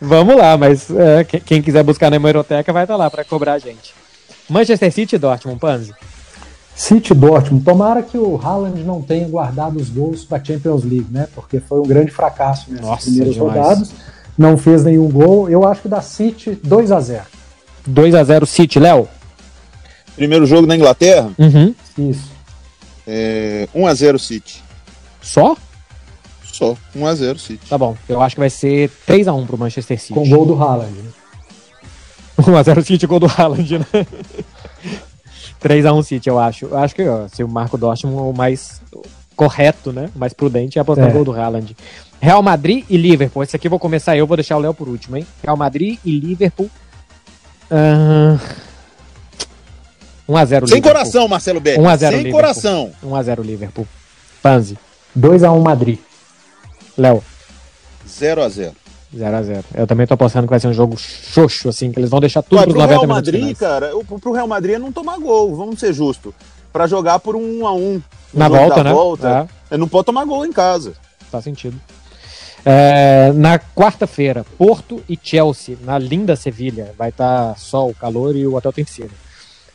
Vamos 0.00 0.36
lá, 0.36 0.56
mas 0.56 0.88
é, 0.90 1.24
que- 1.24 1.40
quem 1.40 1.60
quiser 1.60 1.82
buscar 1.82 2.10
na 2.10 2.16
hemeroteca 2.16 2.72
vai 2.72 2.84
estar 2.84 2.96
lá 2.96 3.10
para 3.10 3.24
cobrar 3.24 3.54
a 3.54 3.58
gente. 3.58 3.92
Manchester 4.48 4.90
City 4.92 5.16
e 5.16 5.18
Dortmund, 5.18 5.58
Panzi. 5.60 5.92
City 6.80 7.12
Dortmund. 7.12 7.62
Tomara 7.62 8.02
que 8.02 8.16
o 8.16 8.40
Haaland 8.42 8.82
não 8.84 9.02
tenha 9.02 9.28
guardado 9.28 9.76
os 9.76 9.90
gols 9.90 10.24
para 10.24 10.42
Champions 10.42 10.82
League, 10.82 11.06
né? 11.10 11.28
Porque 11.34 11.60
foi 11.60 11.78
um 11.78 11.82
grande 11.82 12.10
fracasso 12.10 12.70
nessas 12.70 12.86
Nossa, 12.86 13.02
primeiras 13.04 13.34
demais. 13.34 13.54
rodadas. 13.54 13.92
Não 14.38 14.56
fez 14.56 14.82
nenhum 14.84 15.10
gol. 15.10 15.50
Eu 15.50 15.68
acho 15.68 15.82
que 15.82 15.88
da 15.88 16.00
City 16.00 16.58
2 16.64 16.90
a 16.90 16.98
0 17.00 17.24
2x0 17.86 18.46
City, 18.46 18.78
Léo. 18.78 19.06
Primeiro 20.16 20.46
jogo 20.46 20.66
na 20.66 20.74
Inglaterra, 20.74 21.30
Uhum. 21.38 21.74
Isso. 21.98 22.30
é 23.06 23.68
1x0 23.74 24.18
City. 24.18 24.62
Só? 25.20 25.54
só. 26.50 26.74
1x0 26.96 27.38
City. 27.38 27.66
Tá 27.68 27.76
bom, 27.76 27.94
eu 28.08 28.22
acho 28.22 28.36
que 28.36 28.40
vai 28.40 28.50
ser 28.50 28.90
3x1 29.06 29.46
pro 29.46 29.58
Manchester 29.58 30.00
City. 30.00 30.14
Com 30.14 30.26
gol 30.28 30.46
do 30.46 30.54
Haaland. 30.62 30.92
Né? 30.92 31.10
1x0 32.40 32.84
City, 32.84 33.06
gol 33.06 33.20
do 33.20 33.26
Haaland, 33.26 33.78
né? 33.80 34.06
3x1 35.62 36.02
City, 36.04 36.28
eu 36.28 36.38
acho. 36.38 36.66
Eu 36.66 36.78
acho 36.78 36.94
que 36.94 37.06
ó, 37.06 37.28
se 37.28 37.42
o 37.44 37.48
Marco 37.48 37.76
Dortmund 37.78 38.16
o 38.30 38.32
mais 38.32 38.80
correto, 39.36 39.92
né? 39.92 40.08
O 40.14 40.18
mais 40.18 40.32
prudente 40.32 40.78
é 40.78 40.82
apostar 40.82 41.06
É. 41.06 41.08
no 41.08 41.14
gol 41.14 41.24
do 41.24 41.32
Haaland. 41.32 41.76
Real 42.20 42.42
Madrid 42.42 42.84
e 42.88 42.96
Liverpool. 42.96 43.42
Esse 43.42 43.56
aqui 43.56 43.66
eu 43.66 43.70
vou 43.70 43.78
começar 43.78 44.16
eu, 44.16 44.26
vou 44.26 44.36
deixar 44.36 44.56
o 44.56 44.60
Léo 44.60 44.74
por 44.74 44.88
último, 44.88 45.16
hein? 45.16 45.26
Real 45.42 45.56
Madrid 45.56 45.98
e 46.04 46.18
Liverpool. 46.18 46.70
Ah, 47.70 48.38
1x0 50.28 50.40
Liverpool. 50.44 50.68
Sem 50.68 50.82
coração, 50.82 51.28
Marcelo 51.28 51.60
Beck. 51.60 51.78
1 51.80 51.88
a 51.88 51.96
0 51.96 52.10
Sem 52.12 52.24
Liverpool. 52.24 52.40
coração. 52.40 52.92
1x0 53.02 53.42
Liverpool. 53.42 53.88
Panzi. 54.42 54.78
2x1 55.18 55.60
Madrid. 55.62 55.98
Léo. 56.96 57.22
0x0. 58.08 58.72
0x0. 59.14 59.64
Eu 59.74 59.86
também 59.86 60.06
tô 60.06 60.14
apostando 60.14 60.46
que 60.46 60.50
vai 60.50 60.60
ser 60.60 60.68
um 60.68 60.72
jogo 60.72 60.96
xoxo, 60.96 61.68
assim, 61.68 61.90
que 61.90 61.98
eles 61.98 62.10
vão 62.10 62.20
deixar 62.20 62.42
tudo 62.42 62.56
Ué, 62.58 62.62
pros 62.64 62.74
pro 62.74 62.82
90 62.82 62.90
Real 62.94 63.06
minutos 63.06 63.16
Madrid, 63.32 63.40
finais. 63.56 63.58
cara, 63.58 63.96
o- 63.96 64.04
pro 64.20 64.32
Real 64.32 64.46
Madrid 64.48 64.74
é 64.76 64.78
não 64.78 64.92
tomar 64.92 65.18
gol, 65.18 65.56
vamos 65.56 65.80
ser 65.80 65.92
justos. 65.92 66.32
Pra 66.72 66.86
jogar 66.86 67.18
por 67.18 67.34
um 67.34 67.60
1x1. 67.62 68.02
Na 68.32 68.48
no 68.48 68.54
jogo 68.54 68.66
volta, 68.68 68.84
né? 68.84 68.92
Volta, 68.92 69.48
é, 69.70 69.76
Não 69.76 69.88
pode 69.88 70.06
tomar 70.06 70.24
gol 70.24 70.46
em 70.46 70.52
casa. 70.52 70.92
Faz 71.30 71.42
sentido. 71.42 71.80
É, 72.64 73.32
na 73.32 73.58
quarta-feira, 73.58 74.44
Porto 74.56 75.02
e 75.08 75.18
Chelsea, 75.20 75.76
na 75.82 75.98
linda 75.98 76.36
Sevilha. 76.36 76.94
Vai 76.96 77.08
estar 77.08 77.58
sol, 77.58 77.92
calor 77.98 78.36
e 78.36 78.46
o 78.46 78.54
hotel 78.54 78.72
tem 78.72 78.84
piscina. 78.84 79.08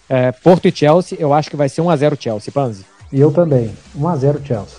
É, 0.08 0.32
Porto 0.32 0.68
e 0.68 0.72
Chelsea, 0.74 1.18
eu 1.20 1.34
acho 1.34 1.50
que 1.50 1.56
vai 1.58 1.68
ser 1.68 1.82
1x0 1.82 2.16
Chelsea, 2.18 2.54
Panzi. 2.54 2.86
E 3.12 3.20
eu 3.20 3.32
também. 3.32 3.76
1x0 3.98 4.46
Chelsea. 4.46 4.78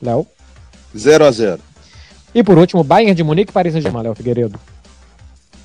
Léo. 0.00 0.26
0x0. 0.96 1.58
E 2.34 2.42
por 2.42 2.56
último, 2.58 2.84
Bayern 2.84 3.14
de 3.14 3.22
Munique 3.24 3.50
e 3.50 3.52
Paris 3.52 3.72
Saint-Germain, 3.72 4.02
Léo 4.04 4.14
Figueiredo. 4.14 4.58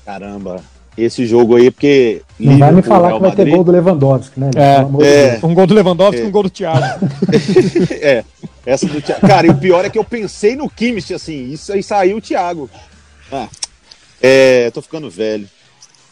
Caramba. 0.04 0.62
Esse 0.96 1.26
jogo 1.26 1.56
aí, 1.56 1.70
porque. 1.70 2.22
Não 2.40 2.56
vai 2.58 2.72
me 2.72 2.80
falar 2.80 3.08
Real 3.08 3.20
que 3.20 3.26
vai 3.26 3.36
ter 3.36 3.50
gol 3.50 3.62
do 3.62 3.70
Lewandowski, 3.70 4.40
né? 4.40 4.50
É, 4.56 5.36
é. 5.36 5.46
Um 5.46 5.52
gol 5.52 5.66
do 5.66 5.74
Lewandowski 5.74 6.22
e 6.22 6.24
É. 6.24 6.26
um 6.26 6.30
gol 6.30 6.44
do 6.44 6.50
Thiago. 6.50 7.06
é, 8.00 8.24
essa 8.64 8.86
do 8.86 9.02
Thiago. 9.02 9.26
Cara, 9.26 9.46
e 9.46 9.50
o 9.50 9.58
pior 9.58 9.84
é 9.84 9.90
que 9.90 9.98
eu 9.98 10.04
pensei 10.04 10.56
no 10.56 10.70
Kimmich, 10.70 11.12
assim, 11.12 11.50
isso 11.52 11.70
aí 11.70 11.82
saiu 11.82 12.16
o 12.16 12.20
Thiago. 12.20 12.70
Ah, 13.30 13.48
é, 14.22 14.70
tô 14.70 14.80
ficando 14.80 15.10
velho. 15.10 15.46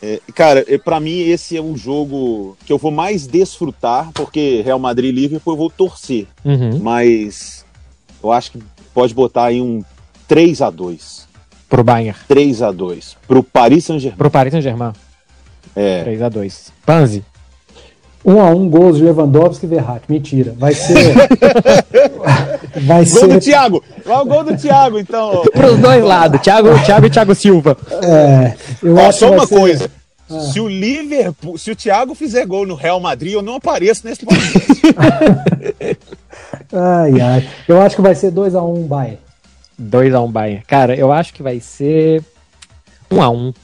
É, 0.02 0.20
cara, 0.34 0.62
é, 0.68 0.76
pra 0.76 1.00
mim 1.00 1.18
esse 1.20 1.56
é 1.56 1.62
um 1.62 1.74
jogo 1.74 2.54
que 2.66 2.72
eu 2.72 2.76
vou 2.76 2.90
mais 2.90 3.26
desfrutar, 3.26 4.10
porque 4.12 4.60
Real 4.62 4.78
Madrid 4.78 5.08
e 5.08 5.18
Liverpool 5.18 5.54
eu 5.54 5.58
vou 5.58 5.70
torcer. 5.70 6.26
Uhum. 6.44 6.78
Mas 6.80 7.64
eu 8.22 8.30
acho 8.30 8.52
que 8.52 8.58
pode 8.92 9.14
botar 9.14 9.44
aí 9.44 9.62
um 9.62 9.82
3 10.34 10.62
a 10.62 10.68
2 10.70 11.28
Pro 11.68 11.84
Bayern. 11.84 12.18
3 12.26 12.60
a 12.62 12.72
2 12.72 13.16
pro 13.28 13.42
Paris 13.44 13.84
Saint-Germain. 13.84 14.16
Pro 14.18 14.30
Paris 14.30 14.50
Saint-Germain. 14.52 14.92
É. 15.76 16.02
3x2. 16.04 16.70
Panzi. 16.84 17.24
1x1 18.26 18.68
gols 18.68 18.96
de 18.96 19.04
Lewandowski 19.04 19.66
e 19.66 19.68
Verratti. 19.68 20.10
Mentira. 20.10 20.54
Vai 20.58 20.74
ser. 20.74 21.14
vai 22.82 23.04
Gol 23.04 23.28
do 23.28 23.34
ser. 23.34 23.40
Thiago! 23.40 23.84
Lá 24.04 24.22
o 24.22 24.24
gol 24.26 24.42
do 24.44 24.56
Thiago, 24.56 24.98
então. 24.98 25.42
Pros 25.54 25.78
dois 25.78 26.02
lados, 26.04 26.40
Thiago, 26.40 26.68
Thiago 26.84 27.06
e 27.06 27.10
Thiago 27.10 27.34
Silva. 27.34 27.76
É, 28.02 28.54
eu 28.82 28.96
Ó, 28.96 29.08
acho 29.08 29.18
só 29.20 29.28
vai 29.28 29.38
uma 29.38 29.46
ser- 29.46 29.54
coisa. 29.56 29.90
Se 30.52 30.58
o 30.58 30.66
Liverpool, 30.68 31.56
se 31.58 31.70
o 31.70 31.76
Thiago 31.76 32.14
fizer 32.14 32.44
gol 32.46 32.66
no 32.66 32.74
Real 32.74 32.98
Madrid, 32.98 33.34
eu 33.34 33.42
não 33.42 33.54
apareço 33.56 34.04
nesse 34.06 34.24
podcast. 34.26 34.82
Ai, 36.72 37.20
ai. 37.20 37.48
Eu 37.68 37.80
acho 37.80 37.94
que 37.96 38.02
vai 38.02 38.14
ser 38.14 38.32
2x1 38.32 38.86
Bayern. 38.88 39.18
2x1 39.80 40.30
Bayern. 40.32 40.64
Cara, 40.66 40.94
eu 40.96 41.12
acho 41.12 41.32
que 41.34 41.42
vai 41.42 41.60
ser 41.60 42.22
1x1. 43.10 43.54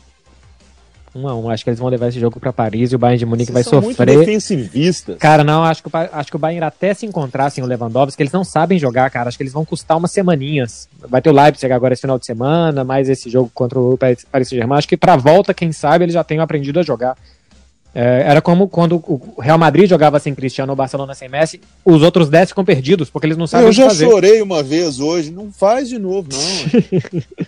1x1. 1.14 1.52
Acho 1.52 1.64
que 1.64 1.70
eles 1.70 1.80
vão 1.80 1.88
levar 1.88 2.08
esse 2.08 2.20
jogo 2.20 2.38
pra 2.38 2.52
Paris 2.52 2.92
e 2.92 2.94
o 2.96 2.98
Bayern 2.98 3.18
de 3.18 3.26
Munique 3.26 3.50
vai 3.50 3.62
Vocês 3.62 3.70
são 3.70 3.80
muito 3.82 3.96
sofrer. 3.96 4.18
defensivistas. 4.18 5.18
Cara, 5.18 5.42
não, 5.42 5.64
acho 5.64 5.82
que, 5.82 5.88
o, 5.88 5.92
acho 5.94 6.30
que 6.30 6.36
o 6.36 6.38
Bayern 6.38 6.64
até 6.64 6.94
se 6.94 7.04
encontrar 7.04 7.50
sem 7.50 7.64
o 7.64 7.66
Lewandowski, 7.66 8.16
que 8.16 8.22
eles 8.22 8.32
não 8.32 8.44
sabem 8.44 8.78
jogar, 8.78 9.10
cara. 9.10 9.28
Acho 9.28 9.36
que 9.36 9.42
eles 9.42 9.52
vão 9.52 9.64
custar 9.64 9.96
umas 9.96 10.12
semaninhas. 10.12 10.88
Vai 11.08 11.20
ter 11.20 11.30
o 11.30 11.32
Leipzig 11.32 11.72
agora 11.72 11.94
esse 11.94 12.02
final 12.02 12.18
de 12.18 12.26
semana, 12.26 12.84
mais 12.84 13.08
esse 13.08 13.28
jogo 13.28 13.50
contra 13.52 13.78
o 13.78 13.98
Paris 13.98 14.24
Paris 14.30 14.48
Saint-Germain. 14.48 14.78
Acho 14.78 14.88
que 14.88 14.96
pra 14.96 15.16
volta, 15.16 15.52
quem 15.52 15.72
sabe, 15.72 16.04
eles 16.04 16.14
já 16.14 16.22
tenham 16.22 16.44
aprendido 16.44 16.78
a 16.78 16.82
jogar. 16.82 17.16
É, 17.92 18.22
era 18.26 18.40
como 18.40 18.68
quando 18.68 18.96
o 18.96 19.40
Real 19.40 19.58
Madrid 19.58 19.88
jogava 19.90 20.18
sem 20.20 20.32
Cristiano 20.34 20.70
ou 20.72 20.76
Barcelona 20.76 21.12
sem 21.14 21.28
Messi, 21.28 21.60
os 21.84 22.02
outros 22.02 22.28
10 22.28 22.50
ficam 22.50 22.64
perdidos, 22.64 23.10
porque 23.10 23.26
eles 23.26 23.36
não 23.36 23.48
sabem 23.48 23.66
eu 23.66 23.70
o 23.70 23.74
que 23.74 23.78
já 23.78 23.88
fazer. 23.88 24.06
chorei 24.08 24.40
uma 24.42 24.62
vez 24.62 25.00
hoje, 25.00 25.30
não 25.32 25.50
faz 25.50 25.88
de 25.88 25.98
novo, 25.98 26.28
não. 26.32 27.20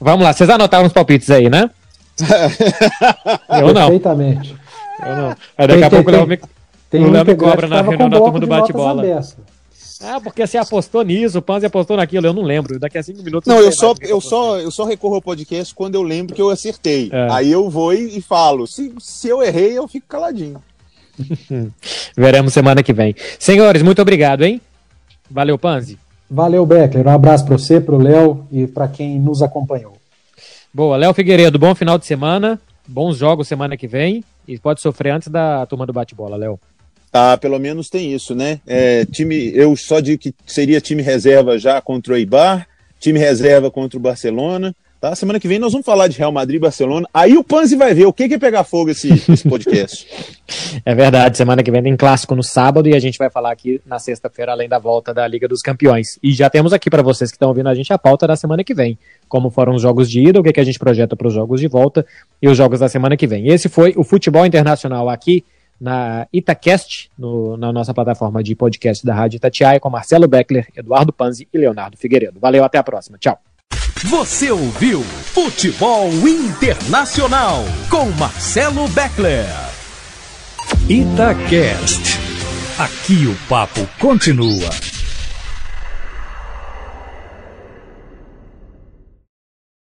Vamos 0.00 0.24
lá, 0.24 0.32
vocês 0.32 0.48
anotaram 0.48 0.86
os 0.86 0.92
palpites 0.92 1.30
aí, 1.30 1.48
né? 1.50 1.70
eu 3.60 3.66
não. 3.74 3.82
Perfeitamente. 3.82 4.56
Eu 5.04 5.16
não. 5.16 5.36
Aí 5.58 5.66
daqui 5.66 5.74
Tem- 5.80 5.84
a 5.84 5.90
tem- 5.90 6.02
pouco 6.02 6.08
o 6.10 6.12
Léo 6.12 6.26
tem- 6.26 6.28
me, 6.28 6.40
Tem 6.90 7.00
o 7.04 7.08
um 7.08 7.10
Léo 7.10 7.24
me 7.26 7.34
cobra 7.34 7.66
na 7.68 7.82
reunião 7.82 8.08
da 8.08 8.18
turma 8.18 8.40
do 8.40 8.46
bate-bola. 8.46 9.02
Ah, 10.02 10.20
porque 10.20 10.46
você 10.46 10.58
apostou 10.58 11.02
nisso, 11.02 11.38
o 11.38 11.42
Panzi 11.42 11.66
apostou 11.66 11.96
naquilo, 11.96 12.26
eu 12.26 12.32
não 12.32 12.42
lembro. 12.42 12.78
Daqui 12.78 12.98
a 12.98 13.02
cinco 13.02 13.22
minutos. 13.22 13.48
Não, 13.48 13.58
eu 13.58 13.64
mais 13.64 13.76
só, 13.76 13.94
eu, 14.00 14.20
só, 14.20 14.58
eu 14.58 14.70
só 14.70 14.84
recorro 14.84 15.14
ao 15.14 15.22
podcast 15.22 15.74
quando 15.74 15.94
eu 15.94 16.02
lembro 16.02 16.34
que 16.34 16.42
eu 16.42 16.50
acertei. 16.50 17.08
É. 17.12 17.28
Aí 17.30 17.50
eu 17.50 17.70
vou 17.70 17.94
e, 17.94 18.18
e 18.18 18.20
falo. 18.20 18.66
Se, 18.66 18.92
se 18.98 19.28
eu 19.28 19.42
errei, 19.42 19.76
eu 19.76 19.88
fico 19.88 20.06
caladinho. 20.06 20.62
Veremos 22.16 22.52
semana 22.52 22.82
que 22.82 22.92
vem. 22.92 23.14
Senhores, 23.38 23.82
muito 23.82 24.02
obrigado, 24.02 24.44
hein? 24.44 24.60
Valeu, 25.30 25.58
Panzi. 25.58 25.98
Valeu, 26.30 26.66
Beckler. 26.66 27.06
Um 27.06 27.10
abraço 27.10 27.44
para 27.44 27.56
você, 27.56 27.80
para 27.80 27.94
o 27.94 28.02
Léo 28.02 28.46
e 28.50 28.66
para 28.66 28.88
quem 28.88 29.18
nos 29.18 29.42
acompanhou. 29.42 29.96
Boa, 30.72 30.96
Léo 30.96 31.14
Figueiredo, 31.14 31.58
bom 31.58 31.74
final 31.74 31.98
de 31.98 32.04
semana. 32.04 32.60
Bons 32.86 33.16
jogos 33.16 33.48
semana 33.48 33.76
que 33.76 33.86
vem. 33.86 34.22
E 34.46 34.58
pode 34.58 34.80
sofrer 34.80 35.10
antes 35.10 35.28
da 35.28 35.64
turma 35.66 35.86
do 35.86 35.92
bate-bola, 35.92 36.36
Léo. 36.36 36.60
Tá, 37.16 37.34
pelo 37.38 37.58
menos 37.58 37.88
tem 37.88 38.12
isso, 38.12 38.34
né? 38.34 38.60
É, 38.66 39.06
time, 39.06 39.50
eu 39.54 39.74
só 39.74 40.00
digo 40.00 40.20
que 40.20 40.34
seria 40.44 40.82
time 40.82 41.00
reserva 41.00 41.58
já 41.58 41.80
contra 41.80 42.12
o 42.12 42.16
Eibar, 42.16 42.68
time 43.00 43.18
reserva 43.18 43.70
contra 43.70 43.98
o 43.98 44.02
Barcelona. 44.02 44.76
Tá? 45.00 45.14
Semana 45.14 45.40
que 45.40 45.48
vem 45.48 45.58
nós 45.58 45.72
vamos 45.72 45.86
falar 45.86 46.08
de 46.08 46.18
Real 46.18 46.30
Madrid 46.30 46.56
e 46.56 46.60
Barcelona. 46.60 47.08
Aí 47.14 47.34
o 47.34 47.42
Panzi 47.42 47.74
vai 47.74 47.94
ver 47.94 48.04
o 48.04 48.12
que 48.12 48.28
que 48.28 48.34
é 48.34 48.38
pegar 48.38 48.64
fogo 48.64 48.90
esse, 48.90 49.08
esse 49.08 49.48
podcast. 49.48 50.06
É 50.84 50.94
verdade, 50.94 51.36
semana 51.36 51.62
que 51.62 51.70
vem 51.70 51.82
tem 51.82 51.96
clássico 51.96 52.34
no 52.34 52.42
sábado 52.42 52.88
e 52.88 52.94
a 52.94 53.00
gente 53.00 53.18
vai 53.18 53.28
falar 53.28 53.50
aqui 53.50 53.80
na 53.84 53.98
sexta-feira, 53.98 54.52
além 54.52 54.68
da 54.68 54.78
volta 54.78 55.12
da 55.12 55.26
Liga 55.26 55.48
dos 55.48 55.60
Campeões. 55.60 56.18
E 56.22 56.32
já 56.32 56.48
temos 56.48 56.72
aqui 56.72 56.88
para 56.88 57.02
vocês 57.02 57.30
que 57.30 57.36
estão 57.36 57.48
ouvindo 57.48 57.68
a 57.68 57.74
gente 57.74 57.92
a 57.92 57.98
pauta 57.98 58.28
da 58.28 58.36
semana 58.36 58.62
que 58.62 58.72
vem. 58.72 58.96
Como 59.28 59.50
foram 59.50 59.74
os 59.74 59.82
jogos 59.82 60.08
de 60.08 60.20
ida, 60.20 60.38
o 60.38 60.42
que, 60.42 60.52
que 60.52 60.60
a 60.60 60.64
gente 60.64 60.78
projeta 60.78 61.16
para 61.16 61.26
os 61.26 61.34
jogos 61.34 61.60
de 61.60 61.66
volta 61.66 62.06
e 62.40 62.48
os 62.48 62.56
jogos 62.56 62.78
da 62.78 62.88
semana 62.88 63.16
que 63.16 63.26
vem. 63.26 63.48
Esse 63.48 63.68
foi 63.68 63.92
o 63.96 64.04
Futebol 64.04 64.46
Internacional 64.46 65.08
aqui 65.08 65.44
na 65.80 66.26
Itacast, 66.32 67.10
no- 67.18 67.56
na 67.56 67.72
nossa 67.72 67.92
plataforma 67.94 68.42
de 68.42 68.54
podcast 68.54 69.04
da 69.04 69.14
Rádio 69.14 69.36
Itatiaia, 69.36 69.80
com 69.80 69.90
Marcelo 69.90 70.26
Beckler, 70.28 70.66
Eduardo 70.76 71.12
Panzi 71.12 71.46
e 71.52 71.58
Leonardo 71.58 71.96
Figueiredo. 71.96 72.40
Valeu, 72.40 72.64
até 72.64 72.78
a 72.78 72.82
próxima. 72.82 73.18
Tchau. 73.18 73.38
Você 74.10 74.50
ouviu 74.50 75.02
Futebol 75.02 76.08
Internacional 76.10 77.64
com 77.90 78.06
Marcelo 78.12 78.86
Beckler. 78.88 79.46
Itacast. 80.88 82.18
Aqui 82.78 83.26
o 83.26 83.34
papo 83.48 83.86
continua. 83.98 84.95